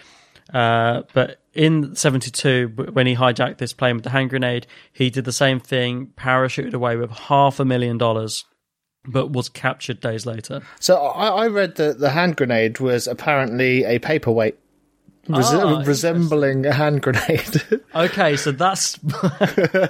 Uh, 0.54 1.04
but 1.14 1.40
in 1.54 1.96
'72, 1.96 2.90
when 2.94 3.06
he 3.08 3.16
hijacked 3.16 3.58
this 3.58 3.74
plane 3.74 3.96
with 3.96 4.04
the 4.04 4.10
hand 4.10 4.30
grenade, 4.32 4.68
he 4.92 5.10
did 5.10 5.26
the 5.26 5.32
same 5.32 5.60
thing, 5.60 6.08
parachuted 6.18 6.74
away 6.74 6.96
with 6.96 7.12
half 7.12 7.60
a 7.60 7.66
million 7.66 7.98
dollars, 7.98 8.44
but 9.06 9.32
was 9.32 9.50
captured 9.50 10.00
days 10.00 10.26
later. 10.26 10.62
So 10.80 10.98
I, 10.98 11.44
I 11.44 11.48
read 11.48 11.76
that 11.76 12.00
the 12.00 12.10
hand 12.10 12.38
grenade 12.38 12.80
was 12.80 13.08
apparently 13.08 13.84
a 13.84 14.00
paperweight. 14.00 14.58
Ah, 15.30 15.84
resembling 15.86 16.66
a 16.66 16.74
hand 16.74 17.02
grenade. 17.02 17.62
Okay, 17.96 18.38
so 18.38 18.52
that's 18.52 18.98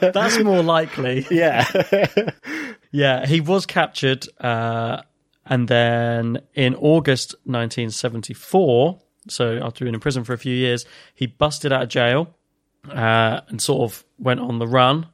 that's 0.02 0.39
more 0.39 0.62
likely. 0.63 1.26
yeah. 1.32 1.65
Yeah, 2.94 3.26
he 3.26 3.39
was 3.39 3.65
captured, 3.65 4.28
uh, 4.41 5.04
and 5.46 5.67
then 5.70 6.41
in 6.54 6.76
August 6.76 7.36
1974, 7.46 9.00
so 9.30 9.60
after 9.63 9.86
being 9.86 9.94
in 9.94 10.02
prison 10.02 10.26
for 10.26 10.34
a 10.34 10.38
few 10.38 10.54
years, 10.54 10.86
he 11.15 11.26
busted 11.26 11.72
out 11.72 11.84
of 11.84 11.88
jail 11.89 12.36
uh, 12.89 13.41
and 13.48 13.62
sort 13.62 13.89
of 13.89 14.04
went 14.20 14.41
on 14.41 14.60
the 14.60 14.67
run 14.67 15.08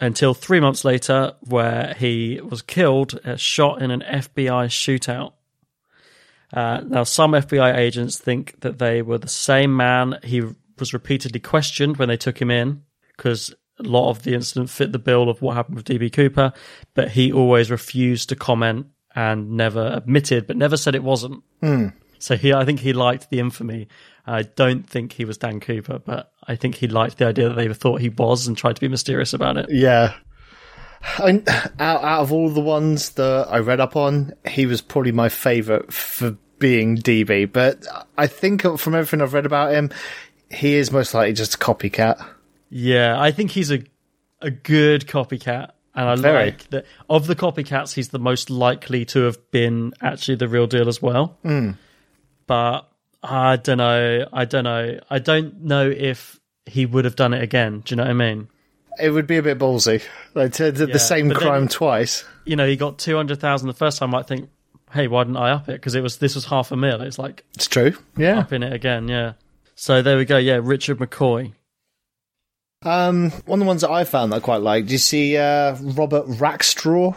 until 0.00 0.32
three 0.32 0.60
months 0.60 0.82
later, 0.82 1.34
where 1.40 1.94
he 1.98 2.40
was 2.42 2.62
killed, 2.62 3.20
uh, 3.22 3.36
shot 3.36 3.82
in 3.82 3.90
an 3.90 4.00
FBI 4.00 4.68
shootout. 4.68 5.32
Uh, 6.52 6.80
now, 6.86 7.04
some 7.04 7.32
FBI 7.32 7.76
agents 7.76 8.18
think 8.18 8.60
that 8.60 8.78
they 8.78 9.02
were 9.02 9.18
the 9.18 9.28
same 9.28 9.76
man. 9.76 10.18
He 10.24 10.42
was 10.78 10.92
repeatedly 10.92 11.40
questioned 11.40 11.96
when 11.96 12.08
they 12.08 12.16
took 12.16 12.40
him 12.40 12.50
in 12.50 12.82
because 13.16 13.54
a 13.78 13.82
lot 13.82 14.10
of 14.10 14.22
the 14.22 14.34
incident 14.34 14.70
fit 14.70 14.92
the 14.92 14.98
bill 14.98 15.28
of 15.28 15.42
what 15.42 15.56
happened 15.56 15.76
with 15.76 15.86
DB 15.86 16.12
Cooper, 16.12 16.52
but 16.94 17.10
he 17.10 17.32
always 17.32 17.70
refused 17.70 18.28
to 18.30 18.36
comment 18.36 18.86
and 19.14 19.52
never 19.52 19.86
admitted, 19.88 20.46
but 20.46 20.56
never 20.56 20.76
said 20.76 20.94
it 20.94 21.02
wasn't. 21.02 21.42
So 22.18 22.36
he, 22.36 22.52
I 22.52 22.64
think 22.64 22.80
he 22.80 22.92
liked 22.92 23.30
the 23.30 23.40
infamy. 23.40 23.88
I 24.26 24.42
don't 24.42 24.88
think 24.88 25.12
he 25.12 25.24
was 25.24 25.38
Dan 25.38 25.58
Cooper, 25.60 25.98
but 25.98 26.32
I 26.46 26.54
think 26.54 26.74
he 26.76 26.86
liked 26.86 27.18
the 27.18 27.26
idea 27.26 27.48
that 27.48 27.54
they 27.54 27.72
thought 27.72 28.00
he 28.00 28.10
was 28.10 28.46
and 28.46 28.56
tried 28.56 28.76
to 28.76 28.80
be 28.80 28.88
mysterious 28.88 29.32
about 29.32 29.56
it. 29.56 29.66
Yeah. 29.70 30.14
I, 31.02 31.42
out, 31.78 32.04
out 32.04 32.20
of 32.22 32.32
all 32.32 32.50
the 32.50 32.60
ones 32.60 33.10
that 33.10 33.46
I 33.50 33.58
read 33.58 33.80
up 33.80 33.96
on, 33.96 34.34
he 34.46 34.66
was 34.66 34.80
probably 34.80 35.12
my 35.12 35.28
favourite 35.28 35.92
for 35.92 36.36
being 36.58 36.96
DB. 36.96 37.50
But 37.50 37.86
I 38.18 38.26
think 38.26 38.62
from 38.78 38.94
everything 38.94 39.20
I've 39.22 39.34
read 39.34 39.46
about 39.46 39.72
him, 39.72 39.90
he 40.50 40.74
is 40.74 40.90
most 40.92 41.14
likely 41.14 41.32
just 41.32 41.54
a 41.54 41.58
copycat. 41.58 42.24
Yeah, 42.68 43.20
I 43.20 43.32
think 43.32 43.50
he's 43.50 43.70
a 43.70 43.82
a 44.42 44.50
good 44.50 45.06
copycat, 45.06 45.72
and 45.94 46.08
I 46.08 46.16
Very. 46.16 46.44
like 46.46 46.70
that. 46.70 46.86
Of 47.08 47.26
the 47.26 47.36
copycats, 47.36 47.94
he's 47.94 48.08
the 48.08 48.18
most 48.18 48.48
likely 48.48 49.04
to 49.06 49.22
have 49.24 49.50
been 49.50 49.92
actually 50.00 50.36
the 50.36 50.48
real 50.48 50.66
deal 50.66 50.88
as 50.88 51.02
well. 51.02 51.38
Hmm. 51.42 51.72
But 52.46 52.88
I 53.22 53.56
don't 53.56 53.78
know. 53.78 54.26
I 54.32 54.44
don't 54.44 54.64
know. 54.64 54.98
I 55.10 55.18
don't 55.18 55.62
know 55.62 55.90
if 55.90 56.38
he 56.66 56.86
would 56.86 57.04
have 57.04 57.16
done 57.16 57.34
it 57.34 57.42
again. 57.42 57.80
Do 57.80 57.92
you 57.92 57.96
know 57.96 58.04
what 58.04 58.10
I 58.10 58.14
mean? 58.14 58.48
It 59.02 59.10
would 59.10 59.26
be 59.26 59.36
a 59.38 59.42
bit 59.42 59.58
ballsy. 59.58 60.02
Like 60.34 60.52
to 60.54 60.72
do 60.72 60.86
Yeah, 60.86 60.92
the 60.92 60.98
same 60.98 61.28
but 61.28 61.38
then- 61.38 61.48
crime 61.48 61.68
twice. 61.68 62.24
You 62.44 62.56
know, 62.56 62.66
he 62.66 62.76
got 62.76 62.98
two 62.98 63.16
hundred 63.16 63.40
thousand 63.40 63.68
the 63.68 63.74
first 63.74 63.98
time. 63.98 64.14
I 64.14 64.22
think, 64.22 64.48
hey, 64.92 65.06
why 65.08 65.24
didn't 65.24 65.36
I 65.36 65.50
up 65.52 65.68
it? 65.68 65.72
Because 65.74 65.94
it 65.94 66.02
was 66.02 66.18
this 66.18 66.34
was 66.34 66.46
half 66.46 66.72
a 66.72 66.76
mil. 66.76 67.00
It's 67.02 67.18
like 67.18 67.44
It's 67.54 67.66
true. 67.68 67.94
Yeah. 68.16 68.40
upping 68.40 68.62
it 68.62 68.72
again. 68.72 69.08
Yeah. 69.08 69.34
So 69.74 70.02
there 70.02 70.16
we 70.16 70.24
go. 70.24 70.36
Yeah, 70.36 70.60
Richard 70.62 70.98
McCoy. 70.98 71.52
Um, 72.82 73.30
one 73.44 73.60
of 73.60 73.64
the 73.64 73.68
ones 73.68 73.82
that 73.82 73.90
I 73.90 74.04
found 74.04 74.32
that 74.32 74.36
I 74.36 74.40
quite 74.40 74.62
liked. 74.62 74.86
Do 74.88 74.92
you 74.92 74.98
see 74.98 75.36
uh, 75.36 75.76
Robert 75.80 76.26
Rackstraw? 76.26 77.14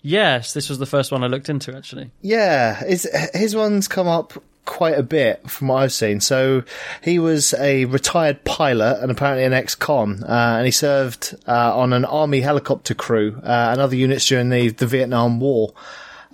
Yes, 0.00 0.54
this 0.54 0.68
was 0.70 0.78
the 0.78 0.86
first 0.86 1.12
one 1.12 1.22
I 1.22 1.26
looked 1.26 1.48
into 1.50 1.76
actually. 1.76 2.10
Yeah, 2.22 2.82
it's, 2.86 3.06
his 3.36 3.54
one's 3.54 3.86
come 3.88 4.06
up 4.08 4.32
quite 4.68 4.98
a 4.98 5.02
bit 5.02 5.48
from 5.48 5.68
what 5.68 5.82
I've 5.82 5.92
seen. 5.94 6.20
So 6.20 6.62
he 7.02 7.18
was 7.18 7.54
a 7.54 7.86
retired 7.86 8.44
pilot 8.44 9.00
and 9.00 9.10
apparently 9.10 9.44
an 9.44 9.54
ex-con, 9.54 10.22
uh, 10.22 10.56
and 10.58 10.66
he 10.66 10.70
served 10.70 11.34
uh, 11.48 11.74
on 11.74 11.94
an 11.94 12.04
army 12.04 12.42
helicopter 12.42 12.94
crew 12.94 13.40
uh, 13.42 13.70
and 13.72 13.80
other 13.80 13.96
units 13.96 14.26
during 14.26 14.50
the, 14.50 14.68
the 14.68 14.86
Vietnam 14.86 15.40
War. 15.40 15.72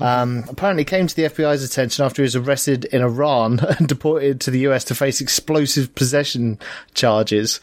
Um, 0.01 0.45
apparently 0.49 0.85
came 0.85 1.07
to 1.07 1.15
the 1.15 1.23
FBI's 1.23 1.63
attention 1.63 2.05
after 2.05 2.23
he 2.23 2.25
was 2.25 2.35
arrested 2.35 2.87
in 2.87 3.03
Iran 3.03 3.61
and 3.79 3.87
deported 3.87 4.41
to 4.43 4.51
the 4.51 4.67
US 4.67 4.83
to 4.87 4.97
face 4.97 5.21
explosive 5.21 5.95
possession 5.95 6.59
charges, 6.93 7.61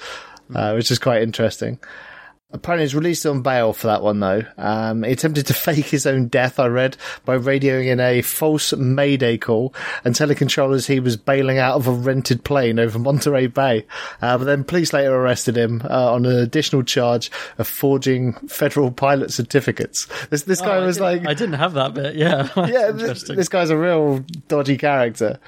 uh, 0.55 0.71
which 0.71 0.89
is 0.89 0.99
quite 0.99 1.21
interesting. 1.21 1.79
Apparently, 2.53 2.83
he's 2.85 2.95
released 2.95 3.25
on 3.25 3.41
bail 3.41 3.73
for 3.73 3.87
that 3.87 4.01
one, 4.01 4.19
though. 4.19 4.43
Um, 4.57 5.03
he 5.03 5.11
attempted 5.11 5.47
to 5.47 5.53
fake 5.55 5.85
his 5.85 6.05
own 6.05 6.27
death, 6.27 6.59
I 6.59 6.67
read, 6.67 6.97
by 7.25 7.37
radioing 7.37 7.87
in 7.87 7.99
a 7.99 8.21
false 8.21 8.73
Mayday 8.73 9.37
call 9.37 9.73
and 10.03 10.15
telling 10.15 10.35
controllers 10.35 10.87
he 10.87 10.99
was 10.99 11.15
bailing 11.17 11.57
out 11.57 11.75
of 11.75 11.87
a 11.87 11.91
rented 11.91 12.43
plane 12.43 12.79
over 12.79 12.99
Monterey 12.99 13.47
Bay. 13.47 13.85
Uh, 14.21 14.37
but 14.37 14.45
then 14.45 14.63
police 14.63 14.93
later 14.93 15.13
arrested 15.15 15.57
him 15.57 15.81
uh, 15.89 16.13
on 16.13 16.25
an 16.25 16.37
additional 16.37 16.83
charge 16.83 17.31
of 17.57 17.67
forging 17.67 18.33
federal 18.47 18.91
pilot 19.01 19.31
certificates. 19.31 20.07
This 20.29 20.43
this 20.43 20.59
guy 20.61 20.77
Oh, 20.77 20.83
I 20.83 20.85
was 20.85 20.99
like, 20.99 21.27
I 21.27 21.33
didn't 21.33 21.55
have 21.55 21.73
that 21.73 21.93
bit. 21.93 22.15
Yeah, 22.15 22.49
yeah, 22.57 22.65
th- 22.65 22.89
interesting. 23.01 23.35
this 23.35 23.49
guy's 23.49 23.69
a 23.69 23.77
real 23.77 24.19
dodgy 24.47 24.77
character. 24.77 25.39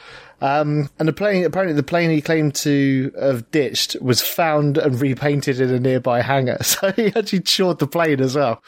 Um, 0.43 0.89
and 0.99 1.07
the 1.07 1.13
plane, 1.13 1.45
apparently, 1.45 1.73
the 1.73 1.83
plane 1.83 2.09
he 2.09 2.21
claimed 2.21 2.53
to 2.55 3.13
have 3.17 3.49
ditched 3.51 3.95
was 4.01 4.21
found 4.21 4.77
and 4.77 4.99
repainted 4.99 5.61
in 5.61 5.73
a 5.73 5.79
nearby 5.79 6.21
hangar. 6.21 6.57
So 6.63 6.91
he 6.91 7.07
actually 7.15 7.43
shored 7.45 7.79
the 7.79 7.87
plane 7.87 8.19
as 8.19 8.35
well. 8.35 8.61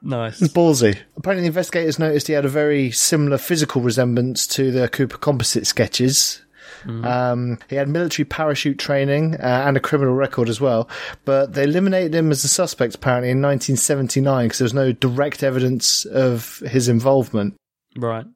nice. 0.00 0.40
It's 0.40 0.52
ballsy. 0.52 0.96
Apparently, 1.16 1.42
the 1.42 1.48
investigators 1.48 1.98
noticed 1.98 2.28
he 2.28 2.34
had 2.34 2.44
a 2.44 2.48
very 2.48 2.92
similar 2.92 3.36
physical 3.36 3.82
resemblance 3.82 4.46
to 4.48 4.70
the 4.70 4.88
Cooper 4.88 5.18
composite 5.18 5.66
sketches. 5.66 6.40
Um, 6.86 7.58
he 7.68 7.74
had 7.76 7.88
military 7.88 8.24
parachute 8.24 8.78
training 8.78 9.34
uh, 9.34 9.64
and 9.66 9.76
a 9.76 9.80
criminal 9.80 10.14
record 10.14 10.48
as 10.48 10.60
well, 10.60 10.88
but 11.24 11.52
they 11.54 11.64
eliminated 11.64 12.14
him 12.14 12.30
as 12.30 12.44
a 12.44 12.48
suspect 12.48 12.94
apparently 12.94 13.30
in 13.30 13.42
1979 13.42 14.46
because 14.46 14.58
there 14.58 14.64
was 14.64 14.74
no 14.74 14.92
direct 14.92 15.42
evidence 15.42 16.04
of 16.04 16.58
his 16.60 16.88
involvement. 16.88 17.56
Right. 17.96 18.26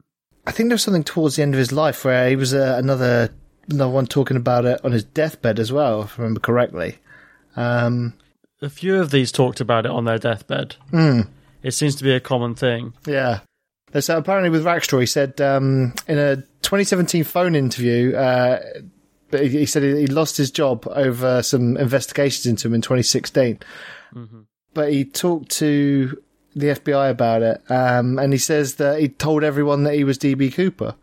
I 0.46 0.50
think 0.50 0.68
there 0.68 0.74
was 0.74 0.82
something 0.82 1.04
towards 1.04 1.36
the 1.36 1.42
end 1.42 1.54
of 1.54 1.58
his 1.58 1.72
life 1.72 2.04
where 2.04 2.28
he 2.28 2.36
was 2.36 2.52
uh, 2.54 2.74
another 2.78 3.30
another 3.70 3.90
one 3.92 4.06
talking 4.06 4.36
about 4.36 4.64
it 4.64 4.84
on 4.84 4.92
his 4.92 5.04
deathbed 5.04 5.58
as 5.60 5.70
well, 5.72 6.02
if 6.02 6.18
I 6.18 6.22
remember 6.22 6.40
correctly. 6.40 6.98
Um, 7.56 8.14
A 8.60 8.68
few 8.68 8.96
of 9.00 9.10
these 9.10 9.30
talked 9.30 9.60
about 9.60 9.86
it 9.86 9.92
on 9.92 10.04
their 10.04 10.18
deathbed. 10.18 10.76
Hmm. 10.90 11.20
It 11.62 11.72
seems 11.72 11.94
to 11.96 12.04
be 12.04 12.12
a 12.12 12.20
common 12.20 12.54
thing. 12.54 12.92
yeah. 13.06 13.40
So 14.00 14.16
apparently 14.16 14.48
with 14.48 14.64
Rackstraw, 14.64 15.00
he 15.00 15.06
said 15.06 15.38
um, 15.42 15.92
in 16.08 16.16
a 16.18 16.36
2017 16.36 17.24
phone 17.24 17.54
interview, 17.54 18.16
uh, 18.16 18.58
he 19.30 19.48
he 19.48 19.66
said 19.66 19.82
he 19.82 20.06
lost 20.06 20.38
his 20.38 20.50
job 20.50 20.86
over 20.88 21.42
some 21.42 21.76
investigations 21.76 22.46
into 22.46 22.68
him 22.68 22.74
in 22.74 22.80
2016. 22.80 23.58
But 24.74 24.92
he 24.92 25.04
talked 25.04 25.50
to 25.58 26.16
the 26.54 26.68
FBI 26.68 27.10
about 27.10 27.42
it, 27.42 27.62
um, 27.70 28.18
and 28.18 28.32
he 28.32 28.38
says 28.38 28.76
that 28.76 29.00
he 29.00 29.08
told 29.08 29.44
everyone 29.44 29.84
that 29.84 29.94
he 29.94 30.04
was 30.04 30.18
DB 30.18 30.52
Cooper. 30.52 30.94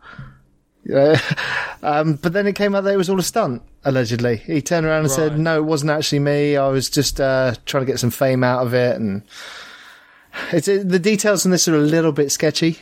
Uh, 0.92 1.18
um, 1.82 2.14
but 2.14 2.32
then 2.32 2.46
it 2.46 2.54
came 2.54 2.74
out 2.74 2.84
that 2.84 2.94
it 2.94 2.98
was 2.98 3.10
all 3.10 3.18
a 3.18 3.22
stunt, 3.22 3.62
allegedly. 3.84 4.36
He 4.36 4.62
turned 4.62 4.86
around 4.86 5.02
and 5.02 5.10
said, 5.10 5.38
no, 5.38 5.58
it 5.58 5.64
wasn't 5.64 5.90
actually 5.90 6.20
me. 6.20 6.56
I 6.56 6.68
was 6.68 6.90
just 6.90 7.20
uh, 7.20 7.54
trying 7.66 7.84
to 7.84 7.90
get 7.92 8.00
some 8.00 8.10
fame 8.10 8.44
out 8.44 8.66
of 8.66 8.74
it. 8.74 8.96
And 8.96 9.22
it's, 10.52 10.68
it, 10.68 10.88
the 10.88 10.98
details 10.98 11.44
on 11.44 11.52
this 11.52 11.68
are 11.68 11.74
a 11.74 11.78
little 11.78 12.12
bit 12.12 12.32
sketchy. 12.32 12.78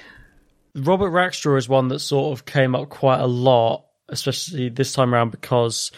Robert 0.75 1.11
Rackstraw 1.11 1.59
is 1.59 1.69
one 1.69 1.89
that 1.89 2.01
sort 2.01 2.39
of 2.39 2.47
came 2.47 2.75
up 2.75 2.89
quite 2.89 3.21
a 3.21 3.27
lot, 3.27 3.85
especially 4.09 4.69
this 4.69 4.93
time 4.93 5.15
around 5.15 5.31
because 5.31 5.91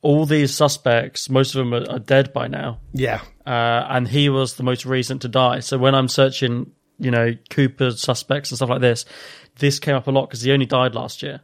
all 0.00 0.26
these 0.26 0.52
suspects, 0.52 1.30
most 1.30 1.54
of 1.54 1.58
them 1.60 1.74
are, 1.74 1.88
are 1.88 1.98
dead 2.00 2.32
by 2.32 2.48
now, 2.48 2.80
Yeah. 2.92 3.20
Uh, 3.46 3.86
and 3.88 4.08
he 4.08 4.28
was 4.28 4.54
the 4.54 4.62
most 4.62 4.86
recent 4.86 5.22
to 5.22 5.28
die. 5.28 5.60
So 5.60 5.78
when 5.78 5.94
I'm 5.94 6.08
searching, 6.08 6.70
you 6.98 7.10
know, 7.10 7.34
Cooper's 7.50 8.00
suspects 8.00 8.50
and 8.50 8.56
stuff 8.58 8.68
like 8.68 8.80
this, 8.80 9.04
this 9.58 9.78
came 9.78 9.94
up 9.94 10.06
a 10.06 10.10
lot 10.10 10.28
because 10.28 10.42
he 10.42 10.52
only 10.52 10.66
died 10.66 10.94
last 10.94 11.22
year. 11.22 11.40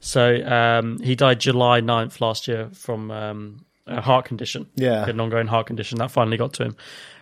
So 0.00 0.36
um, 0.46 0.98
he 1.00 1.14
died 1.14 1.40
July 1.40 1.80
9th 1.80 2.20
last 2.20 2.48
year 2.48 2.68
from 2.72 3.10
um, 3.10 3.64
a 3.86 4.00
heart 4.00 4.26
condition. 4.26 4.66
Yeah. 4.76 5.08
An 5.08 5.20
ongoing 5.20 5.46
heart 5.48 5.66
condition 5.66 5.98
that 5.98 6.10
finally 6.10 6.36
got 6.36 6.52
to 6.54 6.64
him. 6.64 6.76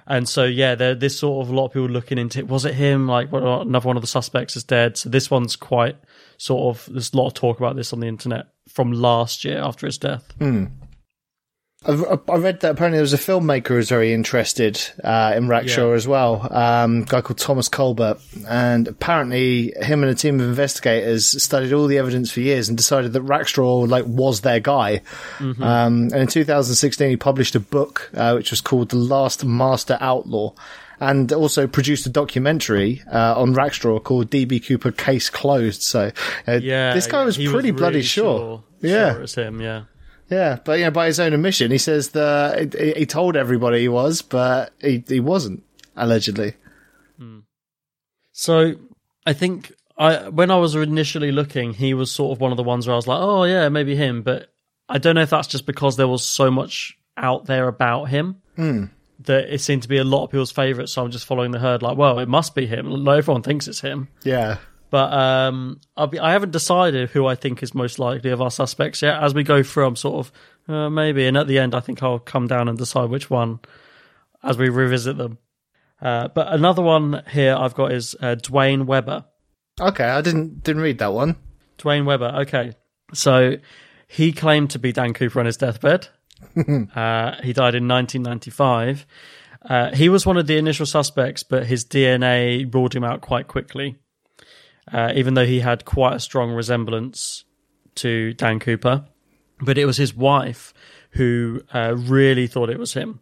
And 0.08 0.28
so, 0.28 0.44
yeah, 0.44 0.76
there, 0.76 0.94
this 0.94 1.18
sort 1.18 1.44
of 1.44 1.50
a 1.52 1.56
lot 1.56 1.66
of 1.66 1.72
people 1.72 1.88
looking 1.88 2.16
into 2.16 2.38
it. 2.38 2.46
Was 2.48 2.64
it 2.64 2.74
him? 2.74 3.08
Like, 3.08 3.32
what, 3.32 3.42
another 3.42 3.88
one 3.88 3.96
of 3.96 4.02
the 4.02 4.06
suspects 4.06 4.54
is 4.56 4.62
dead. 4.62 4.96
So 4.96 5.08
this 5.08 5.30
one's 5.30 5.56
quite 5.56 5.96
sort 6.36 6.76
of, 6.76 6.92
there's 6.92 7.12
a 7.12 7.16
lot 7.16 7.26
of 7.26 7.34
talk 7.34 7.58
about 7.58 7.74
this 7.74 7.92
on 7.92 7.98
the 8.00 8.06
internet 8.06 8.46
from 8.68 8.92
last 8.92 9.44
year 9.44 9.58
after 9.58 9.84
his 9.86 9.98
death. 9.98 10.32
I've, 10.40 10.66
I 11.88 12.36
read 12.36 12.60
that 12.60 12.72
apparently 12.72 12.96
there 12.96 13.02
was 13.02 13.12
a 13.12 13.18
filmmaker 13.18 13.68
who 13.68 13.74
was 13.76 13.88
very 13.88 14.12
interested 14.12 14.80
uh, 15.04 15.34
in 15.36 15.46
Rackstraw 15.46 15.90
Yeah. 15.90 15.94
as 15.94 16.08
well, 16.08 16.48
um, 16.52 17.02
a 17.02 17.04
guy 17.04 17.20
called 17.20 17.38
Thomas 17.38 17.68
Colbert. 17.68 18.18
And 18.48 18.88
apparently, 18.88 19.72
him 19.80 20.02
and 20.02 20.10
a 20.10 20.14
team 20.14 20.40
of 20.40 20.48
investigators 20.48 21.40
studied 21.42 21.72
all 21.72 21.86
the 21.86 21.98
evidence 21.98 22.30
for 22.32 22.40
years 22.40 22.68
and 22.68 22.76
decided 22.76 23.12
that 23.12 23.22
Rackstraw 23.22 23.88
like 23.88 24.04
was 24.06 24.40
their 24.40 24.60
guy. 24.60 25.02
Um, 25.40 25.54
and 25.60 26.12
in 26.14 26.26
2016, 26.26 27.08
he 27.10 27.16
published 27.16 27.54
a 27.54 27.60
book 27.60 28.10
uh, 28.14 28.32
which 28.32 28.50
was 28.50 28.60
called 28.60 28.88
The 28.90 28.96
Last 28.96 29.44
Master 29.44 29.96
Outlaw. 30.00 30.54
And 30.98 31.30
also 31.30 31.66
produced 31.66 32.06
a 32.06 32.08
documentary 32.10 33.02
uh, 33.12 33.34
on 33.38 33.54
Rackstraw 33.54 34.02
called 34.02 34.30
DB 34.30 34.66
Cooper 34.66 34.90
Case 34.90 35.28
Closed. 35.28 35.82
So 35.82 36.10
uh, 36.48 36.52
Yeah. 36.62 36.94
this 36.94 37.06
guy 37.06 37.22
was 37.24 37.36
pretty 37.36 37.70
bloody 37.70 37.96
really 37.96 38.02
sure. 38.02 38.38
sure. 38.38 38.64
Yeah. 38.80 39.10
Sure 39.10 39.18
it 39.18 39.20
was 39.20 39.34
him, 39.34 39.60
yeah. 39.60 39.82
Yeah, 40.28 40.58
but 40.64 40.78
you 40.78 40.84
know, 40.84 40.90
by 40.90 41.06
his 41.06 41.20
own 41.20 41.32
admission, 41.32 41.70
he 41.70 41.78
says 41.78 42.10
that 42.10 42.74
he, 42.74 42.92
he 42.92 43.06
told 43.06 43.36
everybody 43.36 43.80
he 43.80 43.88
was, 43.88 44.22
but 44.22 44.72
he 44.80 45.04
he 45.06 45.20
wasn't 45.20 45.62
allegedly. 45.94 46.54
Hmm. 47.18 47.40
So 48.32 48.74
I 49.24 49.32
think 49.32 49.72
I 49.96 50.28
when 50.28 50.50
I 50.50 50.56
was 50.56 50.74
initially 50.74 51.32
looking, 51.32 51.74
he 51.74 51.94
was 51.94 52.10
sort 52.10 52.36
of 52.36 52.40
one 52.40 52.50
of 52.50 52.56
the 52.56 52.62
ones 52.62 52.86
where 52.86 52.94
I 52.94 52.96
was 52.96 53.06
like, 53.06 53.20
oh 53.20 53.44
yeah, 53.44 53.68
maybe 53.68 53.94
him. 53.94 54.22
But 54.22 54.52
I 54.88 54.98
don't 54.98 55.14
know 55.14 55.22
if 55.22 55.30
that's 55.30 55.48
just 55.48 55.66
because 55.66 55.96
there 55.96 56.08
was 56.08 56.24
so 56.24 56.50
much 56.50 56.98
out 57.16 57.46
there 57.46 57.68
about 57.68 58.04
him 58.04 58.42
hmm. 58.56 58.84
that 59.20 59.52
it 59.52 59.60
seemed 59.60 59.82
to 59.82 59.88
be 59.88 59.96
a 59.98 60.04
lot 60.04 60.24
of 60.24 60.30
people's 60.30 60.52
favourites. 60.52 60.92
So 60.92 61.04
I'm 61.04 61.10
just 61.10 61.26
following 61.26 61.50
the 61.50 61.58
herd, 61.58 61.82
like, 61.82 61.96
well, 61.96 62.18
it 62.18 62.28
must 62.28 62.54
be 62.54 62.66
him. 62.66 62.90
Like, 62.90 63.18
Everyone 63.18 63.42
thinks 63.42 63.68
it's 63.68 63.80
him. 63.80 64.08
Yeah, 64.22 64.58
But 64.96 65.12
um, 65.12 65.78
I'll 65.94 66.06
be, 66.06 66.18
I 66.18 66.32
haven't 66.32 66.52
decided 66.52 67.10
who 67.10 67.26
I 67.26 67.34
think 67.34 67.62
is 67.62 67.74
most 67.74 67.98
likely 67.98 68.30
of 68.30 68.40
our 68.40 68.50
suspects 68.50 69.02
yet. 69.02 69.22
As 69.22 69.34
we 69.34 69.42
go 69.42 69.62
through, 69.62 69.84
I'm 69.84 69.94
sort 69.94 70.26
of 70.26 70.74
uh, 70.74 70.88
maybe, 70.88 71.26
and 71.26 71.36
at 71.36 71.46
the 71.46 71.58
end, 71.58 71.74
I 71.74 71.80
think 71.80 72.02
I'll 72.02 72.18
come 72.18 72.46
down 72.46 72.66
and 72.66 72.78
decide 72.78 73.10
which 73.10 73.28
one 73.28 73.60
as 74.42 74.56
we 74.56 74.70
revisit 74.70 75.18
them. 75.18 75.36
Uh, 76.00 76.28
but 76.28 76.50
another 76.50 76.80
one 76.80 77.22
here 77.30 77.54
I've 77.54 77.74
got 77.74 77.92
is 77.92 78.16
uh, 78.22 78.36
Duane 78.36 78.86
Weber. 78.86 79.26
okay, 79.78 80.04
I 80.04 80.22
didn't 80.22 80.62
didn't 80.62 80.80
read 80.80 80.98
that 81.00 81.12
one. 81.12 81.36
Duane 81.76 82.06
Weber. 82.06 82.32
Okay, 82.44 82.72
so 83.12 83.58
he 84.08 84.32
claimed 84.32 84.70
to 84.70 84.78
be 84.78 84.92
Dan 84.92 85.12
Cooper 85.12 85.40
on 85.40 85.44
his 85.44 85.58
deathbed. 85.58 86.08
uh, 86.56 87.36
he 87.42 87.52
died 87.52 87.74
in 87.74 87.86
1995. 87.86 89.04
Uh, 89.60 89.94
he 89.94 90.08
was 90.08 90.24
one 90.24 90.38
of 90.38 90.46
the 90.46 90.56
initial 90.56 90.86
suspects, 90.86 91.42
but 91.42 91.66
his 91.66 91.84
DNA 91.84 92.72
ruled 92.72 92.96
him 92.96 93.04
out 93.04 93.20
quite 93.20 93.46
quickly. 93.46 93.96
Uh, 94.92 95.12
even 95.14 95.34
though 95.34 95.46
he 95.46 95.60
had 95.60 95.84
quite 95.84 96.14
a 96.14 96.20
strong 96.20 96.52
resemblance 96.52 97.44
to 97.96 98.32
Dan 98.34 98.60
Cooper, 98.60 99.04
but 99.60 99.78
it 99.78 99.86
was 99.86 99.96
his 99.96 100.14
wife 100.14 100.72
who 101.10 101.60
uh, 101.74 101.94
really 101.96 102.46
thought 102.46 102.70
it 102.70 102.78
was 102.78 102.94
him. 102.94 103.20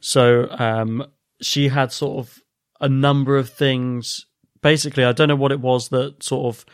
So 0.00 0.48
um, 0.50 1.06
she 1.40 1.68
had 1.68 1.92
sort 1.92 2.18
of 2.18 2.42
a 2.80 2.88
number 2.88 3.36
of 3.36 3.48
things. 3.50 4.26
Basically, 4.60 5.04
I 5.04 5.12
don't 5.12 5.28
know 5.28 5.36
what 5.36 5.52
it 5.52 5.60
was 5.60 5.90
that 5.90 6.22
sort 6.22 6.54
of 6.54 6.64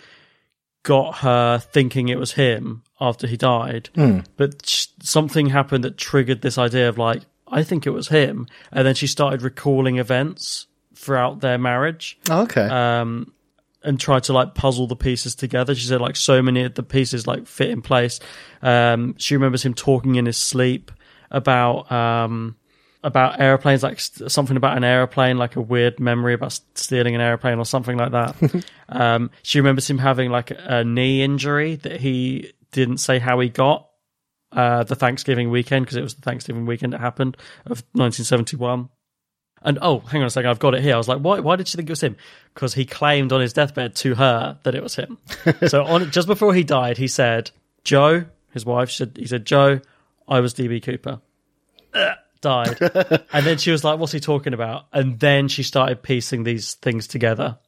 got 0.83 1.17
her 1.19 1.59
thinking 1.59 2.09
it 2.09 2.19
was 2.19 2.33
him 2.33 2.83
after 3.01 3.27
he 3.27 3.37
died, 3.37 3.91
but 4.37 4.65
sh- 4.67 4.87
something 5.03 5.47
happened 5.47 5.85
that 5.85 5.99
triggered 5.99 6.41
this 6.41 6.57
idea 6.57 6.89
of 6.89 6.97
like, 6.97 7.23
I 7.47 7.63
think 7.63 7.87
it 7.87 7.91
was 7.91 8.09
him. 8.09 8.47
And 8.73 8.87
then 8.87 8.95
she 8.95 9.07
started 9.07 9.43
recalling 9.43 9.99
events 9.99 10.67
throughout 10.95 11.41
their 11.41 11.59
marriage 11.59 12.19
Okay, 12.31 12.63
um, 12.63 13.33
and 13.83 13.99
tried 13.99 14.25
to 14.25 14.33
like 14.33 14.55
puzzle 14.55 14.87
the 14.87 14.97
pieces 14.97 15.35
together. 15.35 15.75
She 15.75 15.87
said 15.87 16.01
like 16.01 16.17
so 16.17 16.43
many 16.43 16.63
of 16.65 16.75
the 16.75 16.83
pieces 16.83 17.27
like 17.27 17.47
fit 17.47 17.71
in 17.71 17.83
place. 17.83 18.21
Um, 18.63 19.15
she 19.19 19.35
remembers 19.35 19.65
him 19.65 19.75
talking 19.75 20.17
in 20.17 20.27
his 20.27 20.37
sleep 20.37 20.91
about 21.31 21.91
um, 21.91 22.57
about 23.03 23.41
airplanes, 23.41 23.83
like 23.83 24.01
st- 24.01 24.31
something 24.31 24.57
about 24.57 24.77
an 24.77 24.85
airplane, 24.85 25.39
like 25.39 25.57
a 25.57 25.61
weird 25.61 25.99
memory 25.99 26.35
about 26.35 26.47
s- 26.47 26.61
stealing 26.75 27.15
an 27.15 27.21
airplane 27.21 27.59
or 27.59 27.65
something 27.65 27.97
like 27.97 28.13
that. 28.13 28.65
um, 28.89 29.31
she 29.43 29.61
remembers 29.61 29.89
him 29.89 29.99
having 29.99 30.31
like 30.31 30.53
a 30.57 30.85
knee 30.85 31.23
injury 31.23 31.77
that 31.77 32.01
he 32.01 32.53
didn't 32.73 32.99
say 32.99 33.19
how 33.19 33.41
he 33.41 33.49
got. 33.49 33.87
Uh, 34.53 34.83
the 34.83 34.97
Thanksgiving 34.97 35.49
weekend 35.49 35.85
because 35.87 35.97
it 35.97 36.03
was 36.03 36.17
the 36.17 36.23
Thanksgiving 36.23 36.67
weekend 36.67 36.93
that 36.93 37.01
happened 37.01 37.37
of 37.67 37.85
1971. 37.93 38.89
And 39.63 39.79
oh, 39.83 39.99
hang 40.01 40.23
on 40.23 40.27
a 40.27 40.31
second, 40.31 40.51
I've 40.51 40.59
got 40.59 40.75
it 40.75 40.83
here. 40.83 40.95
I 40.95 40.99
was 40.99 41.09
like, 41.09 41.19
why? 41.19 41.41
Why 41.41 41.57
did 41.57 41.69
she 41.69 41.77
think 41.77 41.89
it 41.89 41.93
was 41.93 42.03
him? 42.03 42.17
Because 42.55 42.75
he 42.75 42.87
claimed 42.87 43.33
on 43.33 43.41
his 43.41 43.53
deathbed 43.53 43.95
to 43.97 44.15
her 44.15 44.59
that 44.63 44.75
it 44.75 44.83
was 44.83 44.97
him. 44.97 45.19
so 45.67 45.85
on 45.85 46.11
just 46.11 46.27
before 46.27 46.55
he 46.55 46.65
died, 46.65 46.97
he 46.97 47.09
said, 47.09 47.51
"Joe, 47.85 48.25
his 48.53 48.65
wife 48.65 48.91
said, 48.91 49.17
he 49.17 49.27
said, 49.27 49.45
Joe, 49.45 49.81
I 50.27 50.41
was 50.41 50.55
DB 50.55 50.83
Cooper." 50.83 51.21
Ugh, 51.93 52.17
died, 52.41 52.79
and 53.33 53.45
then 53.45 53.59
she 53.59 53.71
was 53.71 53.85
like, 53.85 53.99
"What's 53.99 54.13
he 54.13 54.21
talking 54.21 54.55
about?" 54.55 54.87
And 54.93 55.21
then 55.21 55.49
she 55.49 55.63
started 55.63 56.03
piecing 56.03 56.45
these 56.45 56.75
things 56.75 57.07
together: 57.07 57.59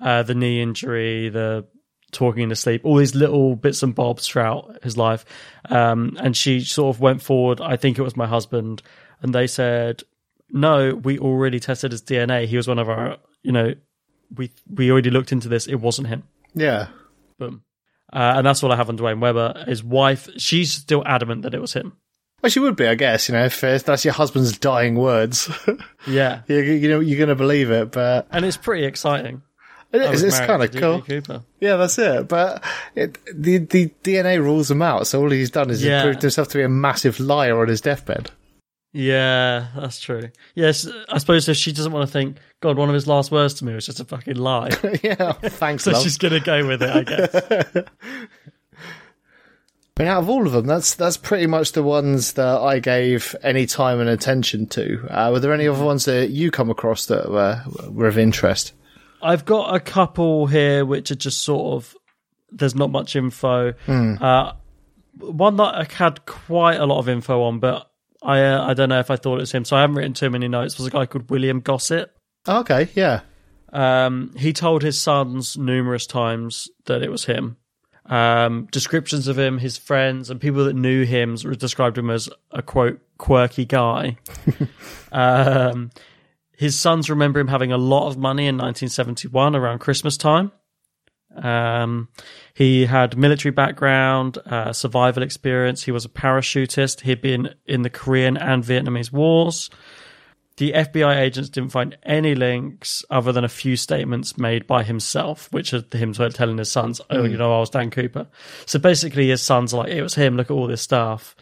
uh, 0.00 0.22
the 0.24 0.34
knee 0.34 0.60
injury, 0.60 1.28
the 1.28 1.66
talking 2.10 2.42
in 2.42 2.50
his 2.50 2.60
sleep, 2.60 2.82
all 2.84 2.96
these 2.96 3.14
little 3.14 3.56
bits 3.56 3.82
and 3.82 3.94
bobs 3.94 4.26
throughout 4.26 4.82
his 4.82 4.96
life. 4.96 5.24
Um, 5.66 6.16
and 6.20 6.36
she 6.36 6.60
sort 6.60 6.94
of 6.94 7.00
went 7.00 7.22
forward. 7.22 7.60
I 7.60 7.76
think 7.76 7.98
it 7.98 8.02
was 8.02 8.16
my 8.16 8.26
husband, 8.26 8.82
and 9.22 9.34
they 9.34 9.46
said 9.46 10.02
no, 10.52 10.94
we 10.94 11.18
already 11.18 11.58
tested 11.58 11.90
his 11.92 12.02
DNA. 12.02 12.46
He 12.46 12.56
was 12.56 12.68
one 12.68 12.78
of 12.78 12.88
our, 12.88 13.16
you 13.42 13.52
know, 13.52 13.74
we 14.36 14.52
we 14.72 14.90
already 14.90 15.10
looked 15.10 15.32
into 15.32 15.48
this. 15.48 15.66
It 15.66 15.76
wasn't 15.76 16.08
him. 16.08 16.22
Yeah. 16.54 16.88
Boom. 17.38 17.62
Uh, 18.12 18.34
and 18.36 18.46
that's 18.46 18.62
all 18.62 18.70
I 18.70 18.76
have 18.76 18.88
on 18.90 18.96
Duane 18.96 19.20
Weber. 19.20 19.64
His 19.66 19.82
wife, 19.82 20.28
she's 20.36 20.70
still 20.72 21.02
adamant 21.06 21.42
that 21.42 21.54
it 21.54 21.60
was 21.60 21.72
him. 21.72 21.96
Well, 22.42 22.50
she 22.50 22.60
would 22.60 22.76
be, 22.76 22.86
I 22.86 22.94
guess. 22.94 23.28
You 23.28 23.34
know, 23.34 23.44
if 23.46 23.60
that's 23.60 24.04
your 24.04 24.12
husband's 24.14 24.58
dying 24.58 24.96
words, 24.96 25.48
Yeah. 26.06 26.42
you, 26.48 26.56
you 26.58 26.88
know, 26.88 27.00
you're 27.00 27.16
going 27.18 27.28
to 27.30 27.34
believe 27.34 27.70
it. 27.70 27.92
But 27.92 28.26
And 28.30 28.44
it's 28.44 28.56
pretty 28.58 28.84
exciting. 28.84 29.40
it 29.92 30.02
is, 30.02 30.22
it's 30.22 30.40
kind 30.40 30.62
of 30.62 30.72
cool. 30.72 31.00
Cooper. 31.02 31.42
Yeah, 31.60 31.76
that's 31.76 31.98
it. 31.98 32.28
But 32.28 32.62
it, 32.94 33.18
the 33.34 33.58
the 33.58 33.90
DNA 34.02 34.38
rules 34.42 34.70
him 34.70 34.82
out. 34.82 35.06
So 35.06 35.22
all 35.22 35.30
he's 35.30 35.50
done 35.50 35.70
is 35.70 35.82
Yeah. 35.84 35.98
he's 36.00 36.04
proved 36.04 36.22
himself 36.22 36.48
to 36.48 36.58
be 36.58 36.64
a 36.64 36.68
massive 36.68 37.18
liar 37.20 37.60
on 37.62 37.68
his 37.68 37.80
deathbed. 37.80 38.30
Yeah, 38.92 39.68
that's 39.74 40.00
true. 40.00 40.30
Yes, 40.54 40.86
I 41.08 41.18
suppose 41.18 41.48
if 41.48 41.56
she 41.56 41.72
doesn't 41.72 41.92
want 41.92 42.06
to 42.06 42.12
think, 42.12 42.36
God, 42.60 42.76
one 42.76 42.90
of 42.90 42.94
his 42.94 43.06
last 43.06 43.30
words 43.30 43.54
to 43.54 43.64
me 43.64 43.74
was 43.74 43.86
just 43.86 44.00
a 44.00 44.04
fucking 44.04 44.36
lie. 44.36 44.70
yeah, 45.02 45.32
thanks, 45.32 45.84
so 45.84 45.92
love. 45.92 46.02
she's 46.02 46.18
going 46.18 46.34
to 46.34 46.40
go 46.40 46.66
with 46.66 46.82
it, 46.82 46.90
I 46.90 47.02
guess. 47.02 47.84
But 49.94 50.06
out 50.06 50.22
of 50.22 50.30
all 50.30 50.46
of 50.46 50.54
them, 50.54 50.66
that's 50.66 50.94
that's 50.94 51.18
pretty 51.18 51.46
much 51.46 51.72
the 51.72 51.82
ones 51.82 52.32
that 52.32 52.60
I 52.62 52.78
gave 52.78 53.36
any 53.42 53.66
time 53.66 54.00
and 54.00 54.08
attention 54.08 54.66
to. 54.68 55.06
Uh, 55.10 55.30
were 55.30 55.38
there 55.38 55.52
any 55.52 55.68
other 55.68 55.84
ones 55.84 56.06
that 56.06 56.30
you 56.30 56.50
come 56.50 56.70
across 56.70 57.04
that 57.06 57.30
were 57.30 57.62
were 57.90 58.06
of 58.06 58.16
interest? 58.16 58.72
I've 59.22 59.44
got 59.44 59.74
a 59.74 59.80
couple 59.80 60.46
here 60.46 60.86
which 60.86 61.10
are 61.10 61.14
just 61.16 61.42
sort 61.42 61.74
of 61.74 61.94
there's 62.50 62.74
not 62.74 62.90
much 62.90 63.16
info. 63.16 63.74
Uh, 63.86 64.54
one 65.18 65.56
that 65.56 65.74
I 65.74 65.86
had 65.92 66.24
quite 66.24 66.80
a 66.80 66.86
lot 66.86 66.98
of 66.98 67.10
info 67.10 67.42
on, 67.42 67.60
but 67.60 67.91
I 68.22 68.42
uh, 68.42 68.66
I 68.66 68.74
don't 68.74 68.88
know 68.88 69.00
if 69.00 69.10
I 69.10 69.16
thought 69.16 69.36
it 69.36 69.40
was 69.40 69.52
him, 69.52 69.64
so 69.64 69.76
I 69.76 69.80
haven't 69.80 69.96
written 69.96 70.14
too 70.14 70.30
many 70.30 70.48
notes. 70.48 70.78
Was 70.78 70.86
a 70.86 70.90
guy 70.90 71.06
called 71.06 71.30
William 71.30 71.60
Gossett. 71.60 72.10
Okay, 72.48 72.88
yeah, 72.94 73.20
Um, 73.72 74.32
he 74.36 74.52
told 74.52 74.82
his 74.82 75.00
sons 75.00 75.56
numerous 75.56 76.06
times 76.06 76.68
that 76.86 77.02
it 77.02 77.10
was 77.10 77.24
him. 77.24 77.56
Um, 78.06 78.66
descriptions 78.72 79.28
of 79.28 79.38
him, 79.38 79.58
his 79.58 79.78
friends, 79.78 80.28
and 80.28 80.40
people 80.40 80.64
that 80.64 80.74
knew 80.74 81.04
him 81.04 81.36
described 81.36 81.96
him 81.96 82.10
as 82.10 82.28
a 82.50 82.62
quote 82.62 83.00
quirky 83.16 83.64
guy. 83.64 84.18
um, 85.12 85.90
his 86.56 86.78
sons 86.78 87.08
remember 87.08 87.40
him 87.40 87.48
having 87.48 87.72
a 87.72 87.78
lot 87.78 88.08
of 88.08 88.18
money 88.18 88.46
in 88.46 88.56
1971 88.56 89.54
around 89.56 89.78
Christmas 89.78 90.16
time. 90.16 90.52
Um, 91.36 92.08
he 92.54 92.86
had 92.86 93.16
military 93.16 93.52
background, 93.52 94.38
uh, 94.46 94.72
survival 94.72 95.22
experience. 95.22 95.82
He 95.82 95.92
was 95.92 96.04
a 96.04 96.08
parachutist. 96.08 97.00
He'd 97.00 97.22
been 97.22 97.54
in 97.66 97.82
the 97.82 97.90
Korean 97.90 98.36
and 98.36 98.64
Vietnamese 98.64 99.12
wars. 99.12 99.70
The 100.58 100.72
FBI 100.72 101.16
agents 101.16 101.48
didn't 101.48 101.70
find 101.70 101.96
any 102.02 102.34
links 102.34 103.04
other 103.10 103.32
than 103.32 103.42
a 103.42 103.48
few 103.48 103.74
statements 103.74 104.36
made 104.36 104.66
by 104.66 104.82
himself, 104.82 105.50
which 105.50 105.72
are 105.72 105.82
him 105.92 106.12
telling 106.12 106.58
his 106.58 106.70
sons, 106.70 107.00
"Oh, 107.08 107.24
you 107.24 107.38
know, 107.38 107.54
I 107.56 107.60
was 107.60 107.70
Dan 107.70 107.90
Cooper." 107.90 108.26
So 108.66 108.78
basically, 108.78 109.28
his 109.28 109.40
sons 109.40 109.72
are 109.72 109.78
like, 109.78 109.92
"It 109.92 110.02
was 110.02 110.14
him. 110.14 110.36
Look 110.36 110.50
at 110.50 110.54
all 110.54 110.66
this 110.66 110.82
stuff," 110.82 111.34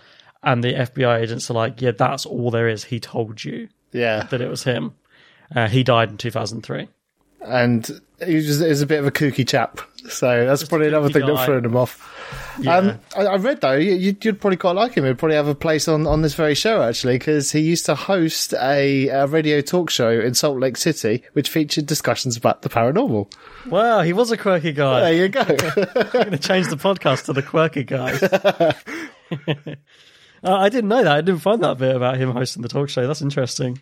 and 0.45 0.63
the 0.63 0.75
FBI 0.75 1.21
agents 1.21 1.51
are 1.51 1.55
like, 1.55 1.83
"Yeah, 1.83 1.91
that's 1.91 2.25
all 2.25 2.53
there 2.53 2.69
is. 2.69 2.85
He 2.85 3.01
told 3.01 3.45
you 3.45 3.69
yeah. 3.93 4.23
that 4.31 4.41
it 4.41 4.49
was 4.49 4.63
him." 4.63 4.93
Uh, 5.55 5.67
he 5.67 5.83
died 5.83 6.11
in 6.11 6.17
2003. 6.17 6.89
And 7.43 8.01
he 8.25 8.37
was, 8.37 8.61
he 8.61 8.83
a 8.83 8.87
bit 8.87 8.99
of 8.99 9.07
a 9.07 9.11
kooky 9.11 9.49
chap, 9.49 9.81
so 10.09 10.45
that's 10.45 10.65
probably 10.65 10.89
another 10.89 11.09
thing 11.09 11.25
that 11.25 11.45
threw 11.45 11.59
him 11.59 11.77
off. 11.77 12.07
Yeah. 12.61 12.77
Um, 12.77 13.01
I, 13.17 13.23
I 13.23 13.37
read 13.37 13.61
though 13.61 13.75
you, 13.75 13.95
you'd, 13.95 14.25
you'd 14.25 14.41
probably 14.41 14.59
quite 14.59 14.77
like 14.77 14.95
him. 14.95 15.05
He'd 15.05 15.19
probably 15.19 15.37
have 15.37 15.49
a 15.49 15.55
place 15.55 15.89
on, 15.89 16.07
on 16.07 16.23
this 16.23 16.35
very 16.35 16.55
show 16.55 16.83
actually, 16.83 17.15
because 17.15 17.51
he 17.53 17.61
used 17.61 17.87
to 17.87 17.95
host 17.95 18.53
a, 18.55 19.09
a 19.09 19.27
radio 19.27 19.61
talk 19.61 19.91
show 19.91 20.11
in 20.11 20.35
Salt 20.35 20.59
Lake 20.59 20.77
City, 20.77 21.23
which 21.33 21.49
featured 21.49 21.87
discussions 21.87 22.37
about 22.37 22.63
the 22.63 22.69
paranormal. 22.69 23.33
Wow, 23.67 24.03
he 24.03 24.13
was 24.13 24.31
a 24.31 24.37
quirky 24.37 24.73
guy. 24.73 25.01
There 25.01 25.15
you 25.15 25.29
go. 25.29 25.41
I'm 25.41 26.11
going 26.11 26.31
to 26.33 26.39
change 26.39 26.69
the 26.69 26.77
podcast 26.77 27.25
to 27.27 27.33
the 27.33 27.43
quirky 27.43 27.85
guy. 27.85 28.13
uh, 30.45 30.55
I 30.55 30.69
didn't 30.69 30.89
know 30.89 31.03
that. 31.03 31.17
I 31.17 31.21
didn't 31.23 31.41
find 31.41 31.63
that 31.63 31.79
bit 31.79 31.97
about 31.97 32.19
him 32.19 32.33
hosting 32.33 32.63
the 32.63 32.69
talk 32.69 32.91
show. 32.91 33.07
That's 33.07 33.23
interesting. 33.23 33.81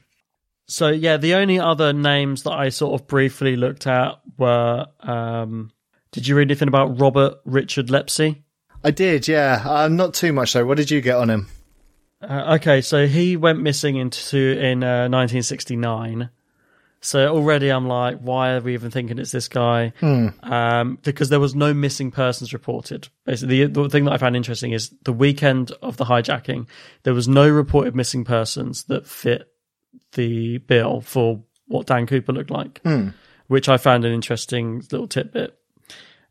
So 0.68 0.88
yeah, 0.88 1.16
the 1.16 1.34
only 1.34 1.58
other 1.58 1.92
names 1.92 2.42
that 2.42 2.52
I 2.52 2.68
sort 2.68 3.00
of 3.00 3.06
briefly 3.06 3.56
looked 3.56 3.86
at 3.86 4.20
were. 4.36 4.86
Um, 5.00 5.72
did 6.12 6.26
you 6.26 6.36
read 6.36 6.50
anything 6.50 6.68
about 6.68 7.00
Robert 7.00 7.38
Richard 7.44 7.90
Lepsy? 7.90 8.42
I 8.82 8.90
did, 8.90 9.28
yeah. 9.28 9.62
Uh, 9.64 9.88
not 9.88 10.14
too 10.14 10.32
much 10.32 10.52
though. 10.52 10.64
What 10.64 10.76
did 10.76 10.90
you 10.90 11.00
get 11.00 11.16
on 11.16 11.30
him? 11.30 11.48
Uh, 12.20 12.56
okay, 12.56 12.80
so 12.80 13.06
he 13.06 13.36
went 13.36 13.60
missing 13.60 13.96
into 13.96 14.38
in 14.38 14.82
uh, 14.82 15.08
1969. 15.08 16.30
So 17.00 17.28
already 17.28 17.68
I'm 17.68 17.86
like, 17.86 18.18
why 18.18 18.54
are 18.54 18.60
we 18.60 18.74
even 18.74 18.90
thinking 18.90 19.18
it's 19.18 19.30
this 19.30 19.46
guy? 19.46 19.92
Um, 20.42 20.98
because 21.02 21.28
there 21.28 21.38
was 21.38 21.54
no 21.54 21.72
missing 21.72 22.10
persons 22.10 22.52
reported. 22.52 23.08
Basically, 23.24 23.66
the, 23.66 23.82
the 23.82 23.88
thing 23.88 24.04
that 24.06 24.12
I 24.12 24.18
found 24.18 24.34
interesting 24.34 24.72
is 24.72 24.92
the 25.04 25.12
weekend 25.12 25.70
of 25.80 25.96
the 25.96 26.04
hijacking, 26.04 26.66
there 27.04 27.14
was 27.14 27.28
no 27.28 27.48
reported 27.48 27.94
missing 27.94 28.24
persons 28.24 28.84
that 28.84 29.06
fit 29.06 29.46
the 30.18 30.58
bill 30.58 31.00
for 31.00 31.40
what 31.68 31.86
Dan 31.86 32.06
Cooper 32.06 32.32
looked 32.32 32.50
like, 32.50 32.80
which 33.46 33.68
I 33.68 33.76
found 33.78 34.04
an 34.04 34.12
interesting 34.12 34.82
little 34.90 35.06
tidbit. 35.06 35.56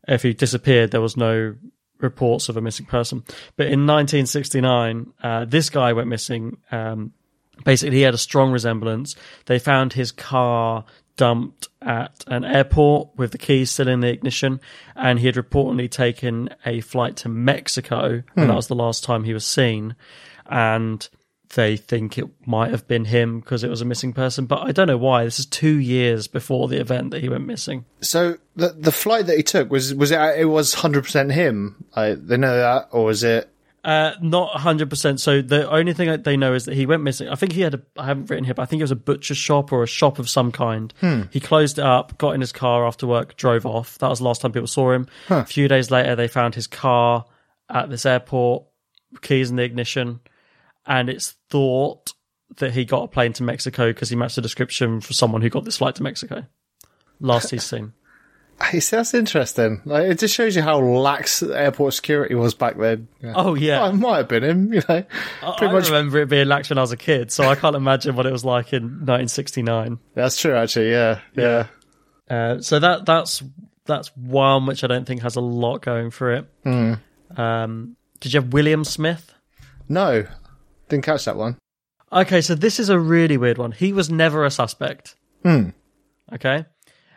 If 0.06 0.22
he 0.22 0.32
disappeared, 0.34 0.90
there 0.90 1.00
was 1.00 1.16
no 1.16 1.54
reports 2.00 2.48
of 2.48 2.56
a 2.56 2.60
missing 2.60 2.86
person. 2.86 3.24
But 3.56 3.66
in 3.66 3.86
1969, 3.86 5.12
uh, 5.22 5.44
this 5.46 5.70
guy 5.70 5.92
went 5.92 6.08
missing. 6.08 6.58
Um, 6.70 7.12
basically, 7.64 7.96
he 7.96 8.02
had 8.02 8.14
a 8.14 8.18
strong 8.18 8.52
resemblance. 8.52 9.16
They 9.46 9.58
found 9.58 9.92
his 9.92 10.12
car 10.12 10.84
dumped 11.16 11.68
at 11.82 12.24
an 12.28 12.44
airport 12.44 13.10
with 13.16 13.32
the 13.32 13.38
keys 13.38 13.70
still 13.70 13.88
in 13.88 14.00
the 14.00 14.08
ignition, 14.08 14.60
and 14.94 15.18
he 15.18 15.26
had 15.26 15.34
reportedly 15.34 15.90
taken 15.90 16.48
a 16.64 16.80
flight 16.80 17.16
to 17.16 17.28
Mexico, 17.28 18.22
and 18.36 18.48
that 18.50 18.56
was 18.56 18.68
the 18.68 18.76
last 18.76 19.04
time 19.04 19.24
he 19.24 19.34
was 19.34 19.44
seen. 19.44 19.96
And 20.46 21.06
they 21.54 21.76
think 21.76 22.18
it 22.18 22.26
might 22.46 22.70
have 22.70 22.86
been 22.86 23.06
him 23.06 23.40
because 23.40 23.64
it 23.64 23.70
was 23.70 23.80
a 23.80 23.84
missing 23.84 24.12
person, 24.12 24.46
but 24.46 24.60
I 24.62 24.72
don't 24.72 24.86
know 24.86 24.98
why. 24.98 25.24
This 25.24 25.38
is 25.38 25.46
two 25.46 25.78
years 25.78 26.26
before 26.26 26.68
the 26.68 26.80
event 26.80 27.10
that 27.12 27.20
he 27.20 27.28
went 27.28 27.46
missing. 27.46 27.84
So 28.00 28.36
the 28.56 28.70
the 28.70 28.92
flight 28.92 29.26
that 29.26 29.36
he 29.36 29.42
took 29.42 29.70
was 29.70 29.94
was 29.94 30.10
it 30.10 30.18
it 30.38 30.46
was 30.46 30.74
hundred 30.74 31.04
percent 31.04 31.32
him? 31.32 31.84
I, 31.94 32.14
they 32.14 32.36
know 32.36 32.56
that, 32.56 32.88
or 32.92 33.04
was 33.04 33.24
it? 33.24 33.50
Uh, 33.84 34.12
not 34.20 34.50
100%. 34.52 35.18
So 35.18 35.40
the 35.40 35.70
only 35.70 35.94
thing 35.94 36.08
that 36.08 36.24
they 36.24 36.36
know 36.36 36.52
is 36.52 36.66
that 36.66 36.74
he 36.74 36.84
went 36.84 37.02
missing. 37.02 37.28
I 37.28 37.36
think 37.36 37.52
he 37.52 37.62
had 37.62 37.74
a, 37.74 37.82
I 37.96 38.06
haven't 38.06 38.28
written 38.28 38.44
here, 38.44 38.52
but 38.52 38.62
I 38.62 38.66
think 38.66 38.80
it 38.80 38.82
was 38.82 38.90
a 38.90 38.96
butcher 38.96 39.34
shop 39.36 39.72
or 39.72 39.82
a 39.82 39.86
shop 39.86 40.18
of 40.18 40.28
some 40.28 40.52
kind. 40.52 40.92
He 41.30 41.40
closed 41.40 41.78
it 41.78 41.84
up, 41.84 42.18
got 42.18 42.32
in 42.34 42.40
his 42.42 42.52
car 42.52 42.86
after 42.86 43.06
work, 43.06 43.36
drove 43.36 43.64
off. 43.64 43.96
That 43.98 44.10
was 44.10 44.18
the 44.18 44.24
last 44.26 44.42
time 44.42 44.52
people 44.52 44.66
saw 44.66 44.92
him. 44.92 45.06
A 45.30 45.46
few 45.46 45.68
days 45.68 45.90
later, 45.90 46.16
they 46.16 46.28
found 46.28 46.54
his 46.54 46.66
car 46.66 47.24
at 47.70 47.88
this 47.88 48.04
airport, 48.04 48.64
keys 49.22 49.48
in 49.48 49.56
the 49.56 49.62
ignition, 49.62 50.20
and 50.88 51.08
it's 51.08 51.36
thought 51.50 52.12
that 52.56 52.72
he 52.72 52.84
got 52.84 53.04
a 53.04 53.08
plane 53.08 53.32
to 53.34 53.42
Mexico 53.42 53.92
because 53.92 54.08
he 54.08 54.16
matched 54.16 54.36
the 54.36 54.42
description 54.42 55.00
for 55.00 55.12
someone 55.12 55.42
who 55.42 55.50
got 55.50 55.64
this 55.64 55.76
flight 55.76 55.94
to 55.96 56.02
Mexico. 56.02 56.46
Last 57.20 57.50
he's 57.50 57.64
seen. 57.64 57.92
I 58.60 58.80
see, 58.80 58.96
that's 58.96 59.14
interesting. 59.14 59.82
Like, 59.84 60.10
it 60.10 60.18
just 60.18 60.34
shows 60.34 60.56
you 60.56 60.62
how 60.62 60.80
lax 60.80 61.44
airport 61.44 61.94
security 61.94 62.34
was 62.34 62.54
back 62.54 62.76
then. 62.76 63.06
Yeah. 63.22 63.34
Oh, 63.36 63.54
yeah. 63.54 63.84
Oh, 63.84 63.90
it 63.90 63.92
might 63.92 64.16
have 64.16 64.28
been 64.28 64.42
him. 64.42 64.72
You 64.72 64.82
know, 64.88 65.04
I 65.42 65.54
pretty 65.56 65.72
much. 65.72 65.86
remember 65.86 66.18
it 66.18 66.28
being 66.28 66.48
lax 66.48 66.68
when 66.68 66.78
I 66.78 66.80
was 66.80 66.90
a 66.90 66.96
kid, 66.96 67.30
so 67.30 67.44
I 67.44 67.54
can't 67.54 67.76
imagine 67.76 68.16
what 68.16 68.26
it 68.26 68.32
was 68.32 68.44
like 68.44 68.72
in 68.72 68.82
1969. 68.82 70.00
That's 70.14 70.36
true, 70.40 70.54
actually. 70.56 70.90
Yeah, 70.90 71.20
yeah. 71.34 71.66
Uh, 72.28 72.60
so 72.60 72.80
that 72.80 73.06
that's 73.06 73.42
that's 73.84 74.14
one 74.16 74.66
which 74.66 74.82
I 74.82 74.86
don't 74.86 75.06
think 75.06 75.22
has 75.22 75.36
a 75.36 75.40
lot 75.40 75.80
going 75.80 76.10
for 76.10 76.32
it. 76.32 76.46
Um, 77.36 77.96
did 78.20 78.34
you 78.34 78.40
have 78.40 78.52
William 78.52 78.84
Smith? 78.84 79.32
No, 79.88 80.26
didn't 80.88 81.04
catch 81.04 81.24
that 81.24 81.36
one. 81.36 81.56
Okay, 82.10 82.40
so 82.40 82.54
this 82.54 82.80
is 82.80 82.88
a 82.88 82.98
really 82.98 83.36
weird 83.36 83.58
one. 83.58 83.72
He 83.72 83.92
was 83.92 84.10
never 84.10 84.44
a 84.44 84.50
suspect. 84.50 85.14
Okay, 86.34 86.64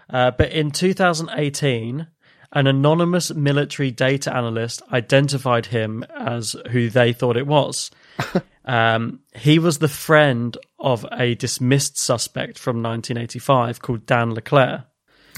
uh, 0.10 0.32
but 0.32 0.52
in 0.52 0.72
2018, 0.72 2.08
an 2.54 2.68
anonymous 2.68 3.34
military 3.34 3.92
data 3.92 4.36
analyst 4.36 4.82
identified 4.92 5.68
him 5.68 6.04
as 6.16 6.56
who 6.72 6.90
they 6.90 7.14
thought 7.14 7.38
it 7.38 7.48
was. 7.48 7.92
um, 8.66 9.22
he 9.34 9.60
was 9.60 9.80
the 9.80 9.88
friend 9.88 10.58
of 10.80 11.06
a 11.14 11.36
dismissed 11.36 11.98
suspect 11.98 12.60
from 12.60 12.84
1985 12.84 13.82
called 13.82 14.06
Dan 14.06 14.34
Leclerc. 14.34 14.82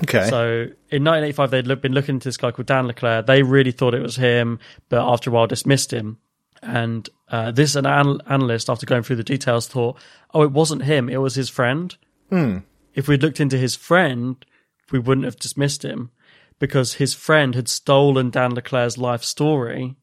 Okay. 0.04 0.28
So 0.28 0.46
in 0.90 1.04
1985, 1.04 1.52
they'd 1.52 1.82
been 1.82 1.94
looking 1.94 2.16
into 2.16 2.28
this 2.28 2.38
guy 2.38 2.50
called 2.50 2.66
Dan 2.66 2.88
Leclerc. 2.88 3.28
They 3.28 3.44
really 3.44 3.72
thought 3.72 3.94
it 3.94 4.02
was 4.02 4.16
him, 4.16 4.58
but 4.90 5.08
after 5.08 5.30
a 5.30 5.34
while 5.34 5.46
dismissed 5.46 5.94
him. 5.94 6.18
And 6.64 7.10
uh, 7.30 7.52
this 7.52 7.76
an 7.76 7.86
anal- 7.86 8.22
analyst, 8.28 8.70
after 8.70 8.86
going 8.86 9.04
through 9.04 9.18
the 9.18 9.24
details, 9.24 9.68
thought, 9.68 9.98
"Oh, 10.34 10.44
it 10.44 10.52
wasn't 10.52 10.84
him. 10.84 11.10
It 11.10 11.18
was 11.18 11.36
his 11.36 11.50
friend." 11.50 11.96
If 12.96 13.08
we'd 13.08 13.22
looked 13.22 13.40
into 13.40 13.58
his 13.58 13.76
friend, 13.76 14.44
we 14.92 15.00
wouldn't 15.00 15.26
have 15.26 15.38
dismissed 15.38 15.84
him 15.84 16.12
because 16.60 16.94
his 16.94 17.14
friend 17.14 17.56
had 17.56 17.68
stolen 17.68 18.30
Dan 18.30 18.54
Leclerc's 18.54 18.98
life 18.98 19.24
story 19.24 19.96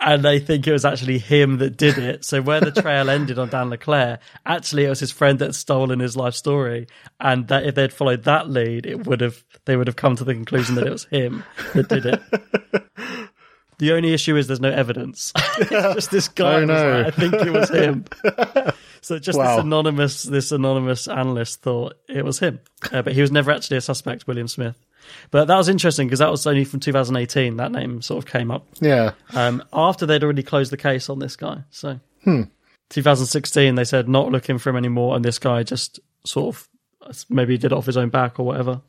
and 0.00 0.22
they 0.22 0.38
think 0.38 0.66
it 0.66 0.72
was 0.72 0.84
actually 0.84 1.18
him 1.18 1.58
that 1.58 1.76
did 1.76 1.98
it. 1.98 2.24
So 2.24 2.42
where 2.42 2.60
the 2.60 2.70
trail 2.70 3.08
ended 3.08 3.38
on 3.38 3.48
Dan 3.48 3.70
Leclerc, 3.70 4.20
actually 4.44 4.84
it 4.84 4.90
was 4.90 5.00
his 5.00 5.10
friend 5.10 5.38
that 5.38 5.46
had 5.46 5.54
stolen 5.54 6.00
his 6.00 6.16
life 6.16 6.34
story, 6.34 6.86
and 7.20 7.48
that 7.48 7.64
if 7.64 7.74
they'd 7.74 7.92
followed 7.92 8.24
that 8.24 8.50
lead, 8.50 8.86
it 8.86 9.06
would 9.06 9.20
have 9.20 9.42
they 9.64 9.76
would 9.76 9.86
have 9.86 9.96
come 9.96 10.16
to 10.16 10.24
the 10.24 10.34
conclusion 10.34 10.74
that 10.74 10.86
it 10.86 10.92
was 10.92 11.04
him 11.04 11.42
that 11.72 11.88
did 11.88 12.06
it. 12.06 12.22
The 13.84 13.92
only 13.92 14.14
issue 14.14 14.34
is 14.36 14.46
there's 14.46 14.60
no 14.60 14.70
evidence. 14.70 15.32
It's 15.58 15.70
just 15.70 16.10
this 16.10 16.28
guy. 16.28 16.54
Oh, 16.54 16.64
no. 16.64 17.02
like, 17.02 17.06
I 17.06 17.10
think 17.10 17.34
it 17.34 17.50
was 17.52 17.68
him. 17.70 18.04
so 19.02 19.18
just 19.18 19.38
Wow. 19.38 19.56
this 19.56 19.64
anonymous, 19.64 20.22
this 20.22 20.52
anonymous 20.52 21.06
analyst 21.06 21.60
thought 21.62 21.94
it 22.08 22.24
was 22.24 22.38
him, 22.38 22.60
uh, 22.92 23.02
but 23.02 23.12
he 23.12 23.20
was 23.20 23.30
never 23.30 23.50
actually 23.52 23.76
a 23.76 23.80
suspect, 23.82 24.26
William 24.26 24.48
Smith. 24.48 24.76
But 25.30 25.44
that 25.48 25.56
was 25.56 25.68
interesting 25.68 26.06
because 26.06 26.20
that 26.20 26.30
was 26.30 26.46
only 26.46 26.64
from 26.64 26.80
2018. 26.80 27.58
That 27.58 27.72
name 27.72 28.00
sort 28.00 28.24
of 28.24 28.30
came 28.30 28.50
up 28.50 28.66
Yeah. 28.80 29.12
um, 29.34 29.62
after 29.72 30.06
they'd 30.06 30.24
already 30.24 30.42
closed 30.42 30.72
the 30.72 30.76
case 30.78 31.10
on 31.10 31.18
this 31.18 31.36
guy. 31.36 31.58
So 31.70 32.00
Hmm. 32.24 32.44
2016, 32.88 33.74
they 33.74 33.84
said 33.84 34.08
not 34.08 34.32
looking 34.32 34.56
for 34.58 34.70
him 34.70 34.76
anymore, 34.76 35.14
and 35.14 35.24
this 35.24 35.38
guy 35.38 35.62
just 35.62 36.00
sort 36.24 36.56
of 36.56 36.68
maybe 37.28 37.58
did 37.58 37.70
it 37.72 37.76
off 37.76 37.86
his 37.86 37.96
own 37.98 38.08
back 38.08 38.40
or 38.40 38.46
whatever. 38.46 38.80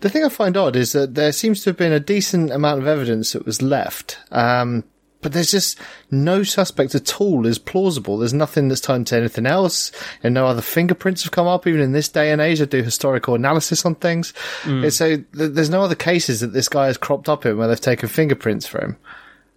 The 0.00 0.08
thing 0.10 0.24
I 0.24 0.28
find 0.28 0.56
odd 0.56 0.76
is 0.76 0.92
that 0.92 1.14
there 1.14 1.32
seems 1.32 1.62
to 1.62 1.70
have 1.70 1.76
been 1.76 1.92
a 1.92 2.00
decent 2.00 2.50
amount 2.50 2.80
of 2.80 2.86
evidence 2.86 3.32
that 3.32 3.44
was 3.46 3.60
left. 3.62 4.18
Um, 4.30 4.84
but 5.22 5.32
there's 5.34 5.50
just 5.50 5.78
no 6.10 6.42
suspect 6.42 6.94
at 6.94 7.20
all 7.20 7.44
is 7.44 7.58
plausible. 7.58 8.16
There's 8.16 8.32
nothing 8.32 8.68
that's 8.68 8.80
tied 8.80 9.06
to 9.08 9.16
anything 9.18 9.44
else, 9.44 9.92
and 10.22 10.32
no 10.32 10.46
other 10.46 10.62
fingerprints 10.62 11.24
have 11.24 11.32
come 11.32 11.46
up. 11.46 11.66
Even 11.66 11.82
in 11.82 11.92
this 11.92 12.08
day 12.08 12.30
and 12.32 12.40
age, 12.40 12.62
I 12.62 12.64
do 12.64 12.82
historical 12.82 13.34
analysis 13.34 13.84
on 13.84 13.96
things. 13.96 14.32
And 14.64 14.90
So 14.92 15.16
th- 15.16 15.26
there's 15.34 15.68
no 15.68 15.82
other 15.82 15.94
cases 15.94 16.40
that 16.40 16.54
this 16.54 16.70
guy 16.70 16.86
has 16.86 16.96
cropped 16.96 17.28
up 17.28 17.44
in 17.44 17.58
where 17.58 17.68
they've 17.68 17.78
taken 17.78 18.08
fingerprints 18.08 18.66
for 18.66 18.80
him, 18.80 18.96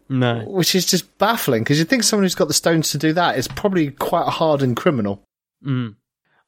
No, 0.09 0.43
which 0.45 0.75
is 0.75 0.85
just 0.85 1.17
baffling 1.17 1.63
because 1.63 1.79
you'd 1.79 1.87
think 1.87 2.03
someone 2.03 2.25
who's 2.25 2.35
got 2.35 2.49
the 2.49 2.53
stones 2.53 2.91
to 2.91 2.97
do 2.97 3.13
that 3.13 3.37
is 3.37 3.47
probably 3.47 3.91
quite 3.91 4.27
a 4.27 4.31
hardened 4.31 4.75
criminal. 4.75 5.23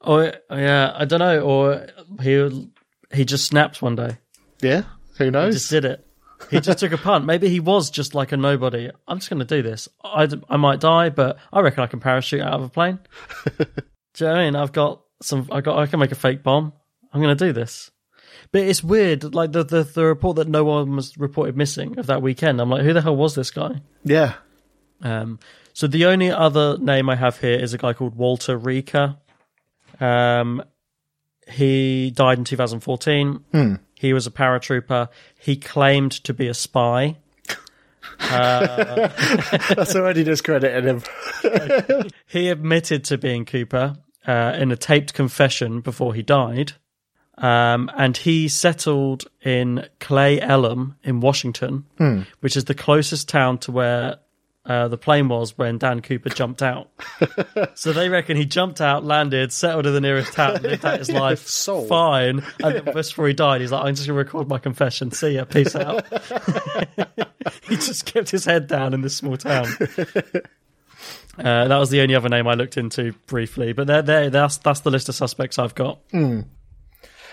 or 0.01 0.33
yeah, 0.51 0.91
I 0.93 1.05
don't 1.05 1.19
know, 1.19 1.39
or 1.39 1.87
he 2.21 2.69
he 3.15 3.25
just 3.25 3.45
snapped 3.47 3.81
one 3.81 3.95
day. 3.95 4.17
Yeah, 4.61 4.83
who 5.17 5.31
knows? 5.31 5.53
He 5.53 5.59
just 5.59 5.69
did 5.69 5.85
it. 5.85 6.05
He 6.51 6.59
just 6.59 6.79
took 6.79 6.91
a 6.91 6.97
punt. 6.97 7.25
Maybe 7.25 7.49
he 7.49 7.59
was 7.59 7.89
just 7.89 8.13
like 8.13 8.31
a 8.31 8.37
nobody. 8.37 8.89
I'm 9.07 9.19
just 9.19 9.29
going 9.29 9.39
to 9.39 9.45
do 9.45 9.61
this. 9.61 9.87
I, 10.03 10.27
I 10.49 10.57
might 10.57 10.79
die, 10.79 11.09
but 11.09 11.37
I 11.51 11.61
reckon 11.61 11.83
I 11.83 11.87
can 11.87 11.99
parachute 11.99 12.41
out 12.41 12.53
of 12.53 12.63
a 12.63 12.69
plane. 12.69 12.99
do 13.57 13.65
you 14.19 14.25
know 14.25 14.27
what 14.27 14.39
I 14.39 14.45
mean? 14.45 14.55
I've 14.55 14.71
got 14.71 15.01
some. 15.21 15.47
I 15.51 15.61
got. 15.61 15.77
I 15.77 15.87
can 15.87 15.99
make 15.99 16.11
a 16.11 16.15
fake 16.15 16.43
bomb. 16.43 16.73
I'm 17.13 17.21
going 17.21 17.35
to 17.35 17.45
do 17.45 17.53
this. 17.53 17.89
But 18.51 18.61
it's 18.61 18.83
weird. 18.83 19.33
Like 19.33 19.53
the, 19.53 19.63
the 19.63 19.83
the 19.83 20.05
report 20.05 20.35
that 20.35 20.47
no 20.47 20.63
one 20.65 20.95
was 20.95 21.17
reported 21.17 21.57
missing 21.57 21.97
of 21.97 22.07
that 22.07 22.21
weekend. 22.21 22.61
I'm 22.61 22.69
like, 22.69 22.83
who 22.83 22.93
the 22.93 23.01
hell 23.01 23.15
was 23.15 23.35
this 23.35 23.51
guy? 23.51 23.81
yeah. 24.03 24.33
Um, 25.01 25.39
so 25.73 25.87
the 25.87 26.05
only 26.05 26.31
other 26.31 26.77
name 26.77 27.09
I 27.09 27.15
have 27.15 27.39
here 27.39 27.59
is 27.59 27.73
a 27.73 27.77
guy 27.77 27.91
called 27.91 28.15
Walter 28.15 28.57
Reca. 28.57 29.17
Um, 29.99 30.63
he 31.47 32.11
died 32.11 32.37
in 32.37 32.43
2014. 32.43 33.43
He 33.97 34.13
was 34.13 34.27
a 34.27 34.31
paratrooper. 34.31 35.09
He 35.39 35.55
claimed 35.55 36.11
to 36.23 36.33
be 36.33 36.47
a 36.47 36.53
spy. 36.53 37.17
That's 38.19 39.95
already 39.95 40.23
discredited 40.23 40.85
him. 40.85 41.01
He 42.27 42.49
admitted 42.49 43.03
to 43.05 43.17
being 43.17 43.45
Cooper 43.45 43.95
uh, 44.27 44.53
in 44.57 44.71
a 44.71 44.75
taped 44.77 45.13
confession 45.13 45.81
before 45.81 46.13
he 46.13 46.21
died. 46.21 46.73
Um, 47.37 47.91
and 47.97 48.15
he 48.15 48.47
settled 48.47 49.25
in 49.43 49.85
Cle 49.99 50.39
Elum 50.39 50.95
in 51.03 51.19
Washington, 51.19 51.85
which 52.39 52.55
is 52.55 52.65
the 52.65 52.73
closest 52.73 53.27
town 53.27 53.57
to 53.59 53.71
where 53.71 54.17
uh, 54.65 54.87
the 54.87 54.97
plane 54.97 55.27
was 55.27 55.57
when 55.57 55.77
Dan 55.77 56.01
Cooper 56.01 56.29
jumped 56.29 56.63
out. 56.63 56.89
so 57.75 57.93
they 57.93 58.09
reckon 58.09 58.35
he 58.35 58.45
jumped 58.45 58.81
out, 58.81 59.03
landed, 59.03 59.53
settled 59.53 59.85
in 59.85 59.93
the 59.93 60.01
nearest 60.01 60.33
town, 60.33 60.61
lived 60.61 60.85
out 60.85 60.99
his 60.99 61.11
life 61.11 61.47
Sold. 61.47 61.87
fine. 61.87 62.43
And 62.63 62.75
then 62.75 62.85
just 62.93 63.11
before 63.11 63.27
he 63.27 63.33
died, 63.33 63.61
he's 63.61 63.71
like, 63.71 63.85
I'm 63.85 63.93
just 63.93 64.07
going 64.07 64.17
to 64.17 64.23
record 64.23 64.47
my 64.47 64.57
confession. 64.57 65.11
See 65.11 65.31
ya. 65.31 65.45
Peace 65.45 65.75
out. 65.75 66.05
he 67.69 67.75
just 67.75 68.05
kept 68.05 68.31
his 68.31 68.45
head 68.45 68.67
down 68.67 68.93
in 68.93 69.01
this 69.01 69.15
small 69.17 69.37
town. 69.37 69.67
Uh, 71.37 71.67
that 71.67 71.77
was 71.77 71.89
the 71.89 72.01
only 72.01 72.15
other 72.15 72.29
name 72.29 72.47
I 72.47 72.53
looked 72.53 72.77
into 72.77 73.11
briefly, 73.27 73.73
but 73.73 73.87
there, 73.87 74.01
there, 74.01 74.29
that's 74.29 74.57
that's 74.57 74.79
the 74.79 74.89
list 74.89 75.09
of 75.09 75.15
suspects 75.15 75.59
I've 75.59 75.75
got. 75.75 75.99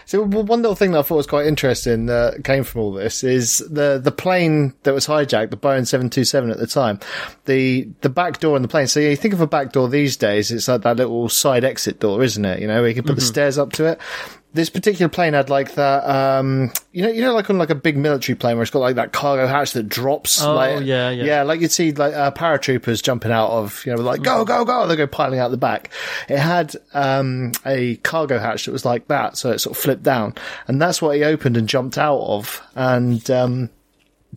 So 0.07 0.25
one 0.25 0.63
little 0.63 0.75
thing 0.75 0.93
that 0.93 1.01
I 1.01 1.03
thought 1.03 1.17
was 1.17 1.27
quite 1.27 1.47
interesting 1.47 2.07
that 2.07 2.45
came 2.45 2.65
from 2.65 2.81
all 2.81 2.93
this 2.93 3.25
is 3.25 3.59
the 3.59 4.01
the 4.03 4.13
plane 4.13 4.75
that 4.83 4.95
was 4.95 5.07
hijacked, 5.07 5.51
the 5.51 5.57
Boeing 5.57 5.87
seven 5.87 6.11
two 6.11 6.25
seven 6.25 6.51
at 6.51 6.59
the 6.59 6.67
time, 6.67 7.01
the 7.45 7.89
the 8.01 8.09
back 8.09 8.41
door 8.41 8.57
on 8.57 8.63
the 8.63 8.69
plane. 8.69 8.87
So 8.87 9.01
you 9.01 9.17
think 9.17 9.35
of 9.35 9.41
a 9.41 9.47
back 9.47 9.73
door 9.73 9.89
these 9.89 10.17
days, 10.17 10.51
it's 10.51 10.69
like 10.69 10.83
that 10.83 10.97
little 10.97 11.29
side 11.29 11.65
exit 11.65 12.01
door, 12.01 12.23
isn't 12.23 12.45
it? 12.45 12.61
You 12.61 12.69
know, 12.69 12.81
where 12.81 12.89
you 12.89 12.95
can 12.95 13.05
put 13.05 13.17
the 13.17 13.23
mm-hmm. 13.23 13.29
stairs 13.29 13.59
up 13.59 13.73
to 13.73 13.87
it. 13.87 14.01
This 14.55 14.69
particular 14.69 15.09
plane 15.09 15.33
had 15.33 15.49
like 15.49 15.77
that, 15.77 16.05
um, 16.05 16.71
you 16.93 17.03
know, 17.03 17.09
you 17.09 17.23
know, 17.23 17.33
like 17.33 17.49
on 17.49 17.57
like 17.57 17.71
a 17.71 17.75
big 17.75 17.97
military 17.97 18.37
plane 18.37 18.57
where 18.57 18.63
it's 18.63 18.71
got 18.71 18.81
like 18.81 18.97
that 18.97 19.13
cargo 19.13 19.47
hatch 19.47 19.73
that 19.73 19.89
drops. 19.89 20.43
Oh, 20.43 20.55
like, 20.55 20.85
yeah, 20.85 21.09
yeah. 21.09 21.25
yeah, 21.25 21.43
like 21.43 21.61
you'd 21.61 21.73
see 21.73 21.93
like 21.93 22.13
uh, 22.13 22.31
paratroopers 22.33 23.03
jumping 23.03 23.33
out 23.33 23.51
of, 23.51 23.85
you 23.87 23.95
know, 23.95 24.03
like 24.03 24.23
go, 24.23 24.45
go, 24.45 24.65
go. 24.67 24.87
They 24.87 24.97
go 24.97 25.07
piling 25.07 25.39
out 25.39 25.51
the 25.51 25.57
back. 25.57 25.91
It 26.29 26.39
had 26.39 26.77
um, 26.93 27.53
a 27.65 27.97
cargo 27.97 28.39
hatch 28.39 28.67
that 28.67 28.73
was 28.73 28.85
like 28.85 29.09
that, 29.09 29.39
so 29.39 29.53
it 29.53 29.61
sort 29.61 29.77
of 29.77 29.83
flipped 29.83 30.03
down, 30.03 30.35
and 30.69 30.83
that's 30.83 31.01
what 31.01 31.17
he 31.17 31.25
opened 31.25 31.57
and 31.57 31.67
jumped 31.69 31.97
out 31.97 32.21
of. 32.21 32.61
And 32.75 33.31
um, 33.31 33.71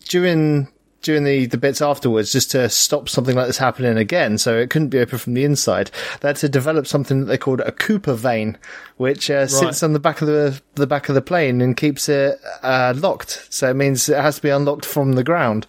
during 0.08 0.70
during 1.06 1.24
the, 1.24 1.46
the 1.46 1.58
bits 1.58 1.82
afterwards, 1.82 2.32
just 2.34 2.52
to 2.52 2.68
stop 2.70 3.08
something 3.08 3.36
like 3.36 3.48
this 3.48 3.58
happening 3.58 3.98
again, 3.98 4.38
so 4.38 4.58
it 4.58 4.70
couldn't 4.70 4.90
be 4.90 5.00
open 5.00 5.18
from 5.18 5.34
the 5.36 5.46
inside, 5.46 5.90
they 6.20 6.28
had 6.30 6.36
to 6.38 6.50
develop 6.50 6.86
something 6.88 7.22
that 7.22 7.26
they 7.28 7.38
called 7.38 7.62
a 7.62 7.72
Cooper 7.72 8.14
vane, 8.16 8.58
which 8.98 9.30
uh, 9.32 9.48
sits 9.48 9.82
on 9.84 9.94
the 9.94 10.00
back 10.00 10.22
of 10.22 10.28
the 10.28 10.62
the 10.76 10.88
back 10.88 11.08
of 11.08 11.16
the 11.16 11.22
plane 11.22 11.62
and 11.62 11.78
keeps 11.78 12.10
it 12.10 12.38
uh, 12.62 12.94
locked. 12.98 13.48
So 13.50 13.70
it 13.70 13.76
means 13.76 14.10
it 14.10 14.18
has 14.18 14.36
to 14.36 14.42
be 14.42 14.50
unlocked 14.50 14.86
from 14.86 15.14
the 15.14 15.24
ground. 15.24 15.68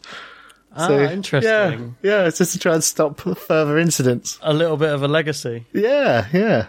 Ah, 0.74 0.89
So, 0.89 0.99
interesting. 1.01 1.97
Yeah, 2.03 2.20
yeah, 2.22 2.26
it's 2.26 2.39
just 2.39 2.53
to 2.53 2.59
try 2.59 2.74
and 2.74 2.84
stop 2.84 3.20
further 3.20 3.78
incidents. 3.78 4.39
A 4.43 4.53
little 4.53 4.76
bit 4.76 4.93
of 4.93 5.03
a 5.03 5.09
legacy. 5.09 5.66
Yeah, 5.72 6.26
yeah. 6.32 6.66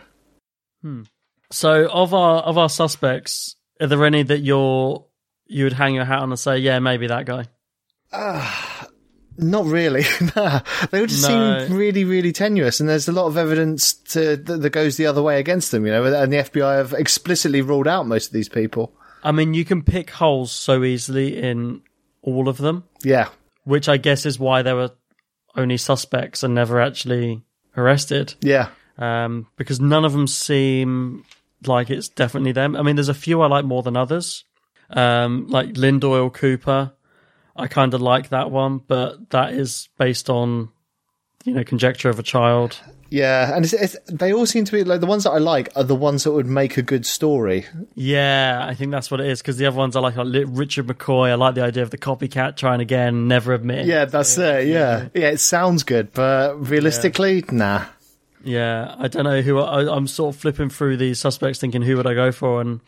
So, 1.52 1.90
of 1.90 2.14
our 2.14 2.42
of 2.42 2.58
our 2.58 2.70
suspects, 2.70 3.56
are 3.82 3.88
there 3.88 4.06
any 4.06 4.24
that 4.24 4.40
you're 4.40 5.06
you 5.48 5.64
would 5.64 5.74
hang 5.74 5.96
your 5.96 6.06
hat 6.06 6.20
on 6.20 6.32
and 6.32 6.40
say, 6.40 6.58
yeah, 6.58 6.80
maybe 6.80 7.08
that 7.08 7.26
guy? 7.26 7.46
Not 9.40 9.66
really. 9.66 10.04
nah. 10.36 10.62
They 10.90 11.00
all 11.00 11.06
just 11.06 11.28
No. 11.30 11.66
seem 11.68 11.78
really, 11.78 12.04
really 12.04 12.32
tenuous, 12.32 12.80
and 12.80 12.90
there's 12.90 13.08
a 13.08 13.12
lot 13.12 13.28
of 13.28 13.38
evidence 13.38 13.94
to, 13.94 14.36
that, 14.36 14.58
that 14.62 14.70
goes 14.72 14.98
the 14.98 15.06
other 15.06 15.22
way 15.22 15.40
against 15.40 15.72
them. 15.72 15.86
You 15.86 15.92
know, 15.92 16.04
and 16.06 16.34
the 16.34 16.38
FBI 16.38 16.78
have 16.78 16.94
explicitly 16.94 17.62
ruled 17.62 17.88
out 17.88 18.08
most 18.08 18.28
of 18.28 18.34
these 18.34 18.50
people. 18.50 18.94
I 19.24 19.32
mean, 19.32 19.54
you 19.54 19.64
can 19.66 19.84
pick 19.84 20.10
holes 20.10 20.52
so 20.52 20.84
easily 20.84 21.38
in 21.42 21.82
all 22.24 22.50
of 22.50 22.58
them, 22.58 22.86
Yeah, 23.04 23.30
which 23.64 23.88
I 23.90 23.98
guess 23.98 24.26
is 24.26 24.40
why 24.40 24.62
there 24.64 24.76
were 24.76 24.92
only 25.56 25.78
suspects 25.78 26.44
and 26.44 26.54
never 26.56 26.80
actually 26.82 27.44
arrested. 27.76 28.34
yeah, 28.42 28.70
um, 28.98 29.48
because 29.56 29.80
none 29.80 30.04
of 30.06 30.14
them 30.14 30.28
seem 30.28 31.26
like 31.66 31.90
it's 31.92 32.10
definitely 32.10 32.54
them. 32.54 32.76
I 32.76 32.82
mean, 32.82 32.96
there's 32.96 33.10
a 33.10 33.14
few 33.14 33.42
I 33.42 33.48
like 33.48 33.66
more 33.66 33.84
than 33.84 33.98
others, 33.98 34.46
um, 34.90 35.48
like 35.48 35.78
Lynn 35.78 36.00
Doyle 36.00 36.30
Cooper. 36.32 36.94
I 37.58 37.68
kind 37.68 37.94
of 37.94 38.02
like 38.02 38.30
that 38.30 38.52
one, 38.52 38.80
but 38.80 39.30
that 39.32 39.54
is 39.54 39.90
based 39.98 40.30
on 40.30 40.70
you 41.44 41.54
know 41.54 41.64
conjecture 41.64 42.10
of 42.10 42.20
a 42.20 42.24
child. 42.24 42.80
yeah. 43.10 43.56
And 43.56 43.64
it's, 43.64 43.74
it's, 43.74 43.96
they 44.08 44.34
all 44.34 44.46
seem 44.46 44.66
to 44.66 44.72
be 44.72 44.84
like 44.84 45.00
the 45.00 45.06
ones 45.06 45.24
that 45.24 45.32
I 45.32 45.38
like 45.38 45.70
are 45.76 45.84
the 45.84 45.96
ones 45.96 46.26
that 46.26 46.34
would 46.34 46.46
make 46.46 46.78
a 46.78 46.82
good 46.82 47.06
story. 47.06 47.66
Yeah, 47.96 48.60
I 48.62 48.74
think 48.76 48.92
that's 48.92 49.10
what 49.10 49.22
it 49.22 49.28
is. 49.28 49.42
Because 49.42 49.58
the 49.58 49.66
other 49.66 49.78
ones 49.78 49.96
I 49.96 50.02
like, 50.02 50.18
like 50.18 50.46
Richard 50.48 50.88
McCoy. 50.88 51.30
I 51.30 51.36
like 51.36 51.56
the 51.56 51.64
idea 51.64 51.84
of 51.84 51.90
the 51.90 51.98
copycat 51.98 52.58
trying 52.58 52.82
again, 52.82 53.28
never 53.28 53.54
admit. 53.54 53.86
Yeah, 53.86 54.06
that's 54.06 54.38
it. 54.38 54.68
Yeah, 54.68 55.08
yeah. 55.14 55.30
It 55.30 55.40
sounds 55.40 55.84
good, 55.84 56.12
but 56.14 56.56
realistically, 56.70 57.44
nah. 57.52 57.86
Yeah, 58.44 58.96
I 58.98 59.08
don't 59.08 59.24
know 59.24 59.42
who 59.42 59.60
I, 59.60 59.94
I'm 59.94 60.08
sort 60.08 60.36
of 60.36 60.42
flipping 60.42 60.70
through 60.70 60.98
these 60.98 61.20
suspects, 61.20 61.60
thinking 61.60 61.82
who 61.82 61.98
would 61.98 62.08
I 62.08 62.14
go 62.14 62.32
for, 62.32 62.62
and 62.62 62.82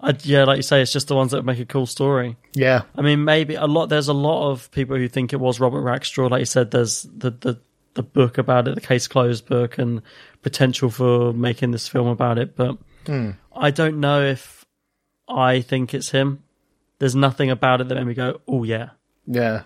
I, 0.00 0.16
yeah, 0.22 0.44
like 0.44 0.58
you 0.58 0.62
say, 0.62 0.80
it's 0.80 0.92
just 0.92 1.08
the 1.08 1.16
ones 1.16 1.32
that 1.32 1.38
would 1.38 1.46
make 1.46 1.58
a 1.58 1.66
cool 1.66 1.86
story. 1.86 2.36
Yeah, 2.54 2.82
I 2.94 3.02
mean, 3.02 3.24
maybe 3.24 3.54
a 3.54 3.66
lot. 3.66 3.88
There's 3.88 4.08
a 4.08 4.14
lot 4.14 4.50
of 4.50 4.70
people 4.70 4.96
who 4.96 5.08
think 5.08 5.32
it 5.32 5.40
was 5.40 5.60
Robert 5.60 5.82
Rackstraw. 5.82 6.30
Like 6.30 6.40
you 6.40 6.46
said, 6.46 6.70
there's 6.70 7.02
the 7.02 7.30
the 7.30 7.60
the 7.94 8.02
book 8.02 8.38
about 8.38 8.68
it, 8.68 8.74
the 8.76 8.80
case 8.80 9.08
closed 9.08 9.46
book, 9.46 9.78
and 9.78 10.02
potential 10.42 10.88
for 10.90 11.32
making 11.32 11.72
this 11.72 11.88
film 11.88 12.06
about 12.06 12.38
it. 12.38 12.54
But 12.54 12.78
hmm. 13.06 13.32
I 13.54 13.70
don't 13.70 13.98
know 13.98 14.22
if 14.22 14.64
I 15.28 15.60
think 15.62 15.94
it's 15.94 16.10
him. 16.10 16.44
There's 17.00 17.16
nothing 17.16 17.50
about 17.50 17.80
it 17.80 17.88
that 17.88 17.94
made 17.96 18.06
me 18.06 18.14
go, 18.14 18.40
"Oh 18.46 18.62
yeah." 18.64 18.90
yeah. 19.26 19.62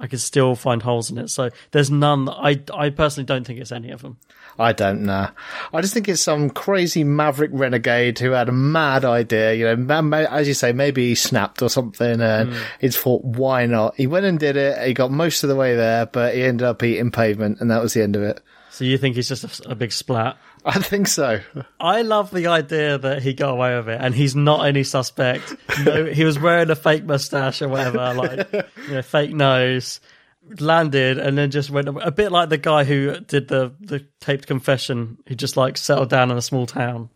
I 0.00 0.06
could 0.06 0.20
still 0.20 0.54
find 0.54 0.82
holes 0.82 1.10
in 1.10 1.18
it. 1.18 1.28
So 1.28 1.50
there's 1.72 1.90
none. 1.90 2.28
I 2.28 2.60
I 2.74 2.90
personally 2.90 3.26
don't 3.26 3.46
think 3.46 3.60
it's 3.60 3.70
any 3.70 3.90
of 3.90 4.02
them. 4.02 4.16
I 4.58 4.72
don't 4.72 5.02
know. 5.02 5.28
I 5.72 5.80
just 5.80 5.94
think 5.94 6.08
it's 6.08 6.22
some 6.22 6.50
crazy 6.50 7.04
maverick 7.04 7.50
renegade 7.52 8.18
who 8.18 8.32
had 8.32 8.48
a 8.48 8.52
mad 8.52 9.04
idea. 9.04 9.54
You 9.54 9.76
know, 9.76 10.12
as 10.12 10.48
you 10.48 10.54
say, 10.54 10.72
maybe 10.72 11.08
he 11.08 11.14
snapped 11.14 11.62
or 11.62 11.68
something, 11.68 12.20
and 12.20 12.52
mm. 12.52 12.62
he 12.80 12.88
thought, 12.88 13.24
why 13.24 13.66
not? 13.66 13.94
He 13.96 14.06
went 14.06 14.26
and 14.26 14.38
did 14.38 14.56
it. 14.56 14.86
He 14.86 14.94
got 14.94 15.10
most 15.10 15.44
of 15.44 15.48
the 15.48 15.56
way 15.56 15.76
there, 15.76 16.06
but 16.06 16.34
he 16.34 16.42
ended 16.42 16.66
up 16.66 16.82
eating 16.82 17.10
pavement, 17.10 17.60
and 17.60 17.70
that 17.70 17.82
was 17.82 17.94
the 17.94 18.02
end 18.02 18.16
of 18.16 18.22
it. 18.22 18.40
So 18.70 18.84
you 18.84 18.98
think 18.98 19.16
he's 19.16 19.28
just 19.28 19.60
a, 19.66 19.70
a 19.70 19.74
big 19.74 19.92
splat? 19.92 20.38
I 20.64 20.78
think 20.78 21.08
so. 21.08 21.40
I 21.78 22.02
love 22.02 22.30
the 22.30 22.48
idea 22.48 22.98
that 22.98 23.22
he 23.22 23.32
got 23.32 23.50
away 23.50 23.76
with 23.76 23.88
it, 23.88 24.00
and 24.00 24.14
he's 24.14 24.36
not 24.36 24.66
any 24.66 24.84
suspect. 24.84 25.54
no, 25.84 26.04
he 26.06 26.24
was 26.24 26.38
wearing 26.38 26.70
a 26.70 26.76
fake 26.76 27.04
mustache 27.04 27.62
or 27.62 27.68
whatever, 27.68 28.14
like 28.14 28.52
you 28.88 28.94
know, 28.94 29.02
fake 29.02 29.32
nose 29.32 30.00
landed 30.58 31.18
and 31.18 31.38
then 31.38 31.50
just 31.50 31.70
went 31.70 31.88
a 31.88 32.10
bit 32.10 32.32
like 32.32 32.48
the 32.48 32.58
guy 32.58 32.82
who 32.84 33.20
did 33.20 33.48
the 33.48 33.72
the 33.80 34.04
taped 34.20 34.46
confession 34.46 35.18
who 35.28 35.34
just 35.34 35.56
like 35.56 35.76
settled 35.76 36.08
down 36.08 36.30
in 36.30 36.36
a 36.36 36.42
small 36.42 36.66
town 36.66 37.08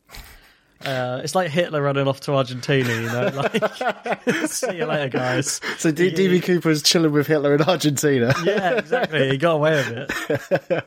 uh, 0.82 1.20
it's 1.24 1.34
like 1.34 1.50
Hitler 1.50 1.80
running 1.80 2.06
off 2.06 2.20
to 2.22 2.34
Argentina, 2.34 2.88
you 2.88 3.06
know. 3.06 3.30
Like, 3.34 4.22
see 4.48 4.76
you 4.76 4.84
later, 4.84 5.08
guys. 5.08 5.60
So 5.78 5.90
D- 5.90 6.12
DB 6.12 6.42
Cooper 6.42 6.68
is 6.70 6.82
chilling 6.82 7.12
with 7.12 7.26
Hitler 7.26 7.54
in 7.54 7.62
Argentina. 7.62 8.34
yeah, 8.44 8.78
exactly. 8.78 9.30
He 9.30 9.38
got 9.38 9.54
away 9.54 9.76
with 9.76 9.88
it. 9.90 10.86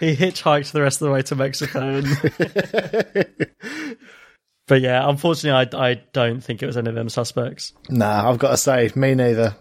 he 0.00 0.16
hitchhiked 0.16 0.72
the 0.72 0.80
rest 0.80 1.02
of 1.02 1.06
the 1.06 1.12
way 1.12 1.22
to 1.22 1.34
Mexico. 1.36 2.00
but 4.66 4.80
yeah, 4.80 5.06
unfortunately, 5.08 5.78
I 5.78 5.90
I 5.90 6.02
don't 6.12 6.40
think 6.40 6.62
it 6.62 6.66
was 6.66 6.78
any 6.78 6.88
of 6.88 6.94
them 6.94 7.10
suspects. 7.10 7.74
Nah, 7.90 8.30
I've 8.30 8.38
got 8.38 8.50
to 8.50 8.56
say, 8.56 8.90
me 8.94 9.14
neither. 9.14 9.54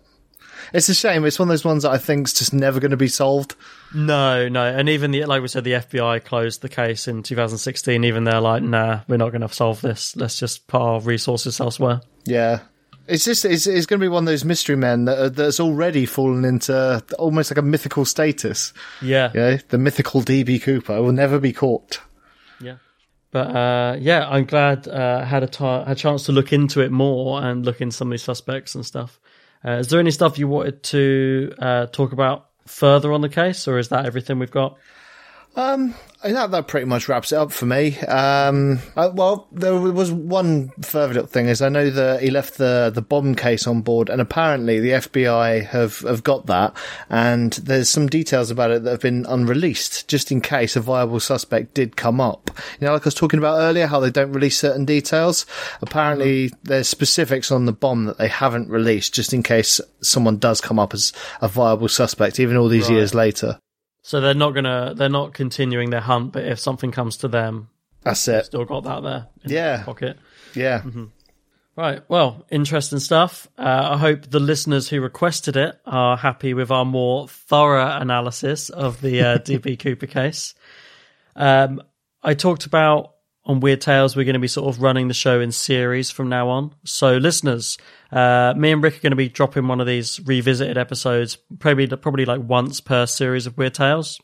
It's 0.74 0.88
a 0.88 0.94
shame. 0.94 1.26
It's 1.26 1.40
one 1.40 1.50
of 1.50 1.52
those 1.52 1.66
ones 1.66 1.84
that 1.84 1.92
I 1.92 1.98
think's 1.98 2.34
just 2.34 2.54
never 2.54 2.80
going 2.80 2.92
to 2.92 2.98
be 2.98 3.08
solved. 3.08 3.56
No, 3.94 4.48
no, 4.50 4.66
and 4.66 4.88
even 4.90 5.12
the 5.12 5.26
like 5.26 5.42
we 5.42 5.48
said, 5.48 5.64
the 5.64 5.74
FBI 5.74 6.24
closed 6.24 6.62
the 6.62 6.70
case 6.70 7.08
in 7.08 7.24
2016. 7.24 8.04
Even 8.04 8.24
they're 8.24 8.40
like, 8.40 8.62
nah, 8.62 9.02
we're 9.08 9.18
not 9.18 9.30
going 9.32 9.42
to 9.42 9.50
solve 9.50 9.82
this. 9.82 10.16
Let's 10.16 10.38
just 10.38 10.68
put 10.68 10.80
our 10.80 11.00
resources 11.00 11.60
elsewhere. 11.60 12.02
Yeah, 12.26 12.60
it's 13.08 13.26
just 13.26 13.46
it's, 13.46 13.66
it's 13.66 13.88
going 13.88 14.00
to 14.00 14.04
be 14.04 14.10
one 14.10 14.24
of 14.24 14.28
those 14.28 14.46
mystery 14.46 14.76
men 14.76 15.06
that, 15.06 15.36
that's 15.36 15.60
already 15.60 16.06
fallen 16.06 16.46
into 16.46 17.04
almost 17.18 17.50
like 17.50 17.58
a 17.58 17.64
mythical 17.64 18.06
status. 18.06 18.74
Yeah, 19.02 19.32
yeah, 19.34 19.58
the 19.70 19.80
mythical 19.80 20.22
DB 20.22 20.62
Cooper 20.62 21.02
will 21.02 21.12
never 21.12 21.40
be 21.40 21.52
caught. 21.52 22.00
Yeah, 22.62 22.76
but 23.32 23.56
uh, 23.56 23.98
yeah, 24.00 24.30
I'm 24.30 24.46
glad 24.46 24.88
uh, 24.88 25.22
I 25.24 25.26
had 25.26 25.44
a 25.44 25.96
chance 25.96 26.26
to 26.26 26.32
look 26.32 26.54
into 26.54 26.82
it 26.82 26.92
more 26.92 27.42
and 27.42 27.66
look 27.66 27.82
into 27.82 27.96
some 27.96 28.10
of 28.10 28.12
these 28.12 28.24
suspects 28.24 28.76
and 28.76 28.86
stuff. 28.86 29.20
Uh, 29.66 29.72
is 29.72 29.88
there 29.90 30.00
any 30.00 30.12
stuff 30.12 30.38
you 30.38 30.48
wanted 30.48 30.84
to 30.84 31.54
uh, 31.60 31.86
talk 31.88 32.12
about 32.12 32.49
further 32.70 33.12
on 33.12 33.22
the 33.22 33.30
case, 33.30 33.68
or 33.68 33.78
is 33.78 33.90
that 33.90 34.06
everything 34.06 34.40
we've 34.40 34.52
got? 34.52 34.78
Um, 35.56 35.96
that 36.22 36.52
that 36.52 36.68
pretty 36.68 36.86
much 36.86 37.08
wraps 37.08 37.32
it 37.32 37.38
up 37.38 37.52
for 37.52 37.66
me. 37.66 37.98
Um, 38.00 38.80
uh, 38.96 39.10
well, 39.14 39.48
there 39.52 39.78
was 39.80 40.12
one 40.12 40.70
further 40.82 41.14
little 41.14 41.28
thing 41.28 41.48
is 41.48 41.62
I 41.62 41.70
know 41.70 41.90
that 41.90 42.22
he 42.22 42.30
left 42.30 42.58
the 42.58 42.92
the 42.94 43.02
bomb 43.02 43.36
case 43.36 43.66
on 43.68 43.82
board, 43.82 44.10
and 44.10 44.22
apparently 44.22 44.80
the 44.80 44.92
FBI 44.92 45.66
have 45.68 46.00
have 46.00 46.24
got 46.24 46.46
that, 46.48 46.76
and 47.10 47.54
there's 47.54 47.90
some 47.90 48.08
details 48.08 48.52
about 48.52 48.72
it 48.72 48.84
that 48.84 48.92
have 48.92 49.02
been 49.02 49.26
unreleased, 49.28 50.08
just 50.08 50.32
in 50.32 50.42
case 50.42 50.76
a 50.76 50.82
viable 50.82 51.20
suspect 51.20 51.74
did 51.74 51.96
come 51.96 52.20
up. 52.20 52.52
You 52.80 52.88
know, 52.88 52.94
like 52.94 53.04
I 53.04 53.06
was 53.06 53.16
talking 53.16 53.40
about 53.40 53.60
earlier, 53.60 53.88
how 53.88 54.00
they 54.00 54.12
don't 54.12 54.34
release 54.34 54.58
certain 54.58 54.86
details. 54.86 55.46
Apparently, 55.82 56.52
there's 56.64 56.90
specifics 56.90 57.52
on 57.52 57.66
the 57.66 57.74
bomb 57.74 58.06
that 58.06 58.18
they 58.18 58.28
haven't 58.28 58.70
released, 58.70 59.14
just 59.14 59.34
in 59.34 59.44
case 59.44 59.80
someone 60.02 60.38
does 60.38 60.62
come 60.62 60.80
up 60.80 60.94
as 60.94 61.14
a 61.42 61.48
viable 61.48 61.88
suspect, 61.88 62.40
even 62.40 62.58
all 62.58 62.68
these 62.68 62.90
right. 62.90 62.96
years 62.96 63.16
later. 63.16 63.58
So 64.10 64.22
they're 64.22 64.34
not 64.34 64.56
gonna 64.56 64.96
they're 64.96 65.08
not 65.08 65.36
continuing 65.36 65.92
their 65.92 66.02
hunt, 66.02 66.34
but 66.34 66.44
if 66.44 66.58
something 66.58 66.90
comes 66.90 67.18
to 67.18 67.28
them, 67.28 67.70
that's 68.02 68.28
it. 68.28 68.44
Still 68.46 68.66
got 68.66 68.84
that 68.86 69.04
there. 69.04 69.28
yeah. 69.46 69.84
pocket. 69.84 70.18
Yeah. 70.56 70.82
Mm-hmm. 70.82 71.06
Right. 71.76 72.02
Well, 72.10 72.44
interesting 72.50 72.98
stuff. 72.98 73.48
Uh, 73.56 73.92
I 73.92 73.98
hope 73.98 74.28
the 74.28 74.40
listeners 74.40 74.90
who 74.90 75.00
requested 75.00 75.58
it 75.58 75.80
are 75.86 76.18
happy 76.18 76.56
with 76.56 76.72
our 76.72 76.86
more 76.86 77.28
thorough 77.28 77.86
analysis 77.86 78.70
of 78.70 79.00
the 79.00 79.22
uh, 79.22 79.38
DB 79.38 79.78
Cooper 79.78 80.08
case. 80.08 80.56
Um, 81.36 81.80
I 82.24 82.34
talked 82.34 82.66
about 82.66 83.14
on 83.46 83.60
Weird 83.62 83.82
Tales, 83.82 84.16
we're 84.16 84.26
going 84.26 84.34
to 84.34 84.40
be 84.40 84.48
sort 84.48 84.74
of 84.74 84.82
running 84.82 85.08
the 85.08 85.14
show 85.14 85.40
in 85.40 85.52
series 85.52 86.12
from 86.12 86.30
now 86.30 86.50
on. 86.50 86.76
So, 86.84 87.18
listeners, 87.18 87.78
uh, 88.12 88.54
me 88.56 88.72
and 88.72 88.84
Rick 88.84 88.98
are 88.98 89.02
going 89.02 89.12
to 89.12 89.16
be 89.16 89.30
dropping 89.30 89.68
one 89.68 89.82
of 89.82 89.88
these 89.88 90.20
revisited 90.26 90.78
episodes, 90.78 91.38
probably 91.58 91.88
probably 91.88 92.26
like 92.26 92.42
once 92.42 92.82
per 92.82 93.06
series 93.06 93.48
of 93.48 93.58
Weird 93.58 93.74
Tales. 93.74 94.20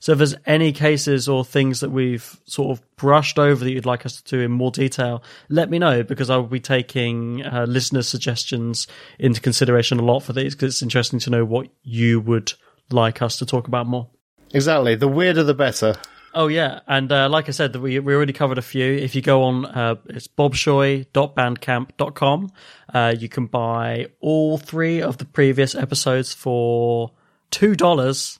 So, 0.00 0.12
if 0.12 0.18
there's 0.18 0.34
any 0.46 0.72
cases 0.72 1.28
or 1.28 1.44
things 1.44 1.80
that 1.80 1.90
we've 1.90 2.38
sort 2.44 2.76
of 2.76 2.96
brushed 2.96 3.38
over 3.38 3.64
that 3.64 3.70
you'd 3.70 3.86
like 3.86 4.04
us 4.04 4.20
to 4.20 4.36
do 4.36 4.42
in 4.42 4.52
more 4.52 4.70
detail, 4.70 5.22
let 5.48 5.70
me 5.70 5.78
know 5.78 6.02
because 6.02 6.28
I 6.28 6.36
will 6.36 6.44
be 6.44 6.60
taking 6.60 7.44
uh, 7.44 7.64
listeners' 7.68 8.08
suggestions 8.08 8.86
into 9.18 9.40
consideration 9.40 9.98
a 9.98 10.04
lot 10.04 10.20
for 10.20 10.34
these 10.34 10.54
because 10.54 10.74
it's 10.74 10.82
interesting 10.82 11.18
to 11.20 11.30
know 11.30 11.44
what 11.44 11.68
you 11.82 12.20
would 12.20 12.52
like 12.90 13.22
us 13.22 13.38
to 13.38 13.46
talk 13.46 13.66
about 13.66 13.86
more. 13.86 14.08
Exactly. 14.52 14.94
The 14.94 15.08
weirder, 15.08 15.42
the 15.42 15.54
better. 15.54 15.96
Oh 16.34 16.48
yeah, 16.48 16.80
and 16.86 17.12
uh, 17.12 17.28
like 17.28 17.48
I 17.48 17.50
said, 17.52 17.76
we 17.76 17.98
we 17.98 18.14
already 18.14 18.32
covered 18.32 18.56
a 18.56 18.62
few. 18.62 18.94
If 18.94 19.14
you 19.14 19.20
go 19.20 19.42
on, 19.42 19.66
uh, 19.66 19.96
it's 20.08 20.28
bobshoy.bandcamp.com. 20.28 22.50
Uh, 22.92 23.14
you 23.18 23.28
can 23.28 23.46
buy 23.46 24.06
all 24.20 24.56
three 24.56 25.02
of 25.02 25.18
the 25.18 25.26
previous 25.26 25.74
episodes 25.74 26.32
for 26.32 27.10
two 27.50 27.74
dollars 27.74 28.38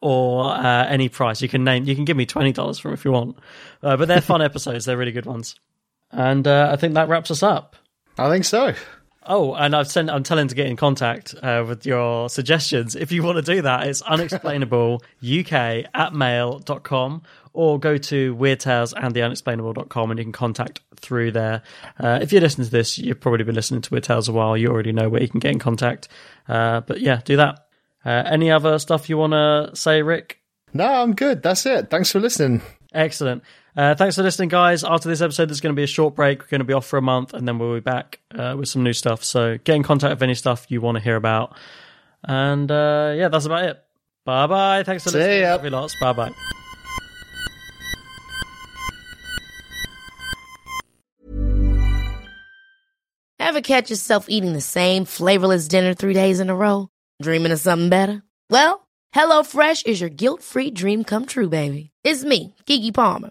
or 0.00 0.50
uh, 0.50 0.86
any 0.86 1.08
price. 1.08 1.40
You 1.40 1.48
can 1.48 1.62
name, 1.62 1.84
you 1.84 1.94
can 1.94 2.04
give 2.04 2.16
me 2.16 2.26
twenty 2.26 2.52
dollars 2.52 2.80
from 2.80 2.92
if 2.92 3.04
you 3.04 3.12
want, 3.12 3.38
uh, 3.84 3.96
but 3.96 4.08
they're 4.08 4.20
fun 4.20 4.42
episodes. 4.50 4.84
They're 4.84 4.96
really 4.96 5.12
good 5.12 5.26
ones, 5.26 5.54
and 6.10 6.44
uh, 6.46 6.70
I 6.72 6.76
think 6.76 6.94
that 6.94 7.08
wraps 7.08 7.30
us 7.30 7.44
up. 7.44 7.76
I 8.18 8.28
think 8.28 8.46
so. 8.46 8.74
Oh, 9.28 9.54
and 9.54 9.76
I've 9.76 9.88
sent. 9.88 10.08
I'm 10.08 10.22
telling 10.22 10.48
to 10.48 10.54
get 10.54 10.66
in 10.66 10.76
contact 10.76 11.34
uh, 11.42 11.62
with 11.68 11.84
your 11.84 12.30
suggestions. 12.30 12.96
If 12.96 13.12
you 13.12 13.22
want 13.22 13.36
to 13.36 13.42
do 13.54 13.62
that, 13.62 13.86
it's 13.86 14.00
unexplainable 14.14 15.02
uk 15.22 15.52
at 15.52 16.14
mail.com 16.14 17.22
or 17.52 17.78
go 17.78 17.98
to 17.98 18.34
Weird 18.34 18.60
Tales 18.60 18.94
and 18.94 19.14
the 19.14 19.20
unexplainable.com 19.20 20.10
and 20.10 20.18
you 20.18 20.24
can 20.24 20.32
contact 20.32 20.80
through 20.96 21.32
there. 21.32 21.62
Uh, 21.98 22.20
if 22.22 22.32
you're 22.32 22.40
listening 22.40 22.66
to 22.66 22.70
this, 22.70 22.98
you've 22.98 23.20
probably 23.20 23.44
been 23.44 23.54
listening 23.54 23.82
to 23.82 23.90
Weird 23.90 24.04
Tales 24.04 24.28
a 24.28 24.32
while. 24.32 24.56
You 24.56 24.68
already 24.68 24.92
know 24.92 25.08
where 25.08 25.20
you 25.20 25.28
can 25.28 25.40
get 25.40 25.52
in 25.52 25.58
contact. 25.58 26.08
Uh, 26.48 26.80
but 26.80 27.00
yeah, 27.00 27.20
do 27.24 27.36
that. 27.36 27.66
Uh, 28.04 28.22
any 28.26 28.50
other 28.50 28.78
stuff 28.78 29.10
you 29.10 29.18
want 29.18 29.32
to 29.32 29.70
say, 29.74 30.02
Rick? 30.02 30.40
No, 30.72 30.86
I'm 30.86 31.14
good. 31.14 31.42
That's 31.42 31.66
it. 31.66 31.90
Thanks 31.90 32.12
for 32.12 32.20
listening. 32.20 32.62
Excellent. 32.94 33.42
Uh, 33.78 33.94
thanks 33.94 34.16
for 34.16 34.24
listening, 34.24 34.48
guys. 34.48 34.82
After 34.82 35.08
this 35.08 35.20
episode, 35.20 35.48
there's 35.48 35.60
going 35.60 35.72
to 35.72 35.76
be 35.78 35.84
a 35.84 35.86
short 35.86 36.16
break. 36.16 36.40
We're 36.40 36.48
going 36.48 36.58
to 36.58 36.64
be 36.64 36.72
off 36.72 36.84
for 36.84 36.96
a 36.96 37.02
month, 37.02 37.32
and 37.32 37.46
then 37.46 37.60
we'll 37.60 37.74
be 37.74 37.80
back 37.80 38.18
uh, 38.34 38.56
with 38.58 38.68
some 38.68 38.82
new 38.82 38.92
stuff. 38.92 39.22
So 39.22 39.56
get 39.62 39.76
in 39.76 39.84
contact 39.84 40.10
with 40.10 40.22
any 40.24 40.34
stuff 40.34 40.66
you 40.68 40.80
want 40.80 40.96
to 40.96 41.00
hear 41.00 41.14
about. 41.14 41.56
And 42.24 42.68
uh, 42.72 43.14
yeah, 43.16 43.28
that's 43.28 43.44
about 43.44 43.66
it. 43.66 43.84
Bye 44.24 44.48
bye. 44.48 44.82
Thanks 44.82 45.04
for 45.04 45.10
See 45.10 45.18
listening. 45.18 45.72
Ya. 45.72 45.78
lots. 45.78 45.94
Bye 46.00 46.12
bye. 46.12 46.32
Ever 53.38 53.60
catch 53.60 53.90
yourself 53.90 54.26
eating 54.28 54.54
the 54.54 54.60
same 54.60 55.04
flavorless 55.04 55.68
dinner 55.68 55.94
three 55.94 56.14
days 56.14 56.40
in 56.40 56.50
a 56.50 56.56
row? 56.56 56.88
Dreaming 57.22 57.52
of 57.52 57.60
something 57.60 57.88
better? 57.88 58.24
Well, 58.50 58.88
HelloFresh 59.14 59.86
is 59.86 60.00
your 60.00 60.10
guilt 60.10 60.42
free 60.42 60.72
dream 60.72 61.04
come 61.04 61.26
true, 61.26 61.48
baby. 61.48 61.90
It's 62.02 62.24
me, 62.24 62.56
Keke 62.66 62.92
Palmer. 62.92 63.30